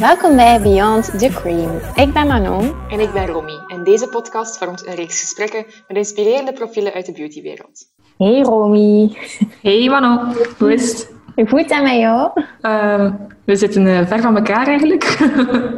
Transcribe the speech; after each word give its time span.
Welkom 0.00 0.36
bij 0.36 0.60
Beyond 0.60 1.18
the 1.18 1.28
Cream. 1.28 1.70
Ik 1.94 2.12
ben 2.12 2.26
Manon. 2.26 2.74
En 2.88 3.00
ik 3.00 3.12
ben 3.12 3.26
Romy. 3.26 3.60
En 3.66 3.84
deze 3.84 4.08
podcast 4.08 4.58
vormt 4.58 4.86
een 4.86 4.94
reeks 4.94 5.20
gesprekken 5.20 5.64
met 5.88 5.96
inspirerende 5.96 6.52
profielen 6.52 6.92
uit 6.92 7.06
de 7.06 7.12
beautywereld. 7.12 7.84
Hey 8.18 8.40
Romy. 8.40 9.16
Hey 9.62 9.88
Manon, 9.88 10.36
hoe 10.58 10.72
is 10.72 10.88
het? 10.88 11.12
Goed 11.48 11.70
en 11.70 11.82
met 11.82 11.96
jou? 11.96 12.30
Uh, 12.62 13.12
we 13.44 13.56
zitten 13.56 13.86
uh, 13.86 14.06
ver 14.06 14.20
van 14.20 14.36
elkaar 14.36 14.66
eigenlijk. 14.66 15.04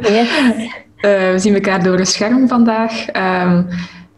Yes. 0.01 0.29
Uh, 1.01 1.31
we 1.31 1.39
zien 1.39 1.53
elkaar 1.53 1.83
door 1.83 1.99
een 1.99 2.05
scherm 2.05 2.47
vandaag. 2.47 3.07
Um, 3.07 3.67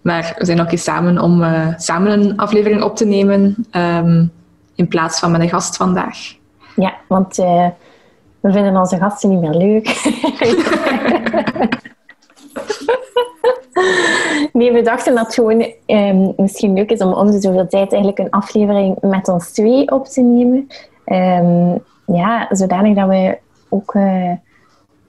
maar 0.01 0.33
we 0.37 0.45
zijn 0.45 0.61
ook 0.61 0.71
eens 0.71 0.83
samen 0.83 1.19
om 1.19 1.41
uh, 1.41 1.67
samen 1.77 2.11
een 2.11 2.37
aflevering 2.37 2.83
op 2.83 2.95
te 2.95 3.05
nemen. 3.05 3.65
Um, 3.71 4.31
in 4.75 4.87
plaats 4.87 5.19
van 5.19 5.31
met 5.31 5.41
een 5.41 5.49
gast 5.49 5.77
vandaag. 5.77 6.17
Ja, 6.75 6.93
want 7.07 7.39
uh, 7.39 7.67
we 8.41 8.51
vinden 8.51 8.77
onze 8.77 8.97
gasten 8.97 9.29
niet 9.29 9.39
meer 9.39 9.53
leuk. 9.53 9.85
nee, 14.53 14.71
we 14.71 14.81
dachten 14.81 15.15
dat 15.15 15.25
het 15.25 15.33
gewoon 15.33 15.71
um, 15.85 16.33
misschien 16.37 16.73
leuk 16.73 16.91
is 16.91 17.01
om 17.01 17.13
om 17.13 17.31
de 17.31 17.41
zoveel 17.41 17.67
tijd 17.67 17.93
eigenlijk 17.93 18.19
een 18.19 18.29
aflevering 18.29 18.97
met 19.01 19.27
ons 19.27 19.51
twee 19.51 19.91
op 19.91 20.05
te 20.05 20.21
nemen. 20.21 20.67
Um, 21.05 21.83
ja, 22.05 22.47
zodanig 22.49 22.95
dat 22.95 23.07
we 23.07 23.37
ook 23.69 23.93
uh, 23.93 24.31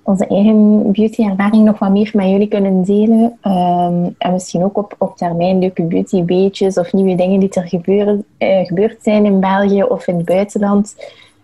onze 0.03 0.27
eigen 0.27 0.93
beauty-ervaring 0.93 1.65
nog 1.65 1.79
wat 1.79 1.91
meer 1.91 2.11
met 2.15 2.29
jullie 2.29 2.49
kunnen 2.49 2.83
delen. 2.83 3.39
Um, 3.43 4.15
en 4.19 4.33
misschien 4.33 4.65
ook 4.65 4.77
op, 4.77 4.95
op 4.99 5.17
termijn 5.17 5.59
leuke 5.59 5.83
beauty-beetjes 5.83 6.79
of 6.79 6.93
nieuwe 6.93 7.15
dingen 7.15 7.41
die 7.41 7.51
er 7.51 7.69
gebeuren, 7.69 8.25
uh, 8.39 8.67
gebeurd 8.67 9.03
zijn 9.03 9.25
in 9.25 9.41
België 9.41 9.83
of 9.83 10.07
in 10.07 10.17
het 10.17 10.25
buitenland. 10.25 10.97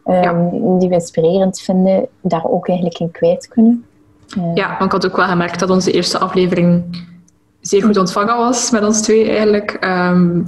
Um, 0.08 0.14
ja. 0.14 0.48
Die 0.78 0.88
we 0.88 0.94
inspirerend 0.94 1.60
vinden, 1.60 2.06
daar 2.20 2.44
ook 2.44 2.68
eigenlijk 2.68 2.98
in 2.98 3.10
kwijt 3.10 3.48
kunnen. 3.48 3.84
Uh, 4.38 4.54
ja, 4.54 4.68
want 4.68 4.84
ik 4.84 4.92
had 4.92 5.06
ook 5.06 5.16
wel 5.16 5.26
gemerkt 5.26 5.60
dat 5.60 5.70
onze 5.70 5.92
eerste 5.92 6.18
aflevering 6.18 6.84
zeer 7.60 7.82
goed 7.82 7.96
ontvangen 7.96 8.36
was 8.36 8.70
met 8.70 8.84
ons 8.84 9.00
twee 9.00 9.28
eigenlijk. 9.28 9.78
Um, 9.80 10.44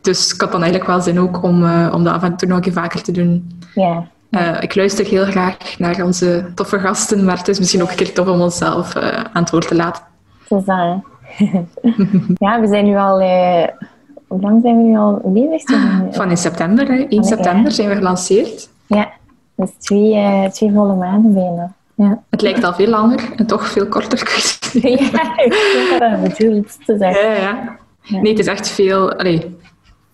dus 0.00 0.34
ik 0.34 0.40
had 0.40 0.52
dan 0.52 0.62
eigenlijk 0.62 0.90
wel 0.90 1.00
zin 1.00 1.20
ook 1.20 1.42
om, 1.42 1.62
uh, 1.62 1.92
om 1.94 2.04
dat 2.04 2.14
af 2.14 2.22
en 2.22 2.36
toe 2.36 2.48
nog 2.48 2.56
een 2.56 2.62
keer 2.62 2.72
vaker 2.72 3.02
te 3.02 3.12
doen. 3.12 3.60
Ja. 3.74 4.06
Uh, 4.30 4.62
ik 4.62 4.74
luister 4.74 5.06
heel 5.06 5.24
graag 5.24 5.78
naar 5.78 6.04
onze 6.04 6.44
toffe 6.54 6.78
gasten, 6.78 7.24
maar 7.24 7.38
het 7.38 7.48
is 7.48 7.58
misschien 7.58 7.82
ook 7.82 7.90
een 7.90 7.96
keer 7.96 8.14
tof 8.14 8.28
om 8.28 8.40
onszelf 8.40 8.96
uh, 8.96 9.08
aan 9.32 9.42
het 9.42 9.50
woord 9.50 9.68
te 9.68 9.74
laten. 9.74 10.02
Dat 10.48 10.60
is 10.60 10.64
dat. 10.64 10.98
ja, 12.46 12.60
we 12.60 12.66
zijn 12.66 12.84
nu 12.84 12.96
al... 12.96 13.20
Hoe 14.26 14.40
lang 14.40 14.62
zijn 14.62 14.76
we 14.76 14.82
nu 14.82 14.96
al 14.96 15.20
bezig? 15.24 15.80
Van 16.10 16.30
in 16.30 16.36
september, 16.36 16.86
hè? 16.86 17.06
1 17.08 17.24
september 17.24 17.72
zijn 17.72 17.88
we 17.88 17.94
gelanceerd. 17.94 18.69
Ja, 18.96 19.10
dus 19.54 19.70
twee, 19.78 20.50
twee 20.50 20.72
volle 20.72 20.94
maanden 20.94 21.34
bijna. 21.34 21.72
Ja. 21.94 22.22
Het 22.30 22.42
lijkt 22.42 22.64
al 22.64 22.74
veel 22.74 22.88
langer 22.88 23.32
en 23.36 23.46
toch 23.46 23.66
veel 23.66 23.86
korter. 23.86 24.18
ja, 24.72 25.38
ik 25.38 26.36
dat 26.38 26.78
te 26.84 26.96
zeggen. 26.98 27.30
Ja, 27.30 27.34
ja. 27.34 27.78
ja. 28.02 28.20
Nee, 28.20 28.30
het 28.30 28.38
is 28.38 28.46
echt 28.46 28.68
veel... 28.68 29.12
Allee, 29.12 29.56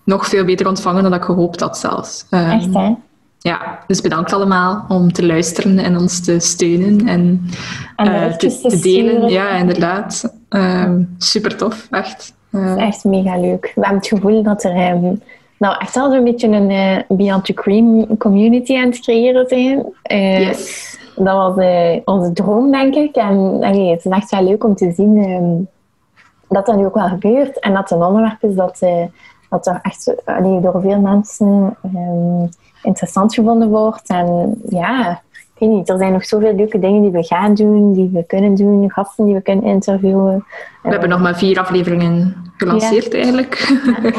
nog 0.04 0.26
veel 0.26 0.44
beter 0.44 0.68
ontvangen 0.68 1.02
dan 1.02 1.14
ik 1.14 1.22
gehoopt 1.22 1.60
had 1.60 1.78
zelfs. 1.78 2.26
Um, 2.30 2.50
echt, 2.50 2.74
hè? 2.74 2.94
Ja, 3.38 3.78
dus 3.86 4.00
bedankt 4.00 4.32
allemaal 4.32 4.84
om 4.88 5.12
te 5.12 5.26
luisteren 5.26 5.78
en 5.78 5.98
ons 5.98 6.20
te 6.20 6.40
steunen 6.40 7.08
en, 7.08 7.50
en 7.96 8.06
uh, 8.06 8.32
te, 8.32 8.78
delen. 8.82 9.28
Ja, 9.28 9.50
inderdaad. 9.50 10.34
Um, 10.48 11.14
super 11.18 11.56
tof, 11.56 11.86
echt. 11.90 12.34
Uh, 12.50 12.76
is 12.76 12.82
echt 12.82 13.04
mega 13.04 13.40
leuk. 13.40 13.72
We 13.74 13.80
hebben 13.80 13.98
het 13.98 14.06
gevoel 14.06 14.42
dat 14.42 14.64
er 14.64 14.90
um, 14.90 15.22
nou 15.58 15.76
echt 15.78 15.96
al 15.96 16.10
zo'n 16.10 16.24
beetje 16.24 16.48
een 16.48 16.70
uh, 16.70 16.98
Beyond 17.08 17.44
the 17.44 17.54
Cream 17.54 18.16
community 18.16 18.76
aan 18.76 18.88
het 18.88 19.00
creëren 19.00 19.48
zijn. 19.48 19.86
yes. 20.42 20.94
Dat 21.16 21.54
was 21.54 21.66
onze 22.04 22.32
droom, 22.32 22.70
denk 22.70 22.94
ik. 22.94 23.14
En 23.14 23.58
allee, 23.62 23.90
het 23.90 24.04
is 24.04 24.12
echt 24.12 24.30
wel 24.30 24.42
leuk 24.42 24.64
om 24.64 24.74
te 24.74 24.92
zien 24.92 25.68
dat 26.48 26.66
dat 26.66 26.76
nu 26.76 26.84
ook 26.84 26.94
wel 26.94 27.08
gebeurt. 27.08 27.60
En 27.60 27.72
dat 27.72 27.90
het 27.90 27.90
een 27.90 28.06
onderwerp 28.06 28.42
is 28.42 28.54
dat 28.54 28.80
dat 29.48 29.66
er 29.66 29.78
echt 29.82 30.14
allee, 30.24 30.60
door 30.60 30.80
veel 30.80 31.00
mensen 31.00 31.76
um, 31.94 32.48
interessant 32.82 33.34
gevonden 33.34 33.68
wordt. 33.68 34.08
En 34.08 34.60
ja, 34.68 35.20
weet 35.58 35.68
niet, 35.68 35.88
er 35.88 35.98
zijn 35.98 36.12
nog 36.12 36.24
zoveel 36.24 36.54
leuke 36.54 36.78
dingen 36.78 37.02
die 37.02 37.10
we 37.10 37.22
gaan 37.22 37.54
doen, 37.54 37.92
die 37.92 38.10
we 38.12 38.24
kunnen 38.26 38.54
doen, 38.54 38.90
gasten 38.90 39.24
die 39.24 39.34
we 39.34 39.40
kunnen 39.40 39.64
interviewen. 39.64 40.34
We 40.36 40.42
uh, 40.82 40.90
hebben 40.90 41.08
nog 41.08 41.20
maar 41.20 41.38
vier 41.38 41.58
afleveringen 41.58 42.36
gelanceerd 42.56 43.12
ja. 43.12 43.18
eigenlijk. 43.18 43.78
Ja. 44.02 44.10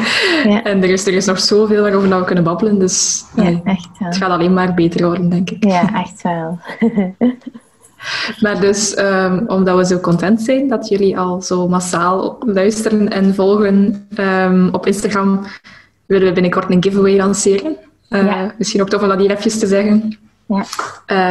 ja. 0.50 0.62
en 0.70 0.82
er 0.82 0.90
is, 0.90 1.06
er 1.06 1.14
is 1.14 1.26
nog 1.26 1.40
zoveel 1.40 1.82
waarover 1.82 2.18
we 2.18 2.24
kunnen 2.24 2.44
babbelen, 2.44 2.78
dus 2.78 3.24
nee, 3.36 3.60
het 3.98 4.16
gaat 4.16 4.30
alleen 4.30 4.54
maar 4.54 4.74
beter 4.74 5.06
worden, 5.06 5.28
denk 5.28 5.50
ik. 5.50 5.64
Ja, 5.64 5.94
echt 5.94 6.22
wel. 6.22 6.58
Maar 8.40 8.60
dus, 8.60 8.98
um, 8.98 9.44
omdat 9.46 9.76
we 9.76 9.86
zo 9.86 9.98
content 9.98 10.40
zijn 10.40 10.68
dat 10.68 10.88
jullie 10.88 11.18
al 11.18 11.42
zo 11.42 11.68
massaal 11.68 12.36
luisteren 12.46 13.08
en 13.08 13.34
volgen 13.34 14.08
um, 14.18 14.68
op 14.72 14.86
Instagram, 14.86 15.44
willen 16.06 16.26
we 16.26 16.32
binnenkort 16.32 16.70
een 16.70 16.82
giveaway 16.82 17.16
lanceren. 17.16 17.76
Uh, 18.10 18.26
ja. 18.26 18.54
Misschien 18.58 18.80
ook 18.80 18.88
tof 18.88 19.02
om 19.02 19.08
dat 19.08 19.18
hier 19.18 19.30
even 19.30 19.58
te 19.58 19.66
zeggen. 19.66 20.18
Ja. 20.48 20.64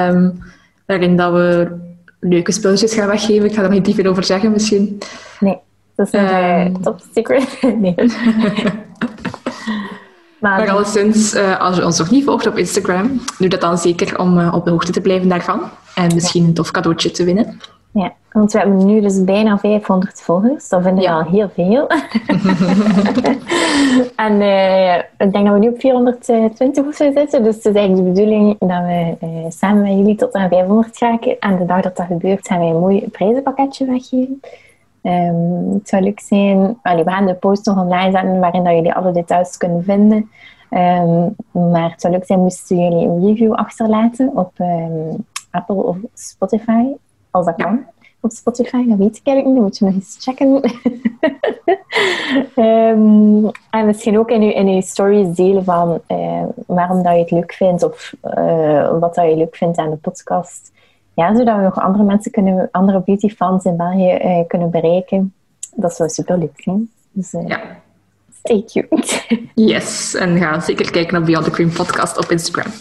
Um, 0.09 0.43
waarin 0.85 1.15
dat 1.15 1.31
we 1.31 1.77
leuke 2.19 2.51
spulletjes 2.51 2.93
gaan 2.93 3.07
weggeven. 3.07 3.45
Ik 3.45 3.55
ga 3.55 3.63
er 3.63 3.69
niet 3.69 3.95
veel 3.95 4.05
over 4.05 4.23
zeggen 4.23 4.51
misschien. 4.51 4.97
Nee, 5.39 5.57
dat 5.95 6.07
is 6.07 6.13
een 6.13 6.67
uh, 6.67 6.75
top 6.81 6.99
secret. 7.13 7.61
nee. 7.81 7.95
Maar, 10.39 10.57
maar 10.57 10.69
alleszins, 10.69 11.33
uh, 11.33 11.59
als 11.59 11.75
je 11.75 11.85
ons 11.85 11.97
nog 11.97 12.09
niet 12.09 12.23
volgt 12.23 12.47
op 12.47 12.57
Instagram, 12.57 13.21
doe 13.37 13.49
dat 13.49 13.61
dan 13.61 13.77
zeker 13.77 14.19
om 14.19 14.37
uh, 14.37 14.53
op 14.53 14.65
de 14.65 14.71
hoogte 14.71 14.91
te 14.91 15.01
blijven 15.01 15.29
daarvan. 15.29 15.61
En 15.95 16.13
misschien 16.13 16.43
een 16.43 16.53
tof 16.53 16.71
cadeautje 16.71 17.11
te 17.11 17.23
winnen. 17.23 17.59
Ja, 17.91 18.13
want 18.31 18.51
we 18.51 18.59
hebben 18.59 18.85
nu 18.85 19.01
dus 19.01 19.23
bijna 19.23 19.57
500 19.57 20.21
volgers. 20.21 20.69
Dat 20.69 20.83
vind 20.83 20.97
ik 20.97 21.03
ja. 21.03 21.13
al 21.13 21.23
heel 21.23 21.49
veel. 21.49 21.87
en 24.25 24.41
uh, 24.41 24.95
ik 24.95 25.31
denk 25.31 25.45
dat 25.45 25.53
we 25.53 25.59
nu 25.59 25.67
op 25.67 25.79
420 25.79 26.85
of 26.85 26.95
zo 26.95 27.11
zitten. 27.11 27.43
Dus 27.43 27.55
het 27.55 27.65
is 27.65 27.73
eigenlijk 27.73 28.05
de 28.05 28.11
bedoeling 28.11 28.55
dat 28.59 28.81
we 28.81 29.45
samen 29.49 29.81
met 29.81 29.91
jullie 29.91 30.15
tot 30.15 30.33
aan 30.33 30.49
500 30.49 30.99
raken. 30.99 31.39
En 31.39 31.57
de 31.57 31.65
dag 31.65 31.81
dat 31.81 31.95
dat 31.95 32.05
gebeurt, 32.05 32.47
gaan 32.47 32.59
wij 32.59 32.69
een 32.69 32.79
mooi 32.79 33.09
prijzenpakketje 33.09 33.85
weggeven. 33.85 34.39
Um, 35.01 35.73
het 35.73 35.89
zou 35.89 36.03
leuk 36.03 36.19
zijn, 36.19 36.77
allee, 36.81 37.03
we 37.03 37.11
gaan 37.11 37.25
de 37.25 37.33
post 37.33 37.65
nog 37.65 37.77
online 37.77 38.11
zetten 38.11 38.39
waarin 38.39 38.63
dat 38.63 38.73
jullie 38.73 38.93
alle 38.93 39.11
details 39.11 39.57
kunnen 39.57 39.83
vinden. 39.83 40.29
Um, 40.69 41.35
maar 41.71 41.91
het 41.91 42.01
zou 42.01 42.13
leuk 42.13 42.25
zijn 42.25 42.39
moesten 42.39 42.77
jullie 42.77 43.07
een 43.07 43.25
review 43.25 43.53
achterlaten 43.53 44.31
op 44.35 44.51
um, 44.59 45.25
Apple 45.51 45.83
of 45.83 45.97
Spotify, 46.13 46.83
als 47.31 47.45
dat 47.45 47.55
kan. 47.55 47.85
Op 48.19 48.31
Spotify, 48.31 48.87
dat 48.87 48.97
weet 48.97 49.17
ik 49.17 49.27
eigenlijk 49.27 49.45
niet, 49.45 49.55
dat 49.55 49.63
moet 49.63 49.77
je 49.77 49.85
nog 49.85 49.93
eens 49.93 50.17
checken. 50.19 50.61
en 53.69 53.85
misschien 53.85 54.19
ook 54.19 54.29
in 54.29 54.41
je, 54.41 54.53
in 54.53 54.67
uw 54.67 54.81
stories 54.81 55.35
delen 55.35 55.63
van 55.63 56.01
uh, 56.07 56.43
waarom 56.65 57.03
dat 57.03 57.13
je 57.13 57.19
het 57.19 57.31
leuk 57.31 57.53
vindt 57.53 57.83
of 57.83 58.13
uh, 58.37 58.99
wat 58.99 59.15
dat 59.15 59.29
je 59.29 59.35
leuk 59.35 59.55
vindt 59.55 59.77
aan 59.77 59.89
de 59.89 59.95
podcast 59.95 60.71
ja, 61.17 61.35
zodat 61.35 61.55
we 61.55 61.61
nog 61.61 61.79
andere 61.79 62.03
mensen 62.03 62.31
kunnen, 62.31 62.69
andere 62.71 63.01
beautyfans 63.05 63.65
in 63.65 63.77
België 63.77 64.19
uh, 64.23 64.47
kunnen 64.47 64.69
bereiken. 64.69 65.33
Dat 65.75 65.95
zou 65.95 66.09
super 66.09 66.37
leuk 66.37 66.53
zijn. 66.55 66.89
Dus 67.11 67.31
ja. 67.31 67.61
stay 68.43 68.63
tuned. 68.65 69.25
Yes, 69.69 70.13
en 70.13 70.37
ga 70.37 70.59
zeker 70.59 70.91
kijken 70.91 71.13
naar 71.13 71.23
Beyond 71.23 71.45
the 71.45 71.51
Cream 71.51 71.71
podcast 71.71 72.17
op 72.17 72.31
Instagram. 72.31 72.71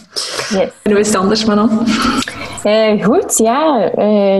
Yes. 0.49 0.69
En 0.83 0.91
hoe 0.91 0.99
is 0.99 1.07
het 1.07 1.15
anders, 1.15 1.45
Manon? 1.45 1.69
Uh, 2.65 3.03
goed, 3.03 3.37
ja. 3.37 3.89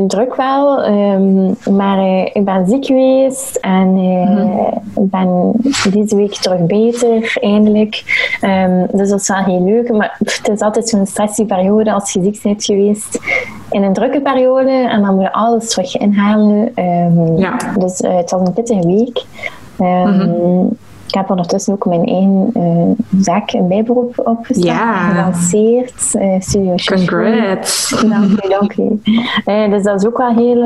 druk 0.08 0.36
wel. 0.36 0.88
Um, 0.88 1.58
maar 1.76 2.28
ik 2.34 2.46
ben 2.46 2.68
ziek 2.68 2.86
geweest 2.86 3.56
en 3.56 3.88
mm-hmm. 3.88 4.82
ik 4.96 5.10
ben 5.10 5.52
deze 5.92 6.16
week 6.16 6.34
terug 6.34 6.66
beter, 6.66 7.38
eindelijk. 7.42 8.04
Um, 8.42 8.88
dus 8.92 9.10
dat 9.10 9.20
is 9.20 9.28
wel 9.28 9.44
heel 9.44 9.64
leuk. 9.64 9.92
Maar 9.92 10.18
pff, 10.24 10.38
het 10.38 10.50
is 10.50 10.60
altijd 10.60 10.90
zo'n 10.90 11.06
stressige 11.06 11.46
periode 11.46 11.94
als 11.94 12.14
je 12.14 12.24
ziek 12.24 12.42
bent 12.44 12.64
geweest 12.64 13.20
in 13.70 13.84
een 13.84 13.94
drukke 13.94 14.22
periode 14.22 14.72
en 14.72 15.02
dan 15.02 15.16
moet 15.16 15.24
je 15.24 15.34
alles 15.34 15.70
terug 15.70 15.98
inhalen. 15.98 16.72
Um, 16.76 17.38
ja. 17.38 17.58
Dus 17.78 17.98
het 17.98 18.32
was 18.32 18.48
een 18.48 18.54
pittige 18.54 18.88
week. 18.88 19.26
Mm-hmm. 19.78 20.78
Ik 21.08 21.14
heb 21.14 21.30
ondertussen 21.30 21.74
ook 21.74 21.86
mijn 21.86 22.06
eigen 22.06 22.50
uh, 22.54 23.22
zaak 23.22 23.52
en 23.52 23.68
bijberoep 23.68 24.22
opgestart 24.24 24.78
ja. 24.78 25.10
gelanceerd. 25.10 26.14
Uh, 26.14 26.36
Studio 26.40 26.76
Congrats! 26.86 28.04
Dank 28.50 28.78
u. 28.78 29.02
Uh, 29.46 29.70
dus 29.70 29.84
dat 29.84 30.02
is 30.02 30.08
ook 30.08 30.18
wel 30.18 30.34
heel, 30.34 30.62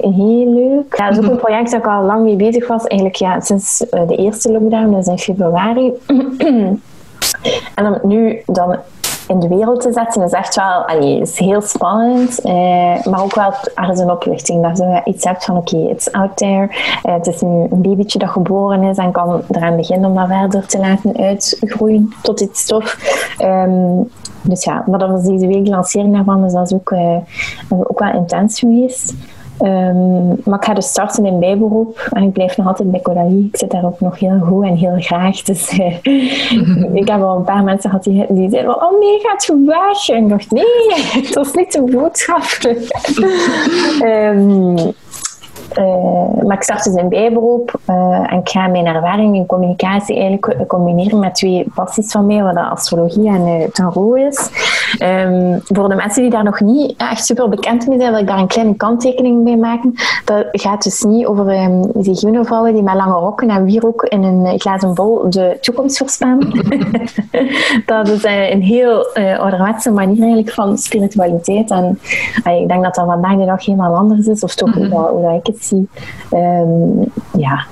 heel 0.00 0.54
leuk. 0.54 0.96
Ja, 0.96 1.08
dat 1.08 1.18
is 1.18 1.24
ook 1.24 1.30
een 1.30 1.38
project 1.38 1.70
dat 1.70 1.80
ik 1.80 1.86
al 1.86 2.04
lang 2.04 2.22
mee 2.22 2.36
bezig 2.36 2.66
was. 2.66 2.84
Eigenlijk 2.84 3.20
ja, 3.20 3.40
sinds 3.40 3.78
de 3.78 4.16
eerste 4.16 4.52
lockdown, 4.52 4.94
dus 4.94 5.06
in 5.06 5.18
februari. 5.18 5.92
en 7.74 7.84
dan 7.84 7.98
nu 8.02 8.42
dan 8.46 8.76
in 9.30 9.40
de 9.40 9.48
wereld 9.48 9.80
te 9.80 9.92
zetten 9.92 10.22
is 10.22 10.32
echt 10.32 10.54
wel 10.54 10.86
is 11.00 11.38
heel 11.38 11.60
spannend, 11.60 12.44
uh, 12.44 12.52
maar 13.04 13.22
ook 13.22 13.34
wel 13.34 13.52
ergens 13.74 14.00
een 14.00 14.10
opluchting. 14.10 14.62
Dat 14.62 14.78
je 14.78 15.00
iets 15.04 15.24
hebt 15.24 15.44
van 15.44 15.56
oké, 15.56 15.76
it's 15.76 16.12
out 16.12 16.36
there. 16.36 16.68
Uh, 17.06 17.12
het 17.14 17.26
is 17.26 17.40
een, 17.40 17.68
babytje 17.70 18.18
dat 18.18 18.28
geboren 18.28 18.82
is 18.82 18.96
en 18.96 19.12
kan 19.12 19.42
eraan 19.50 19.76
beginnen 19.76 20.10
om 20.10 20.16
dat 20.16 20.26
verder 20.26 20.66
te 20.66 20.78
laten 20.78 21.16
uitgroeien 21.16 22.12
tot 22.22 22.40
iets 22.40 22.60
stof. 22.60 22.98
Um, 23.42 24.10
dus 24.42 24.64
ja, 24.64 24.84
maar 24.86 24.98
dat 24.98 25.10
was 25.10 25.22
deze 25.22 25.46
week 25.46 25.64
de 25.64 25.70
lancering 25.70 26.14
daarvan, 26.14 26.42
dus 26.42 26.52
dat 26.52 26.66
is 26.66 26.72
ook, 26.72 26.90
uh, 26.90 27.16
ook 27.68 27.98
wel 27.98 28.12
intens 28.14 28.58
geweest. 28.58 29.14
Um, 29.62 30.40
maar 30.44 30.58
ik 30.58 30.64
ga 30.64 30.74
dus 30.74 30.86
starten 30.86 31.24
in 31.24 31.38
bijberoep 31.38 32.08
en 32.12 32.22
ik 32.22 32.32
blijf 32.32 32.56
nog 32.56 32.66
altijd 32.66 32.90
bij 32.90 33.00
Caudalie. 33.00 33.48
Ik 33.52 33.56
zit 33.56 33.70
daar 33.70 33.84
ook 33.84 34.00
nog 34.00 34.18
heel 34.18 34.38
goed 34.38 34.64
en 34.64 34.76
heel 34.76 34.96
graag. 34.98 35.42
Dus 35.42 35.78
uh, 35.78 36.04
ik 37.00 37.08
heb 37.08 37.22
al 37.22 37.36
een 37.36 37.44
paar 37.44 37.64
mensen 37.64 37.90
gehad 37.90 38.04
die, 38.04 38.26
die 38.28 38.50
zeiden 38.50 38.82
oh 38.82 39.00
nee, 39.00 39.18
gaat 39.22 39.44
je 39.44 39.62
weg? 39.66 40.08
Ik 40.08 40.28
dacht, 40.28 40.50
nee, 40.50 41.32
dat 41.32 41.46
is 41.46 41.52
niet 41.52 41.72
de 41.72 41.82
boodschap. 41.82 42.42
um, 44.02 44.76
Uh, 45.78 46.42
maar 46.46 46.56
ik 46.56 46.62
start 46.62 46.84
dus 46.84 46.94
in 46.94 47.08
bijberoep 47.08 47.80
uh, 47.90 48.32
en 48.32 48.38
ik 48.38 48.48
ga 48.48 48.66
mijn 48.66 48.86
ervaring 48.86 49.34
in 49.34 49.46
communicatie 49.46 50.16
eigenlijk 50.16 50.68
combineren 50.68 51.18
met 51.18 51.34
twee 51.34 51.66
passies 51.74 52.10
van 52.10 52.26
mij, 52.26 52.42
wat 52.42 52.56
astrologie 52.56 53.28
en 53.28 53.70
tarot 53.72 54.16
is. 54.16 54.50
Um, 54.98 55.60
voor 55.64 55.88
de 55.88 55.94
mensen 55.94 56.22
die 56.22 56.30
daar 56.30 56.44
nog 56.44 56.60
niet 56.60 56.94
echt 56.96 57.24
super 57.24 57.48
bekend 57.48 57.86
mee 57.86 57.98
zijn, 57.98 58.10
wil 58.10 58.20
ik 58.20 58.26
daar 58.26 58.38
een 58.38 58.46
kleine 58.46 58.74
kanttekening 58.74 59.44
bij 59.44 59.56
maken. 59.56 59.94
Dat 60.24 60.46
gaat 60.50 60.82
dus 60.82 61.02
niet 61.02 61.26
over 61.26 61.62
um, 61.62 61.90
die 61.92 62.38
vrouwen 62.42 62.72
die 62.72 62.82
met 62.82 62.94
lange 62.94 63.12
rokken 63.12 63.48
en 63.48 63.64
wierook 63.64 64.02
in 64.02 64.22
een 64.22 64.60
glazen 64.60 64.94
bol 64.94 65.30
de 65.30 65.58
toekomst 65.60 65.98
voorspellen. 65.98 66.50
dat 67.86 68.08
is 68.08 68.24
een 68.24 68.62
heel 68.62 69.06
ouderwetse 69.14 69.90
manier 69.90 70.18
eigenlijk 70.18 70.50
van 70.50 70.78
spiritualiteit. 70.78 71.70
En 71.70 71.98
ik 72.44 72.68
denk 72.68 72.82
dat 72.82 72.94
dat 72.94 73.04
vandaag 73.06 73.36
de 73.36 73.44
dag 73.44 73.64
helemaal 73.64 73.94
anders 73.94 74.26
is, 74.26 74.42
of 74.42 74.54
toch 74.54 74.74
hoe, 74.74 74.86
hoe 74.86 75.22
dat 75.22 75.34
ik 75.34 75.46
het 75.46 75.64
zie. 75.64 75.88
Um, 76.30 77.12
ja, 77.32 77.64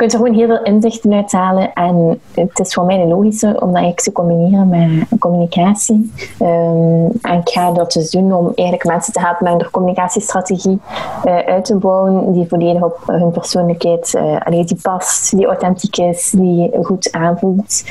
kunt 0.00 0.12
er 0.12 0.18
gewoon 0.18 0.34
heel 0.34 0.46
veel 0.46 0.62
inzichten 0.62 1.12
uithalen. 1.12 1.72
En 1.72 2.20
het 2.34 2.58
is 2.58 2.74
voor 2.74 2.84
mij 2.84 3.00
een 3.00 3.08
logische 3.08 3.60
om 3.60 3.72
dat 3.72 3.96
te 3.96 4.12
combineren 4.12 4.68
met 4.68 5.18
communicatie. 5.18 6.12
Um, 6.42 7.10
en 7.22 7.38
ik 7.40 7.48
ga 7.48 7.72
dat 7.72 7.92
dus 7.92 8.10
doen 8.10 8.32
om 8.32 8.52
eigenlijk 8.54 8.84
mensen 8.84 9.12
te 9.12 9.20
helpen 9.20 9.52
met 9.52 9.62
een 9.62 9.70
communicatiestrategie 9.70 10.80
uh, 11.24 11.36
uit 11.36 11.64
te 11.64 11.76
bouwen 11.76 12.32
die 12.32 12.48
volledig 12.48 12.82
op 12.82 12.98
hun 13.06 13.30
persoonlijkheid 13.30 14.14
uh, 14.16 14.40
allee, 14.40 14.64
die 14.64 14.78
past, 14.82 15.36
die 15.36 15.46
authentiek 15.46 15.96
is, 15.96 16.30
die 16.30 16.70
goed 16.82 17.12
aanvoelt. 17.12 17.84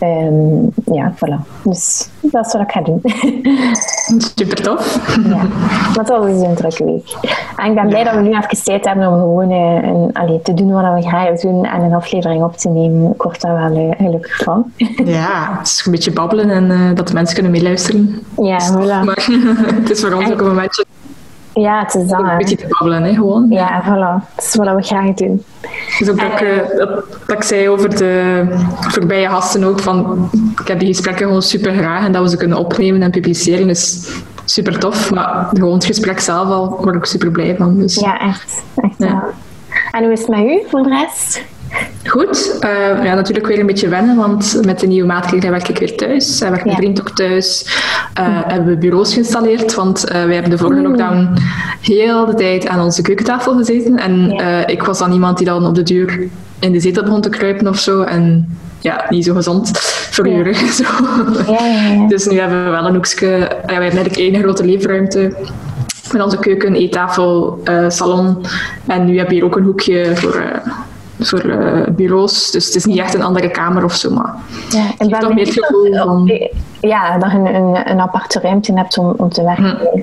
Um, 0.00 0.72
ja, 0.84 1.14
voilà. 1.14 1.62
Dus 1.62 2.10
dat 2.20 2.46
is 2.46 2.52
wat 2.52 2.62
ik 2.62 2.70
ga 2.70 2.80
doen. 2.80 3.00
Super 4.36 4.62
tof. 4.62 5.16
ja, 5.28 5.46
dat 5.92 6.08
was 6.08 6.40
een 6.40 6.54
drukke 6.54 6.84
week. 6.84 7.16
En 7.56 7.68
ik 7.68 7.74
ben 7.74 7.88
blij 7.88 8.04
dat 8.04 8.14
we 8.14 8.20
nu 8.20 8.28
even 8.28 8.64
tijd 8.64 8.84
hebben 8.84 9.08
om 9.08 9.18
gewoon 9.18 9.50
uh, 9.50 9.82
een, 9.82 10.10
allee, 10.12 10.42
te 10.42 10.54
doen 10.54 10.72
wat 10.72 10.94
we 10.94 11.08
graag 11.08 11.40
doen 11.40 11.55
en 11.64 11.82
een 11.82 11.94
aflevering 11.94 12.42
op 12.42 12.56
te 12.56 12.68
nemen. 12.68 13.12
Ik 13.12 13.22
word 13.22 13.40
daar 13.40 13.70
wel 13.70 13.86
uh, 13.86 13.92
gelukkig 13.96 14.36
van. 14.36 14.72
ja, 15.04 15.56
het 15.58 15.66
is 15.66 15.82
een 15.86 15.92
beetje 15.92 16.12
babbelen 16.12 16.50
en 16.50 16.70
uh, 16.70 16.94
dat 16.94 17.08
de 17.08 17.14
mensen 17.14 17.34
kunnen 17.34 17.52
meeluisteren. 17.52 18.22
Ja, 18.36 18.58
voilà. 18.72 19.04
Maar 19.06 19.28
het 19.80 19.90
is 19.90 20.00
voor 20.00 20.12
ons 20.12 20.30
ook 20.30 20.40
een 20.40 20.46
momentje 20.46 20.84
ja, 21.60 21.82
het 21.82 21.94
is 21.94 22.08
dat. 22.08 22.20
Een 22.20 22.36
beetje 22.36 22.56
te 22.56 22.66
babbelen, 22.68 23.02
hè, 23.02 23.14
gewoon. 23.14 23.46
Ja, 23.48 23.82
voilà. 23.82 24.34
Dat 24.34 24.44
is 24.44 24.54
wat 24.54 24.74
we 24.74 24.82
graag 24.82 25.14
doen. 25.14 25.44
Dus 25.98 26.10
ook 26.10 26.20
dat, 26.20 26.32
ik, 26.32 26.40
uh, 26.40 26.78
dat, 26.78 26.88
dat, 27.26 27.36
ik 27.36 27.42
zei 27.42 27.68
over 27.68 27.96
de 27.96 28.44
voorbije 28.80 29.28
gasten 29.28 29.64
ook, 29.64 29.80
van 29.80 30.28
ik 30.60 30.68
heb 30.68 30.78
die 30.78 30.88
gesprekken 30.88 31.26
gewoon 31.26 31.42
super 31.42 31.72
graag 31.72 32.04
en 32.04 32.12
dat 32.12 32.22
we 32.22 32.28
ze 32.28 32.36
kunnen 32.36 32.58
opnemen 32.58 33.02
en 33.02 33.10
publiceren 33.10 33.68
is 33.68 34.10
super 34.44 34.78
tof. 34.78 35.10
Maar 35.10 35.48
gewoon 35.52 35.74
het 35.74 35.84
gesprek 35.84 36.20
zelf 36.20 36.48
al 36.48 36.78
word 36.80 36.94
ik 36.94 37.04
super 37.04 37.30
blij 37.30 37.56
van. 37.56 37.78
Dus. 37.78 37.94
Ja, 37.94 38.18
echt. 38.20 38.62
echt 38.76 38.94
ja. 38.98 39.24
En 39.90 40.02
hoe 40.02 40.12
is 40.12 40.20
het 40.20 40.28
met 40.28 40.38
u 40.38 40.60
voor 40.68 40.82
de 40.82 40.88
rest? 40.88 41.44
Goed. 42.04 42.58
Uh, 42.60 43.04
ja, 43.04 43.14
natuurlijk 43.14 43.46
weer 43.46 43.58
een 43.58 43.66
beetje 43.66 43.88
wennen, 43.88 44.16
want 44.16 44.60
met 44.64 44.80
de 44.80 44.86
nieuwe 44.86 45.06
maatregelen 45.06 45.50
werk 45.50 45.68
ik 45.68 45.78
weer 45.78 45.96
thuis. 45.96 46.40
Hij 46.40 46.50
werkt 46.50 46.64
mijn 46.64 46.76
ja. 46.76 46.82
vriend 46.82 47.00
ook 47.00 47.10
thuis. 47.10 47.66
Uh, 48.20 48.40
hebben 48.46 48.68
we 48.68 48.76
bureaus 48.76 49.12
geïnstalleerd, 49.12 49.74
want 49.74 50.04
uh, 50.04 50.12
wij 50.12 50.32
hebben 50.32 50.50
de 50.50 50.58
vorige 50.58 50.82
lockdown 50.82 51.28
heel 51.80 52.26
de 52.26 52.34
tijd 52.34 52.66
aan 52.66 52.80
onze 52.80 53.02
keukentafel 53.02 53.56
gezeten. 53.56 53.96
En 53.96 54.30
ja. 54.30 54.66
ik 54.66 54.82
was 54.82 54.98
dan 54.98 55.12
iemand 55.12 55.36
die 55.36 55.46
dan 55.46 55.66
op 55.66 55.74
de 55.74 55.82
duur 55.82 56.28
in 56.58 56.72
de 56.72 56.80
zetel 56.80 57.02
begon 57.02 57.20
te 57.20 57.28
kruipen 57.28 57.68
of 57.68 57.78
zo. 57.78 58.02
En 58.02 58.56
ja, 58.80 59.04
niet 59.08 59.24
zo 59.24 59.34
gezond 59.34 59.78
voor. 59.78 60.26
Zo. 60.54 60.84
Ja, 61.46 62.06
dus 62.08 62.26
nu 62.26 62.38
hebben 62.38 62.64
we 62.64 62.70
wel 62.70 62.86
een 62.86 62.94
hoekje. 62.94 63.26
Ja, 63.26 63.46
we 63.66 63.72
hebben 63.72 63.80
eigenlijk 63.82 64.16
één 64.16 64.42
grote 64.42 64.64
leefruimte 64.64 65.36
met 66.12 66.22
onze 66.22 66.38
keuken, 66.38 66.74
eettafel, 66.74 67.62
salon. 67.88 68.44
En 68.86 69.04
nu 69.04 69.18
heb 69.18 69.28
je 69.28 69.34
hier 69.34 69.44
ook 69.44 69.56
een 69.56 69.64
hoekje 69.64 70.16
voor 70.16 70.62
voor 71.18 71.44
uh, 71.44 71.82
bureaus. 71.90 72.50
Dus 72.50 72.66
het 72.66 72.74
is 72.74 72.84
niet 72.84 72.98
echt 72.98 73.14
een 73.14 73.22
andere 73.22 73.50
kamer 73.50 73.84
of 73.84 73.94
zo, 73.94 74.10
maar 74.10 74.34
ja, 74.70 74.84
en 74.98 75.08
toch 75.08 75.34
meer 75.34 75.46
het 75.46 75.58
gevoel 75.58 75.94
van... 75.94 76.48
Ja, 76.80 77.18
dat 77.18 77.30
je 77.30 77.36
een, 77.36 77.54
een, 77.54 77.90
een 77.90 78.00
aparte 78.00 78.40
ruimte 78.40 78.72
hebt 78.72 78.98
om, 78.98 79.14
om 79.16 79.28
te 79.28 79.42
werken. 79.42 79.78
Hm. 79.92 80.00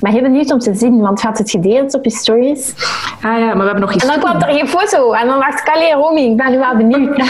Maar 0.00 0.14
je 0.14 0.20
bent 0.20 0.34
niet 0.34 0.52
om 0.52 0.58
te 0.58 0.74
zien, 0.74 1.00
want 1.00 1.20
gaat 1.20 1.38
het 1.38 1.50
gedeeld 1.50 1.94
op 1.94 2.04
je 2.04 2.10
stories? 2.10 2.74
Ah 3.20 3.38
ja, 3.38 3.46
maar 3.46 3.56
we 3.56 3.62
hebben 3.62 3.80
nog 3.80 3.94
iets. 3.94 4.04
En 4.04 4.10
dan 4.10 4.18
kwam 4.18 4.42
er 4.42 4.54
geen 4.54 4.68
foto. 4.68 5.12
En 5.12 5.26
dan 5.26 5.38
dacht 5.38 5.60
ik, 5.60 5.68
allee 5.74 5.92
Romy, 5.92 6.20
ik 6.20 6.36
ben 6.36 6.50
nu 6.50 6.58
wel 6.58 6.76
benieuwd. 6.76 7.16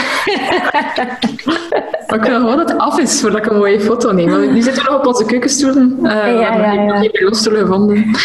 maar 2.07 2.17
ik 2.17 2.23
wil 2.23 2.39
gewoon 2.39 2.57
dat 2.57 2.69
het 2.69 2.77
af 2.77 2.99
is 2.99 3.21
voordat 3.21 3.39
ik 3.39 3.45
een 3.51 3.57
mooie 3.57 3.81
foto 3.81 4.11
neem. 4.11 4.29
Want 4.29 4.51
nu 4.51 4.61
zitten 4.61 4.83
we 4.83 4.89
nog 4.89 4.99
op 4.99 5.07
onze 5.07 5.25
keukenstoelen. 5.25 5.97
Uh, 6.01 6.11
ja, 6.11 6.25
ja, 6.33 6.55
ja, 6.55 6.71
ja. 6.71 6.95
Ik 6.95 7.19
heb 7.19 7.33
geen 7.33 7.55
gevonden. 7.55 8.15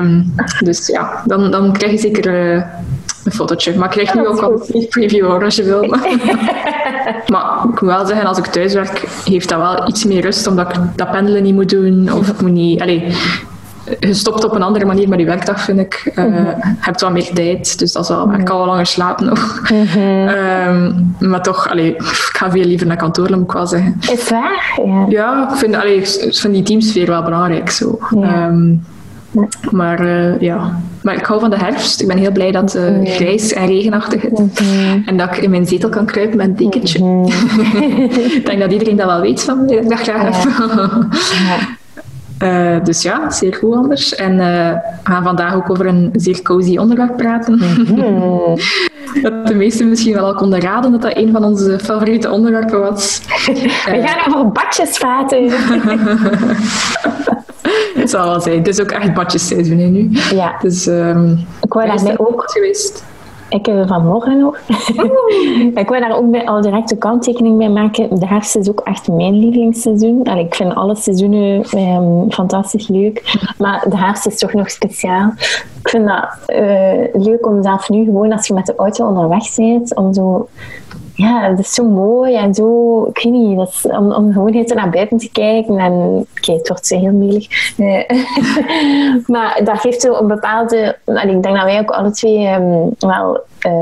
um, 0.00 0.34
dus 0.66 0.86
ja, 0.86 1.22
dan, 1.24 1.50
dan 1.50 1.72
krijg 1.72 1.92
je 1.92 1.98
zeker... 1.98 2.54
Uh, 2.54 2.62
een 3.24 3.32
fotootje. 3.32 3.76
Maar 3.76 3.84
ik 3.84 3.90
krijg 3.90 4.14
nu 4.14 4.26
ook 4.26 4.40
al 4.40 4.62
een 4.68 4.86
preview 4.88 5.26
hoor, 5.26 5.44
als 5.44 5.56
je 5.56 5.62
wil. 5.62 5.82
maar 7.32 7.64
ik 7.72 7.80
moet 7.80 7.90
wel 7.90 8.06
zeggen, 8.06 8.26
als 8.26 8.38
ik 8.38 8.46
thuis 8.46 8.74
werk, 8.74 9.08
heeft 9.24 9.48
dat 9.48 9.58
wel 9.58 9.88
iets 9.88 10.04
meer 10.04 10.20
rust, 10.20 10.46
omdat 10.46 10.68
ik 10.68 10.80
dat 10.96 11.10
pendelen 11.10 11.42
niet 11.42 11.54
moet 11.54 11.70
doen. 11.70 12.12
Of 12.12 12.28
ik 12.28 12.40
moet 12.40 12.52
niet... 12.52 12.80
Allez, 12.80 13.16
je 14.00 14.14
stopt 14.14 14.44
op 14.44 14.54
een 14.54 14.62
andere 14.62 14.84
manier 14.84 15.08
met 15.08 15.18
je 15.18 15.24
werkdag, 15.24 15.60
vind 15.60 15.78
ik. 15.78 16.12
Uh, 16.14 16.24
mm-hmm. 16.24 16.54
hebt 16.78 17.00
wel 17.00 17.10
meer 17.10 17.30
tijd, 17.34 17.78
dus 17.78 17.92
dat 17.92 18.02
is 18.02 18.08
wel, 18.08 18.32
ik 18.32 18.44
kan 18.44 18.56
wel 18.56 18.66
langer 18.66 18.86
slapen 18.86 19.26
nog. 19.26 19.70
Mm-hmm. 19.70 20.28
um, 20.28 21.14
maar 21.18 21.42
toch, 21.42 21.70
allee, 21.70 21.94
ik 21.94 22.02
ga 22.02 22.50
veel 22.50 22.64
liever 22.64 22.86
naar 22.86 22.96
kantoor, 22.96 23.30
moet 23.30 23.40
ik 23.40 23.52
wel 23.52 23.66
zeggen. 23.66 24.00
Is 24.12 24.28
waar? 24.28 24.80
Ja, 24.86 25.06
ja 25.08 25.48
ik, 25.50 25.56
vind, 25.56 25.74
allee, 25.74 25.96
ik 25.96 26.34
vind 26.34 26.54
die 26.54 26.62
teamsfeer 26.62 27.06
wel 27.06 27.22
belangrijk. 27.22 27.70
Zo. 27.70 27.98
Ja. 28.10 28.46
Um, 28.46 28.84
maar 29.70 30.06
uh, 30.06 30.40
ja, 30.40 30.80
maar 31.02 31.14
ik 31.14 31.24
hou 31.24 31.40
van 31.40 31.50
de 31.50 31.56
herfst. 31.56 32.00
Ik 32.00 32.06
ben 32.06 32.18
heel 32.18 32.32
blij 32.32 32.50
dat 32.50 32.72
het 32.72 33.06
uh, 33.06 33.14
grijs 33.14 33.52
en 33.52 33.66
regenachtig 33.66 34.24
is. 34.24 34.38
En 35.06 35.16
dat 35.16 35.36
ik 35.36 35.42
in 35.42 35.50
mijn 35.50 35.66
zetel 35.66 35.88
kan 35.88 36.06
kruipen 36.06 36.36
met 36.36 36.46
een 36.46 36.56
dekentje. 36.56 36.98
Ik 38.38 38.46
denk 38.46 38.60
dat 38.60 38.72
iedereen 38.72 38.96
dat 38.96 39.06
wel 39.06 39.20
weet 39.20 39.42
van 39.42 39.64
mij, 39.64 39.74
dat 39.74 39.84
ik 39.84 39.90
dat 39.90 40.00
graag 40.00 40.22
heb. 40.22 41.78
Uh, 42.44 42.84
dus 42.84 43.02
ja, 43.02 43.30
zeer 43.30 43.54
goed 43.54 43.74
anders. 43.74 44.14
En 44.14 44.36
we 44.36 44.78
gaan 45.02 45.22
vandaag 45.22 45.54
ook 45.54 45.70
over 45.70 45.86
een 45.86 46.10
zeer 46.12 46.42
cozy 46.42 46.76
onderwerp 46.76 47.16
praten. 47.16 47.54
Mm-hmm. 47.54 48.56
dat 49.22 49.46
de 49.46 49.54
meesten 49.54 49.88
misschien 49.88 50.14
wel 50.14 50.24
al 50.24 50.34
konden 50.34 50.60
raden 50.60 50.92
dat 50.92 51.02
dat 51.02 51.16
een 51.16 51.32
van 51.32 51.44
onze 51.44 51.78
favoriete 51.78 52.30
onderwerpen 52.30 52.80
was. 52.80 53.20
We 53.46 54.02
gaan 54.04 54.34
over 54.34 54.52
badjes 54.52 54.98
praten. 54.98 55.50
Het 57.94 58.10
zal 58.10 58.24
wel 58.24 58.40
zijn. 58.40 58.58
Het 58.58 58.68
is 58.68 58.80
ook 58.80 58.90
echt 58.90 59.14
badjesseizoen 59.14 59.92
nu. 59.92 60.08
Ja. 60.34 60.56
Dus 60.62 60.86
um, 60.86 61.46
ik 61.62 61.72
wou 61.72 61.86
daarmee 61.86 62.18
ook 62.18 62.50
geweest. 62.50 63.04
Ik 63.50 63.66
heb 63.66 63.76
er 63.76 63.86
vanmorgen 63.86 64.38
nog. 64.38 64.58
ik 65.82 65.88
wil 65.88 66.00
daar 66.00 66.16
ook 66.16 66.30
bij, 66.30 66.46
al 66.46 66.60
direct 66.60 66.90
een 66.90 66.98
kanttekening 66.98 67.58
bij 67.58 67.68
maken. 67.68 68.20
De 68.20 68.26
herfst 68.26 68.56
is 68.56 68.68
ook 68.68 68.80
echt 68.80 69.08
mijn 69.08 69.38
lievelingsseizoen. 69.38 70.22
Allee, 70.24 70.44
ik 70.44 70.54
vind 70.54 70.74
alle 70.74 70.96
seizoenen 70.96 71.78
um, 71.78 72.32
fantastisch 72.32 72.88
leuk. 72.88 73.38
Maar 73.58 73.84
de 73.88 73.96
herfst 73.96 74.26
is 74.26 74.38
toch 74.38 74.52
nog 74.52 74.70
speciaal. 74.70 75.32
Ik 75.82 75.88
vind 75.88 76.06
dat 76.06 76.28
uh, 76.46 77.24
leuk 77.24 77.46
om 77.46 77.62
zelf 77.62 77.88
nu 77.88 78.04
gewoon 78.04 78.32
als 78.32 78.46
je 78.46 78.54
met 78.54 78.66
de 78.66 78.74
auto 78.76 79.06
onderweg 79.06 79.54
bent, 79.54 79.94
om 79.94 80.14
zo 80.14 80.48
ja, 81.20 81.48
dat 81.48 81.58
is 81.58 81.74
zo 81.74 81.84
mooi 81.84 82.34
en 82.34 82.54
zo, 82.54 83.04
ik 83.04 83.22
weet 83.22 83.32
niet, 83.32 83.56
dat 83.56 83.68
is, 83.68 83.86
om, 83.86 84.12
om 84.12 84.32
gewoon 84.32 84.52
even 84.52 84.76
naar 84.76 84.90
buiten 84.90 85.18
te 85.18 85.30
kijken 85.30 85.78
en 85.78 86.26
kijk, 86.34 86.58
het 86.58 86.68
wordt 86.68 86.86
zo 86.86 86.98
heel 86.98 87.12
melig. 87.12 87.76
Nee. 87.76 88.06
maar 89.26 89.60
dat 89.64 89.80
geeft 89.80 90.00
zo 90.00 90.14
een 90.14 90.26
bepaalde, 90.26 90.96
en 91.04 91.28
ik 91.28 91.42
denk 91.42 91.56
dat 91.56 91.64
wij 91.64 91.78
ook 91.78 91.90
alle 91.90 92.10
twee 92.10 92.46
um, 92.46 92.94
wel, 92.98 93.40
uh, 93.66 93.72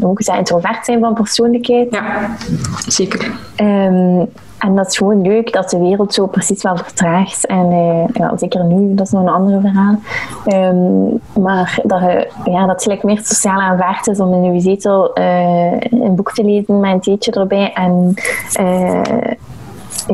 hoe 0.00 0.14
zeggen, 0.14 0.38
introvert 0.38 0.84
zijn 0.84 1.00
van 1.00 1.14
persoonlijkheid. 1.14 1.94
Ja, 1.94 2.36
zeker. 2.86 3.30
Um, 3.56 4.28
en 4.58 4.74
dat 4.74 4.86
is 4.86 4.96
gewoon 4.96 5.22
leuk 5.22 5.52
dat 5.52 5.70
de 5.70 5.78
wereld 5.78 6.14
zo 6.14 6.26
precies 6.26 6.62
wel 6.62 6.76
vertraagt. 6.76 7.46
En 7.46 7.70
uh, 7.72 8.04
ja, 8.12 8.36
zeker 8.36 8.64
nu, 8.64 8.94
dat 8.94 9.06
is 9.06 9.12
nog 9.12 9.22
een 9.22 9.28
ander 9.28 9.60
verhaal. 9.60 9.98
Um, 10.46 11.20
maar 11.42 11.78
dat, 11.82 12.00
uh, 12.00 12.20
ja, 12.44 12.60
dat 12.60 12.68
het 12.68 12.82
gelijk 12.82 13.02
meer 13.02 13.20
sociaal 13.22 13.60
aanvaard 13.60 14.06
is 14.06 14.20
om 14.20 14.34
in 14.34 14.52
uw 14.52 14.60
zetel 14.60 15.18
uh, 15.18 15.80
een 15.80 16.14
boek 16.14 16.32
te 16.32 16.44
lezen 16.44 16.80
met 16.80 16.92
een 16.92 17.00
theetje 17.00 17.32
erbij. 17.32 17.72
En 17.72 18.14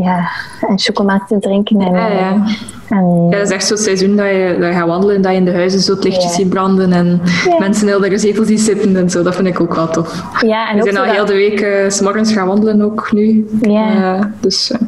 ja, 0.00 0.28
en 0.68 0.78
chocolade 0.78 1.24
te 1.26 1.38
drinken. 1.38 1.80
En, 1.80 1.92
Ja, 1.92 2.08
ja. 2.08 2.44
En 2.88 3.28
Ja, 3.30 3.36
dat 3.38 3.46
is 3.46 3.50
echt 3.54 3.66
zo'n 3.66 3.76
seizoen 3.76 4.16
dat 4.16 4.26
je, 4.26 4.56
dat 4.60 4.68
je 4.68 4.74
gaat 4.74 4.86
wandelen, 4.86 5.22
dat 5.22 5.32
je 5.32 5.38
in 5.38 5.44
de 5.44 5.52
huizen 5.52 5.80
zo 5.80 5.92
het 5.94 6.04
lichtjes 6.04 6.34
ziet 6.34 6.48
branden 6.48 6.92
en 6.92 7.20
mensen 7.58 7.86
heel 7.86 8.00
de 8.00 8.18
zetels 8.18 8.46
zien 8.46 8.58
zitten 8.58 8.96
en 8.96 9.10
zo. 9.10 9.22
Dat 9.22 9.34
vind 9.34 9.48
ik 9.48 9.60
ook 9.60 9.74
wel 9.74 9.88
tof. 9.88 10.22
ja, 10.46 10.70
en 10.70 10.76
We 10.76 10.82
zijn 10.82 10.96
al 10.96 11.04
dat- 11.04 11.14
heel 11.14 11.24
de 11.24 11.32
week 11.32 11.60
eh, 11.60 11.90
s 11.90 12.00
morgens 12.00 12.32
gaan 12.32 12.46
wandelen 12.46 12.82
ook 12.82 13.12
nu. 13.12 13.46
Ja. 13.60 14.16
Eh, 14.18 14.24
dus 14.40 14.70
eh, 14.70 14.78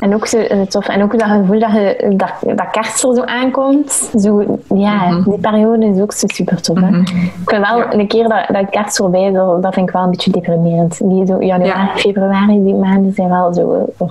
En 0.00 0.14
ook 0.14 0.26
zo 0.26 0.38
eh, 0.38 0.60
tof. 0.60 0.88
En 0.88 1.02
ook 1.02 1.18
dat 1.18 1.28
gevoel 1.28 1.58
dat, 1.58 1.70
je, 1.72 2.12
dat, 2.16 2.32
dat 2.56 2.70
kerst 2.70 3.02
er 3.04 3.14
zo 3.14 3.22
aankomt. 3.22 4.10
Zo, 4.18 4.58
ja, 4.74 5.08
Mhm. 5.10 5.30
die 5.30 5.38
periode 5.38 5.86
is 5.86 6.00
ook 6.00 6.12
zo 6.12 6.26
super 6.26 6.62
tof. 6.62 6.78
hè. 6.80 6.88
Ik 6.98 7.08
vind 7.44 7.66
wel 7.68 7.78
Ja. 7.78 7.92
een 7.92 8.06
keer 8.08 8.28
dat, 8.28 8.44
dat 8.48 8.70
kerst 8.70 8.96
voorbij 8.96 9.22
is, 9.22 9.32
dat, 9.32 9.74
vind 9.74 9.88
ik 9.88 9.90
wel 9.94 10.02
een 10.02 10.10
beetje 10.10 10.30
deprimerend. 10.30 10.98
Die 11.08 11.26
zo 11.26 11.42
januari, 11.42 11.80
Ja. 11.80 11.90
februari, 11.96 12.62
die 12.64 12.74
maanden 12.74 13.12
zijn 13.14 13.28
wel 13.28 13.52
zo... 13.54 13.72
eh, 13.74 13.82
oh. 13.96 14.10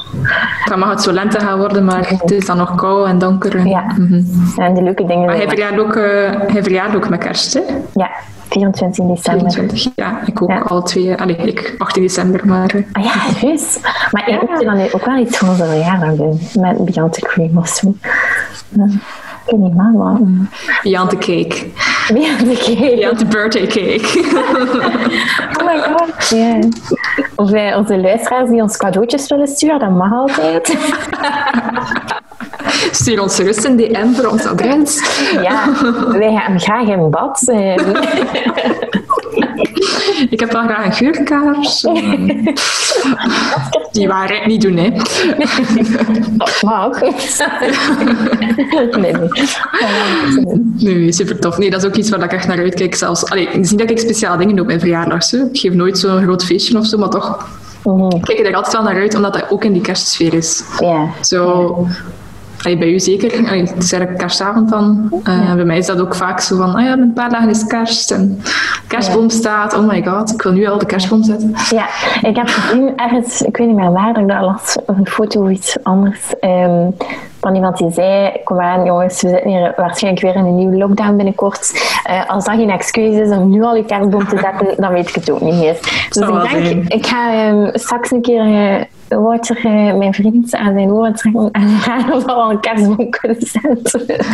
dan 0.65 0.79
mag 0.79 0.89
het 0.89 1.01
zo 1.01 1.11
lente 1.11 1.39
gaan 1.39 1.57
worden, 1.59 1.85
maar 1.85 2.09
het 2.09 2.31
is 2.31 2.45
dan 2.45 2.57
nog 2.57 2.75
koud 2.75 3.07
en 3.07 3.17
donker. 3.19 3.67
Ja. 3.67 3.83
Mhm. 3.97 4.21
En 4.57 4.73
de 4.73 4.81
leuke 4.81 5.05
dingen... 5.05 5.25
Maar 5.25 5.35
hij 5.35 5.47
verjaart 5.47 5.79
ook, 5.79 5.95
hij 6.51 6.63
verjaart 6.63 6.95
ook 6.95 7.09
met 7.09 7.19
kerst, 7.19 7.53
hè? 7.53 7.59
Ja, 7.93 8.09
24 8.49 9.05
december. 9.07 9.51
24. 9.51 9.91
Ja, 9.95 10.19
ik 10.25 10.41
ook 10.41 10.49
Ja. 10.49 10.59
alle 10.59 10.83
twee. 10.83 11.15
Allee, 11.15 11.35
ik 11.35 11.75
18 11.77 12.01
december, 12.01 12.45
maar... 12.47 12.69
eh, 12.75 12.83
Ah 12.91 13.03
ja, 13.03 13.13
juist. 13.47 13.79
Maar 14.11 14.29
ik 14.29 14.49
moet 14.49 14.63
dan 14.63 14.79
ook 14.93 15.05
wel 15.05 15.17
iets 15.17 15.37
voor 15.37 15.55
zo'n 15.55 15.67
verjaardag 15.67 16.13
doen. 16.15 16.39
Met 16.59 16.85
Beyond 16.85 17.19
Cream 17.19 17.57
of 17.57 17.67
zo. 17.67 17.93
Ja, 18.69 18.83
ik 19.45 19.51
weet 19.55 19.59
niet 19.59 19.75
maar 19.75 19.93
wat. 19.93 20.19
Beyond 20.83 21.09
the 21.09 21.17
cake. 21.17 21.65
Beyond 22.13 22.57
Cream. 22.59 22.95
Beyond 22.95 23.17
the 23.17 23.25
birthday 23.25 23.67
cake. 23.67 24.07
Oh 25.59 25.65
my 25.65 25.81
god. 25.81 26.29
Ja. 26.29 26.59
Of 27.35 27.49
wij, 27.49 27.75
onze 27.75 27.97
luisteraars 27.99 28.49
die 28.49 28.61
ons 28.61 28.77
cadeautjes 28.77 29.27
willen 29.27 29.47
sturen, 29.47 29.79
dat 29.79 29.89
mag 29.89 30.11
altijd. 30.13 30.77
Stuur 32.91 33.21
ons 33.21 33.35
gerust 33.35 33.63
een 33.65 33.77
DM 33.77 34.11
voor 34.13 34.25
ons 34.25 34.45
adres. 34.45 35.01
Ja, 35.41 35.69
wij 36.11 36.33
gaan 36.33 36.59
graag 36.59 36.87
in 36.87 37.09
bad. 37.09 37.41
eh. 37.47 37.75
Ik 40.29 40.39
heb 40.39 40.51
wel 40.51 40.61
graag 40.63 40.85
een 40.85 40.93
geurkaars. 40.93 41.81
Die 43.91 44.07
waarheid 44.07 44.45
niet 44.45 44.61
doen, 44.61 44.77
hè. 44.77 44.89
Dat 46.37 46.61
mag. 46.61 46.99
Nee, 48.99 49.13
nee. 49.13 49.13
Nee, 50.77 51.11
super 51.11 51.39
tof. 51.39 51.57
Nee, 51.57 51.69
dat 51.69 51.83
is 51.83 51.87
ook 51.89 51.95
iets 51.95 52.09
waar 52.09 52.23
ik 52.23 52.31
echt 52.33 52.47
naar 52.47 52.57
uitkijk. 52.59 52.95
Zelfs. 52.95 53.25
Allee, 53.25 53.47
het 53.47 53.65
is 53.65 53.69
niet 53.71 53.79
dat 53.79 53.89
ik 53.89 53.99
speciale 53.99 54.37
dingen 54.37 54.51
doe 54.53 54.61
op 54.61 54.67
mijn 54.67 54.79
verjaardag. 54.79 55.23
zo. 55.23 55.37
Ik 55.37 55.59
geef 55.59 55.73
nooit 55.73 55.97
zo'n 55.99 56.21
groot 56.23 56.45
feestje 56.45 56.77
of 56.77 56.85
zo, 56.85 56.97
maar 56.97 57.09
toch 57.09 57.47
kijk 58.21 58.39
ik 58.39 58.47
er 58.47 58.55
altijd 58.55 58.73
wel 58.73 58.83
naar 58.83 58.95
uit, 59.01 59.15
omdat 59.15 59.33
dat 59.33 59.45
ook 59.49 59.63
in 59.63 59.73
die 59.73 59.81
kerstsfeer 59.81 60.33
is. 60.33 60.63
Ja. 60.79 61.05
Zo, 61.21 61.87
allee, 62.63 62.77
bij 62.77 62.87
u 62.87 62.99
zeker. 62.99 63.47
Allee, 63.47 63.61
het 63.61 63.83
is 63.83 63.91
eigenlijk 63.91 64.17
kerstavond 64.17 64.69
dan. 64.69 65.09
Eh, 65.23 65.53
Bij 65.53 65.65
mij 65.65 65.77
is 65.77 65.85
dat 65.85 66.01
ook 66.01 66.15
vaak 66.15 66.39
zo 66.39 66.57
van, 66.57 66.75
ah 66.75 66.83
ja, 66.83 66.91
een 66.91 67.13
paar 67.13 67.29
dagen 67.29 67.49
is 67.49 67.65
kerst 67.65 68.11
en 68.11 68.41
kerstboom 68.87 69.29
staat. 69.29 69.77
Oh 69.77 69.87
my 69.87 70.03
god, 70.05 70.33
ik 70.33 70.41
wil 70.41 70.51
nu 70.51 70.65
al 70.67 70.77
de 70.77 70.85
kerstboom 70.85 71.23
zetten. 71.23 71.53
Ja, 71.69 71.85
ik 72.21 72.35
heb 72.35 72.47
gezien 72.47 72.93
ergens, 72.97 73.41
ik 73.41 73.57
weet 73.57 73.67
niet 73.67 73.75
meer 73.75 73.91
waar, 73.91 74.13
dat 74.13 74.21
ik 74.23 74.27
dat 74.29 74.41
las, 74.41 74.77
een 74.85 75.07
foto 75.07 75.43
of 75.43 75.49
iets 75.49 75.77
anders. 75.83 76.19
ehm, 76.39 76.87
van 77.41 77.55
iemand 77.55 77.77
die 77.77 77.91
zei: 77.91 78.31
Kom 78.43 78.59
aan, 78.59 78.85
jongens, 78.85 79.21
we 79.21 79.29
zitten 79.29 79.49
hier 79.49 79.73
waarschijnlijk 79.77 80.23
weer 80.23 80.35
in 80.35 80.45
een 80.45 80.55
nieuwe 80.55 80.77
lockdown 80.77 81.15
binnenkort. 81.15 81.71
Eh, 82.03 82.29
als 82.29 82.45
dat 82.45 82.55
geen 82.55 82.69
excuus 82.69 83.15
is 83.15 83.29
om 83.29 83.49
nu 83.49 83.63
al 83.63 83.75
je 83.75 83.85
kerstboom 83.85 84.27
te 84.27 84.37
zetten, 84.37 84.81
dan 84.81 84.91
weet 84.93 85.09
ik 85.09 85.15
het 85.15 85.31
ook 85.31 85.41
niet 85.41 85.53
meer. 85.53 85.77
Dus 86.09 86.27
ik 86.27 86.27
denk, 86.27 86.49
zijn. 86.49 86.83
ik 86.87 87.05
ga 87.05 87.33
ehm, 87.33 87.69
straks 87.77 88.11
een 88.11 88.21
keer. 88.21 88.41
eh, 88.41 88.83
Wouter, 89.09 89.59
mijn 89.97 90.13
vriend, 90.13 90.55
aan 90.55 90.73
zijn 90.73 90.91
oren 90.91 91.13
trekken 91.15 91.49
en 91.51 91.67
gaan 91.69 92.13
of 92.13 92.25
we 92.25 92.31
al 92.31 92.51
een 92.51 92.59
kerstboom 92.59 93.09
kunnen 93.09 93.37
zetten. 93.39 94.25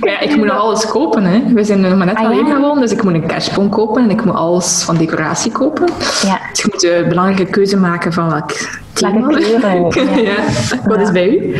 Maar 0.00 0.10
ja, 0.10 0.20
ik 0.20 0.36
moet 0.36 0.46
nog 0.46 0.56
alles 0.56 0.86
kopen. 0.86 1.24
Hè. 1.24 1.42
We 1.52 1.64
zijn 1.64 1.80
nog 1.80 1.96
maar 1.96 2.06
net 2.06 2.16
Ah, 2.16 2.24
alleen 2.24 2.46
ja? 2.46 2.54
gewoon, 2.54 2.80
dus 2.80 2.92
ik 2.92 3.02
moet 3.02 3.14
een 3.14 3.26
kerstboom 3.26 3.68
kopen 3.68 4.02
en 4.02 4.10
ik 4.10 4.24
moet 4.24 4.34
alles 4.34 4.82
van 4.82 4.96
decoratie 4.96 5.52
kopen. 5.52 5.86
Ja, 6.22 6.38
Dus 6.50 6.62
je 6.62 6.68
moet 6.72 6.80
de 6.80 7.06
belangrijke 7.08 7.50
keuze 7.50 7.76
maken 7.76 8.12
van 8.12 8.28
welk 8.30 8.50
thema. 8.92 9.12
Welke 9.20 9.34
kleuren, 9.34 10.22
ja. 10.22 10.36
Wat 10.84 11.00
is 11.00 11.10
bij 11.12 11.28
u? 11.28 11.54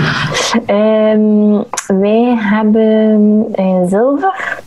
Ehm, 0.66 1.62
wij 2.00 2.36
hebben 2.38 3.44
eh, 3.52 3.80
zilver. 3.88 4.62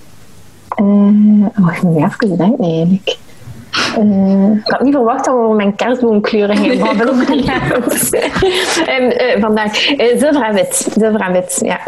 Eh 0.75 0.85
oh, 0.85 1.75
ik 1.75 1.81
moet 1.81 1.95
even 1.97 2.37
denken 2.37 2.65
eigenlijk. 2.65 3.17
Eh, 3.97 4.51
ik 4.51 4.71
had 4.71 4.81
niet 4.81 4.93
verwacht 4.93 5.25
dat 5.25 5.35
we 5.35 5.41
over 5.41 5.55
mijn 5.55 5.75
kerstboomkleuren 5.75 6.79
babbelen. 6.79 7.15
goed. 7.83 8.09
En, 8.87 9.17
eh, 9.17 9.41
vandaag 9.41 9.95
eh, 9.95 10.19
zilver 10.19 10.43
en 10.43 10.53
wit. 10.53 10.87
Zilver 10.95 11.21
en 11.21 11.31
wit, 11.31 11.59
ja. 11.63 11.79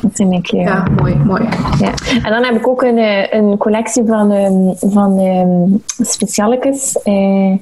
Dat 0.00 0.16
zijn 0.16 0.28
mijn 0.28 0.42
kleuren. 0.42 0.72
Ja, 0.72 0.86
mooi, 0.96 1.14
mooi. 1.14 1.48
Ja. 1.78 1.90
En 2.22 2.32
dan 2.32 2.44
heb 2.44 2.54
ik 2.54 2.68
ook 2.68 2.82
een, 2.82 2.98
een 3.36 3.56
collectie 3.58 4.04
van, 4.06 4.30
ehm 4.30 4.92
van 4.92 5.18
ehm 5.18 6.04
specialetjes. 6.06 7.02
Eh, 7.02 7.52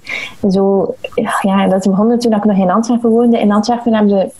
zo, 0.51 0.95
ja, 1.41 1.69
dat 1.69 1.79
is 1.85 1.91
begonnen 1.91 2.19
toen 2.19 2.33
ik 2.33 2.45
nog 2.45 2.57
in 2.57 2.71
Antwerpen 2.71 3.11
woonde. 3.11 3.41
In 3.41 3.53
Antwerpen 3.53 3.95
hebben 3.95 4.33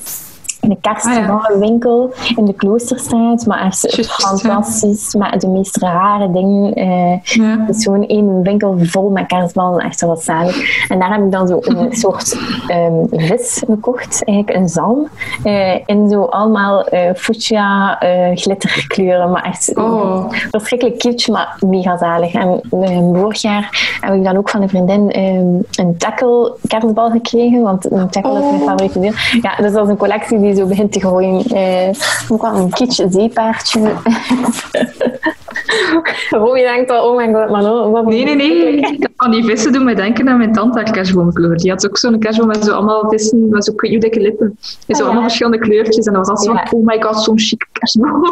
we 0.63 0.71
een 0.71 0.81
kerstballenwinkel 0.81 2.11
in 2.37 2.45
de 2.45 2.53
Kloosterstraat. 2.53 3.47
Maar 3.47 3.61
echt 3.61 4.07
fantastisch. 4.07 5.15
Met 5.15 5.41
de 5.41 5.49
meest 5.49 5.77
rare 5.77 6.31
dingen. 6.31 6.73
Eh, 6.75 7.23
Ja. 7.23 7.65
het 7.67 7.77
is 7.77 7.85
gewoon 7.85 8.07
één 8.07 8.43
winkel 8.43 8.75
vol 8.79 9.11
met 9.11 9.27
kerstballen. 9.27 9.85
Echt 9.85 10.01
wel 10.01 10.11
wat 10.11 10.23
zalig. 10.23 10.89
En 10.89 10.99
daar 10.99 11.13
heb 11.13 11.25
ik 11.25 11.31
dan 11.33 11.47
zo 11.47 11.59
een 11.61 11.93
soort 12.05 12.39
ehm, 12.69 12.93
vis 13.11 13.63
gekocht. 13.67 14.25
Eigenlijk 14.25 14.59
een 14.59 14.69
zalm. 14.69 15.09
eh, 15.43 15.75
in 15.87 16.09
zo 16.11 16.23
allemaal 16.25 16.85
eh 16.87 17.15
fuchsia 17.15 17.99
glitterkleuren. 18.35 19.31
Maar 19.31 19.43
echt 19.45 19.77
Oh. 19.77 20.25
verschrikkelijk 20.51 20.99
kitsch, 20.99 21.29
maar 21.29 21.57
mega 21.67 21.97
zalig. 21.99 22.35
En 22.35 22.61
eh, 22.81 22.99
vorig 23.13 23.41
jaar 23.43 23.97
heb 24.01 24.15
ik 24.15 24.25
dan 24.25 24.37
ook 24.37 24.49
van 24.51 24.63
een 24.63 24.69
vriendin 24.69 25.11
ehm, 25.11 25.85
een 25.87 25.97
tackle 25.99 26.57
kerstbal 26.67 27.11
gekregen. 27.11 27.63
Want 27.63 27.91
een 27.93 28.09
tackle 28.09 28.33
is 28.39 28.45
mijn 28.45 28.61
Oh. 28.61 28.67
favoriete 28.67 29.01
deel. 29.01 29.13
Ja, 29.43 29.57
dus 29.57 29.73
dat 29.73 29.85
is 29.85 29.91
een 29.91 29.97
collectie 29.97 30.41
die 30.41 30.52
zo 30.55 30.67
begint 30.67 30.93
te 30.93 31.01
gooien. 31.01 31.45
Eh, 31.45 31.95
ook 32.29 32.43
wel 32.43 32.55
een 32.55 32.71
kitsch 32.71 33.05
zeepaardje. 33.09 33.81
Je 36.63 36.69
denkt 36.75 36.91
al, 36.91 37.09
oh 37.09 37.17
mijn 37.17 37.35
god, 37.35 37.51
maar 37.51 37.63
no, 37.63 37.91
wat 37.91 38.05
Nee, 38.05 38.25
nee, 38.25 38.37
nee. 38.37 38.99
Van 39.17 39.31
die 39.31 39.45
vissen 39.45 39.73
doen 39.73 39.85
mij 39.85 39.95
denken 39.95 40.29
aan 40.29 40.39
mijn 40.39 40.53
tante 40.53 40.79
haar 40.79 40.91
kerstboomkleur. 40.91 41.57
Die 41.57 41.71
had 41.71 41.89
ook 41.89 41.99
zo'n 41.99 42.19
kerstboom 42.19 42.49
met 42.49 42.65
zo 42.65 42.73
allemaal 42.73 43.09
vissen, 43.09 43.49
met 43.49 43.65
zo 43.65 43.73
dikke 43.77 44.21
lippen. 44.21 44.59
En 44.87 44.95
zo 44.95 45.03
ja. 45.03 45.05
allemaal 45.05 45.23
verschillende 45.23 45.59
kleurtjes. 45.59 46.07
En 46.07 46.13
dat 46.13 46.27
was 46.27 46.39
altijd 46.39 46.59
Ja. 46.59 46.67
zo, 46.71 46.77
oh 46.77 46.87
my 46.87 47.03
god, 47.03 47.23
zo'n 47.23 47.39
chic 47.39 47.67
kerstboom. 47.73 48.25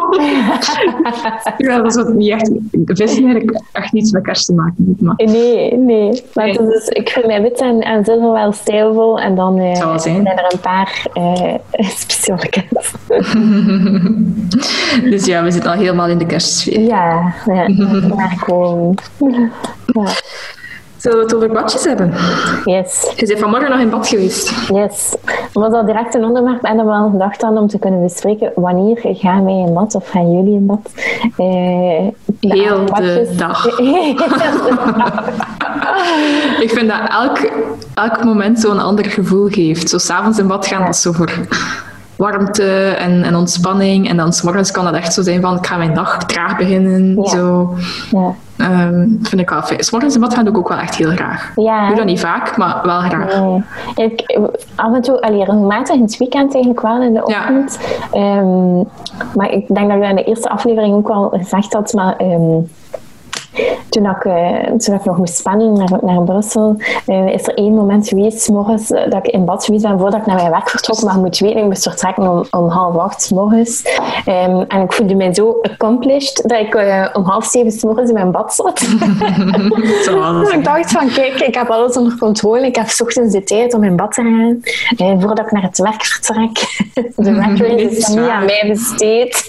ja, 1.67 1.83
dat 1.83 1.95
was 1.95 2.07
niet 2.07 2.31
echt... 2.31 2.51
Vissen 2.85 3.25
eigenlijk 3.25 3.63
echt 3.73 3.93
niets 3.93 4.11
met 4.11 4.23
kerst 4.23 4.47
te 4.47 4.55
maken. 4.55 4.97
Maar 5.01 5.15
Nee, 5.17 5.77
nee. 5.77 6.23
Maar 6.35 6.45
Nee. 6.45 6.69
dus, 6.69 6.89
ik 6.89 7.09
vind 7.09 7.27
mijn 7.27 7.43
wit 7.43 7.61
en, 7.61 7.81
en 7.81 8.05
zilver 8.05 8.33
wel 8.33 8.53
stijlvol. 8.53 9.21
En 9.21 9.35
dan 9.35 9.59
eh, 9.59 9.85
wel 9.85 9.99
zijn. 9.99 10.27
er 10.27 10.53
een 10.53 10.61
paar 10.61 11.07
eh 11.13 11.55
speciale 11.97 12.49
kennis. 12.49 12.93
dus 15.11 15.27
ja, 15.27 15.43
we 15.43 15.51
zitten 15.51 15.71
al 15.71 15.77
helemaal 15.77 16.09
in 16.09 16.19
de 16.19 16.27
kerstsfeer. 16.27 16.81
Ja, 16.81 17.30
ja. 17.47 17.69
maar 18.17 18.35
gewoon... 18.45 18.99
Ja. 19.87 20.09
Zullen 20.97 21.19
we 21.19 21.25
het 21.25 21.35
over 21.35 21.49
badjes 21.53 21.85
hebben? 21.85 22.13
Yes, 22.65 23.13
Je 23.17 23.27
bent 23.27 23.39
vanmorgen 23.39 23.71
nog 23.71 23.79
in 23.81 23.91
bad 23.91 24.09
geweest. 24.09 24.69
yes. 24.69 25.15
Was 25.53 25.73
al 25.73 25.85
direct 25.87 26.15
een 26.15 26.25
onderwerp 26.25 26.63
en 26.63 26.77
dan 26.77 26.87
wel 26.87 27.11
gedacht 27.11 27.43
aan 27.43 27.59
om 27.59 27.69
te 27.69 27.79
kunnen 27.79 28.03
bespreken 28.03 28.53
wanneer 28.55 28.99
gaan 29.03 29.45
wij 29.45 29.55
in 29.55 29.73
bad 29.75 29.95
of 29.95 30.09
gaan 30.11 30.33
jullie 30.33 30.53
in 30.55 30.67
bad? 30.67 30.91
Eh, 31.37 32.07
Heel 32.55 32.85
de 32.87 33.33
dag. 33.37 33.67
Ik 36.61 36.71
vind 36.71 36.89
dat 36.89 37.01
elk, 37.09 37.51
elk 37.95 38.25
moment 38.25 38.61
zo'n 38.61 38.79
ander 38.81 39.05
gevoel 39.05 39.49
geeft. 39.49 39.89
Zo 39.89 39.99
s'avonds 39.99 40.39
in 40.39 40.47
bad 40.47 40.67
gaan, 40.67 40.85
dat 40.85 40.95
is 40.95 41.01
zo 41.03 41.13
voor 41.13 41.31
warmte 42.21 42.89
en, 42.99 43.23
en 43.23 43.37
ontspanning. 43.37 44.09
En 44.09 44.17
dan 44.17 44.33
s'morgens 44.33 44.71
kan 44.71 44.85
dat 44.85 44.95
echt 44.95 45.13
zo 45.13 45.23
zijn 45.23 45.41
van, 45.41 45.57
ik 45.57 45.67
ga 45.67 45.77
mijn 45.77 45.95
dag 45.95 46.25
traag 46.25 46.57
beginnen. 46.57 47.15
Ja. 47.23 47.29
Zo, 47.29 47.75
Ja. 48.11 48.35
Ehm, 48.57 49.07
vind 49.23 49.41
ik 49.41 49.51
wel 49.51 49.63
fijn. 49.63 49.85
S'morgens 49.85 50.15
in 50.15 50.21
bad 50.21 50.35
gaan 50.35 50.45
doe 50.45 50.53
ik 50.53 50.59
ook 50.59 50.69
wel 50.69 50.79
echt 50.79 50.95
heel 50.95 51.11
graag. 51.11 51.53
Ja, 51.57 51.83
Ik 51.83 51.87
doe 51.89 51.97
dat 51.97 52.05
niet 52.05 52.21
vaak, 52.21 52.57
maar 52.57 52.81
wel 52.83 53.01
graag. 53.01 53.41
Nee. 53.41 53.63
Ik, 54.07 54.39
af 54.75 54.95
en 54.95 55.01
toe, 55.03 55.21
allee, 55.21 55.39
regelmatig 55.39 55.95
in 55.95 56.03
het 56.03 56.17
weekend 56.17 56.55
eigenlijk 56.55 56.83
wel 56.83 57.03
in 57.03 57.13
de 57.13 57.23
Ja. 57.27 57.39
ochtend. 57.39 57.79
Ehm, 58.13 58.77
maar 59.37 59.51
ik 59.51 59.67
denk 59.75 59.87
dat 59.89 59.97
ik 59.97 60.01
dat 60.01 60.11
in 60.11 60.17
de 60.17 60.25
eerste 60.25 60.49
aflevering 60.49 60.95
ook 60.95 61.09
al 61.09 61.29
gezegd 61.37 61.73
had. 61.73 61.93
Maar 61.93 62.17
ehm, 62.17 62.59
toen, 63.89 64.07
ik, 64.07 64.25
uh, 64.25 64.77
toen 64.77 64.95
ik 64.95 65.05
nog 65.05 65.17
moest 65.17 65.37
spannen 65.37 65.73
naar, 65.73 65.99
naar 66.03 66.23
Brussel, 66.23 66.77
uh, 67.07 67.27
is 67.27 67.47
er 67.47 67.55
één 67.55 67.75
moment 67.75 68.09
geweest, 68.09 68.49
morgens, 68.49 68.89
dat 68.89 69.15
ik 69.15 69.27
in 69.27 69.45
bad 69.45 69.65
geweest 69.65 69.83
ben 69.83 69.99
voordat 69.99 70.21
ik 70.21 70.27
naar 70.27 70.37
mijn 70.37 70.51
werk 70.51 70.69
vertrok. 70.69 71.03
Maar 71.03 71.15
je 71.15 71.21
moet 71.21 71.39
weten, 71.39 71.59
ik 71.59 71.65
moest 71.65 71.83
vertrekken 71.83 72.31
om, 72.31 72.45
om 72.51 72.69
half 72.69 72.97
acht 72.97 73.31
morgens. 73.31 73.83
Um, 74.27 74.65
en 74.69 74.81
ik 74.81 74.93
voelde 74.93 75.15
mij 75.15 75.35
zo 75.35 75.59
accomplished 75.63 76.49
dat 76.49 76.61
ik 76.61 76.75
om 77.13 77.25
half 77.25 77.45
zeven 77.45 77.73
s 77.73 77.83
morgens 77.83 78.09
in 78.09 78.15
mijn 78.15 78.31
bad 78.31 78.55
zat. 78.55 78.79
dus 80.41 80.51
ik 80.57 80.65
dacht 80.65 80.91
van, 80.91 81.09
kijk, 81.09 81.41
ik 81.41 81.55
heb 81.55 81.69
alles 81.69 81.97
onder 81.97 82.19
controle. 82.19 82.67
Ik 82.67 82.77
heb 82.77 82.87
ochtends 83.03 83.35
de 83.35 83.43
tijd 83.43 83.75
om 83.75 83.85
in 83.85 83.97
bad 83.97 84.13
te 84.13 84.23
gaan, 84.97 85.21
voordat 85.21 85.47
ik 85.47 85.53
naar 85.53 85.63
het 85.63 85.79
werk 85.79 86.05
vertrek. 86.05 86.83
de 87.17 87.35
werkrace 87.35 87.97
is 87.97 88.09
niet 88.09 88.19
aan 88.19 88.45
mij 88.45 88.65
besteed. 88.69 89.47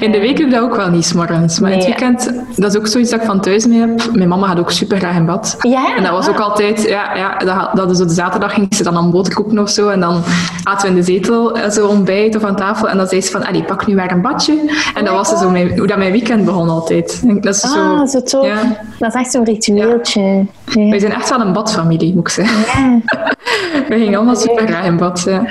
in 0.00 0.12
de 0.12 0.18
week 0.20 0.50
dat 0.50 0.60
ook 0.60 0.76
wel 0.76 0.88
niet, 0.88 1.14
morgens. 1.14 1.60
Maar 1.60 1.70
het 1.70 1.84
weekend, 1.84 2.32
dat 2.56 2.74
is 2.74 2.80
ook 2.80 2.86
zoiets 2.86 3.10
dat 3.10 3.20
ik 3.20 3.26
van 3.26 3.40
thuis 3.40 3.66
mee 3.66 3.80
heb. 3.80 4.10
Mijn 4.12 4.28
mama 4.28 4.46
gaat 4.46 4.58
ook 4.58 4.70
super 4.70 4.98
graag 4.98 5.16
in 5.16 5.26
bad. 5.26 5.56
Ja? 5.60 5.96
En 5.96 6.02
dat 6.02 6.12
was 6.12 6.28
ook 6.28 6.40
altijd, 6.40 6.82
ja, 6.82 7.16
ja 7.16 7.36
dat, 7.36 7.70
dat 7.72 7.90
is 7.90 8.00
op 8.00 8.08
de 8.08 8.14
zaterdag 8.14 8.54
ging 8.54 8.74
ze 8.74 8.82
dan 8.82 8.96
aan 8.96 9.10
boter 9.10 9.34
koeken 9.34 9.58
of 9.58 9.70
zo. 9.70 9.88
En 9.88 10.00
dan 10.00 10.22
aten 10.64 10.82
we 10.82 10.94
in 10.94 11.00
de 11.00 11.12
zetel 11.12 11.56
eh, 11.56 11.70
zo 11.70 11.86
ontbijt 11.86 12.36
of 12.36 12.44
aan 12.44 12.56
tafel. 12.56 12.88
En 12.88 12.96
dan 12.96 13.06
zei 13.06 13.20
ze 13.20 13.30
van, 13.30 13.46
allee, 13.46 13.62
pak 13.62 13.86
nu 13.86 13.94
weer 13.94 14.12
een 14.12 14.20
badje. 14.20 14.72
En 14.94 15.04
dat 15.04 15.14
was 15.14 15.28
zo 15.28 15.50
mijn, 15.50 15.78
hoe 15.78 15.86
dat 15.86 15.98
mijn 15.98 16.12
weekend 16.12 16.44
begon 16.44 16.68
altijd. 16.68 17.22
Dat 17.42 17.54
is 17.54 17.62
ah, 17.62 18.06
zo, 18.06 18.20
zo 18.24 18.44
Ja. 18.44 18.56
Dat 18.98 19.14
is 19.14 19.20
echt 19.20 19.30
zo'n 19.30 19.44
ritueeltje. 19.44 20.46
Ja. 20.64 20.88
Wij 20.88 20.98
zijn 20.98 21.12
echt 21.12 21.30
wel 21.30 21.40
een 21.40 21.52
badfamilie, 21.52 22.14
moet 22.14 22.28
ik 22.28 22.28
zeggen. 22.28 23.02
We 23.88 23.98
gingen 23.98 24.16
allemaal 24.16 24.36
super 24.36 24.66
graag 24.66 24.86
in 24.86 24.96
bad. 24.96 25.22
Ja. 25.26 25.42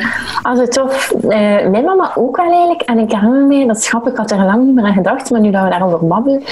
Also 0.42 0.66
tof. 0.66 1.14
Uh, 1.24 1.30
mijn 1.70 1.84
mama 1.86 2.12
ook 2.16 2.38
wel 2.38 2.52
eigenlijk. 2.52 2.82
En 2.82 3.00
ik 3.00 3.12
herinner 3.12 3.46
me, 3.46 3.68
dat 3.68 3.84
schap, 3.84 4.08
ik 4.08 4.18
had 4.18 4.32
er 4.32 4.38
lang 4.38 4.66
niet 4.66 4.76
meer 4.76 4.86
aan 4.86 4.94
gedacht, 4.94 5.30
maar 5.30 5.40
nu 5.40 5.52
dat 5.52 5.64
we 5.64 5.70
daarover 5.70 6.08
babbelen. 6.08 6.44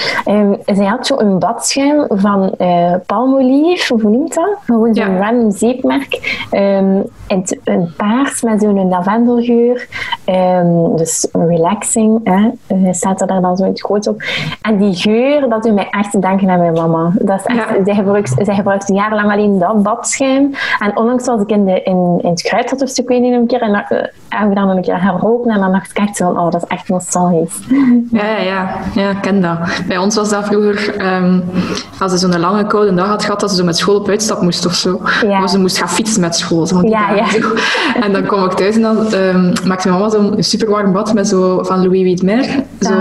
Um, 0.42 0.56
zij 0.66 0.86
had 0.86 1.06
zo 1.06 1.18
een 1.18 1.38
badschuim 1.38 2.04
van 2.08 2.54
uh, 2.58 2.94
palmolive, 3.06 3.94
hoe 3.94 4.10
noemt 4.10 4.34
dat? 4.34 4.56
Gewoon 4.64 4.94
zo'n 4.94 5.12
ja. 5.12 5.18
random 5.18 5.50
zeepmerk. 5.50 6.46
Um, 6.50 7.04
in 7.26 7.44
een 7.64 7.92
paars 7.96 8.42
met 8.42 8.60
zo'n 8.60 8.88
lavendelgeur. 8.88 9.88
Um, 10.26 10.96
dus 10.96 11.28
relaxing, 11.32 12.20
hè, 12.24 12.50
uh, 12.76 12.92
staat 12.92 13.20
er 13.20 13.26
daar 13.26 13.40
dan 13.40 13.56
zo 13.56 13.64
in 13.64 13.70
het 13.70 13.80
groot 13.80 14.06
op. 14.06 14.22
En 14.62 14.78
die 14.78 14.94
geur, 14.94 15.48
dat 15.48 15.62
doet 15.62 15.74
mij 15.74 15.88
echt 15.90 16.20
denken 16.20 16.50
aan 16.50 16.58
mijn 16.58 16.72
mama. 16.72 17.10
Dat 17.14 17.38
is 17.38 17.44
echt, 17.44 17.68
ja. 17.68 17.84
zij, 17.84 17.94
gebruikt, 17.94 18.34
zij 18.38 18.54
gebruikt 18.54 18.88
jarenlang 18.88 19.32
alleen 19.32 19.58
dat 19.58 19.82
badschuim. 19.82 20.54
En 20.78 20.96
onlangs 20.96 21.26
was 21.26 21.40
ik 21.40 21.50
in, 21.50 21.64
de, 21.64 21.82
in, 21.82 22.18
in 22.22 22.30
het 22.30 22.42
kruidvat 22.42 22.82
of 22.82 22.88
zo, 22.88 23.02
ik 23.02 23.08
weet 23.08 23.20
niet 23.20 23.32
een 23.32 23.46
keer, 23.46 23.60
en 23.60 23.70
uh, 23.70 24.02
hebben 24.28 24.48
we 24.48 24.54
dan 24.54 24.68
een 24.68 24.82
keer. 24.82 25.20
En 25.44 25.60
dan 25.60 25.72
dacht 25.72 25.90
ik 25.90 25.98
echt 25.98 26.16
zo 26.16 26.32
van, 26.32 26.42
oh, 26.42 26.50
dat 26.50 26.62
is 26.62 26.68
echt 26.68 26.88
nostalgisch. 26.88 27.60
Ja, 28.10 28.26
ja, 28.26 28.38
ja, 28.38 28.68
ja 28.94 29.10
ik 29.10 29.20
ken 29.20 29.40
dat. 29.40 29.58
Bij 29.86 29.98
ons 29.98 30.16
was 30.16 30.31
dat 30.32 30.44
vroeger, 30.44 31.06
um, 31.14 31.44
als 31.98 32.12
ze 32.12 32.18
zo'n 32.18 32.40
lange 32.40 32.66
koude 32.66 32.94
dag 32.94 33.06
had 33.06 33.24
gehad, 33.24 33.40
dat 33.40 33.50
ze 33.50 33.56
zo 33.56 33.64
met 33.64 33.76
school 33.76 33.96
op 33.96 34.08
uitstap 34.08 34.42
moest 34.42 34.66
of 34.66 34.74
zo. 34.74 35.00
Ja. 35.26 35.42
Of 35.42 35.50
ze 35.50 35.58
moest 35.58 35.78
gaan 35.78 35.88
fietsen 35.88 36.20
met 36.20 36.36
school. 36.36 36.66
Zo 36.66 36.80
ja, 36.82 37.14
ja. 37.14 37.26
En 38.02 38.12
dan 38.12 38.26
kom 38.26 38.44
ik 38.44 38.52
thuis 38.52 38.74
en 38.74 38.82
dan 38.82 39.14
um, 39.14 39.52
maakte 39.66 39.88
mijn 39.88 40.00
mama 40.00 40.10
zo'n 40.10 40.34
super 40.38 40.70
warm 40.70 40.92
bad 40.92 41.14
met 41.14 41.28
zo 41.28 41.62
van 41.62 41.82
Louis 41.82 42.20
Vuitton. 42.20 42.64
Zo... 42.80 42.92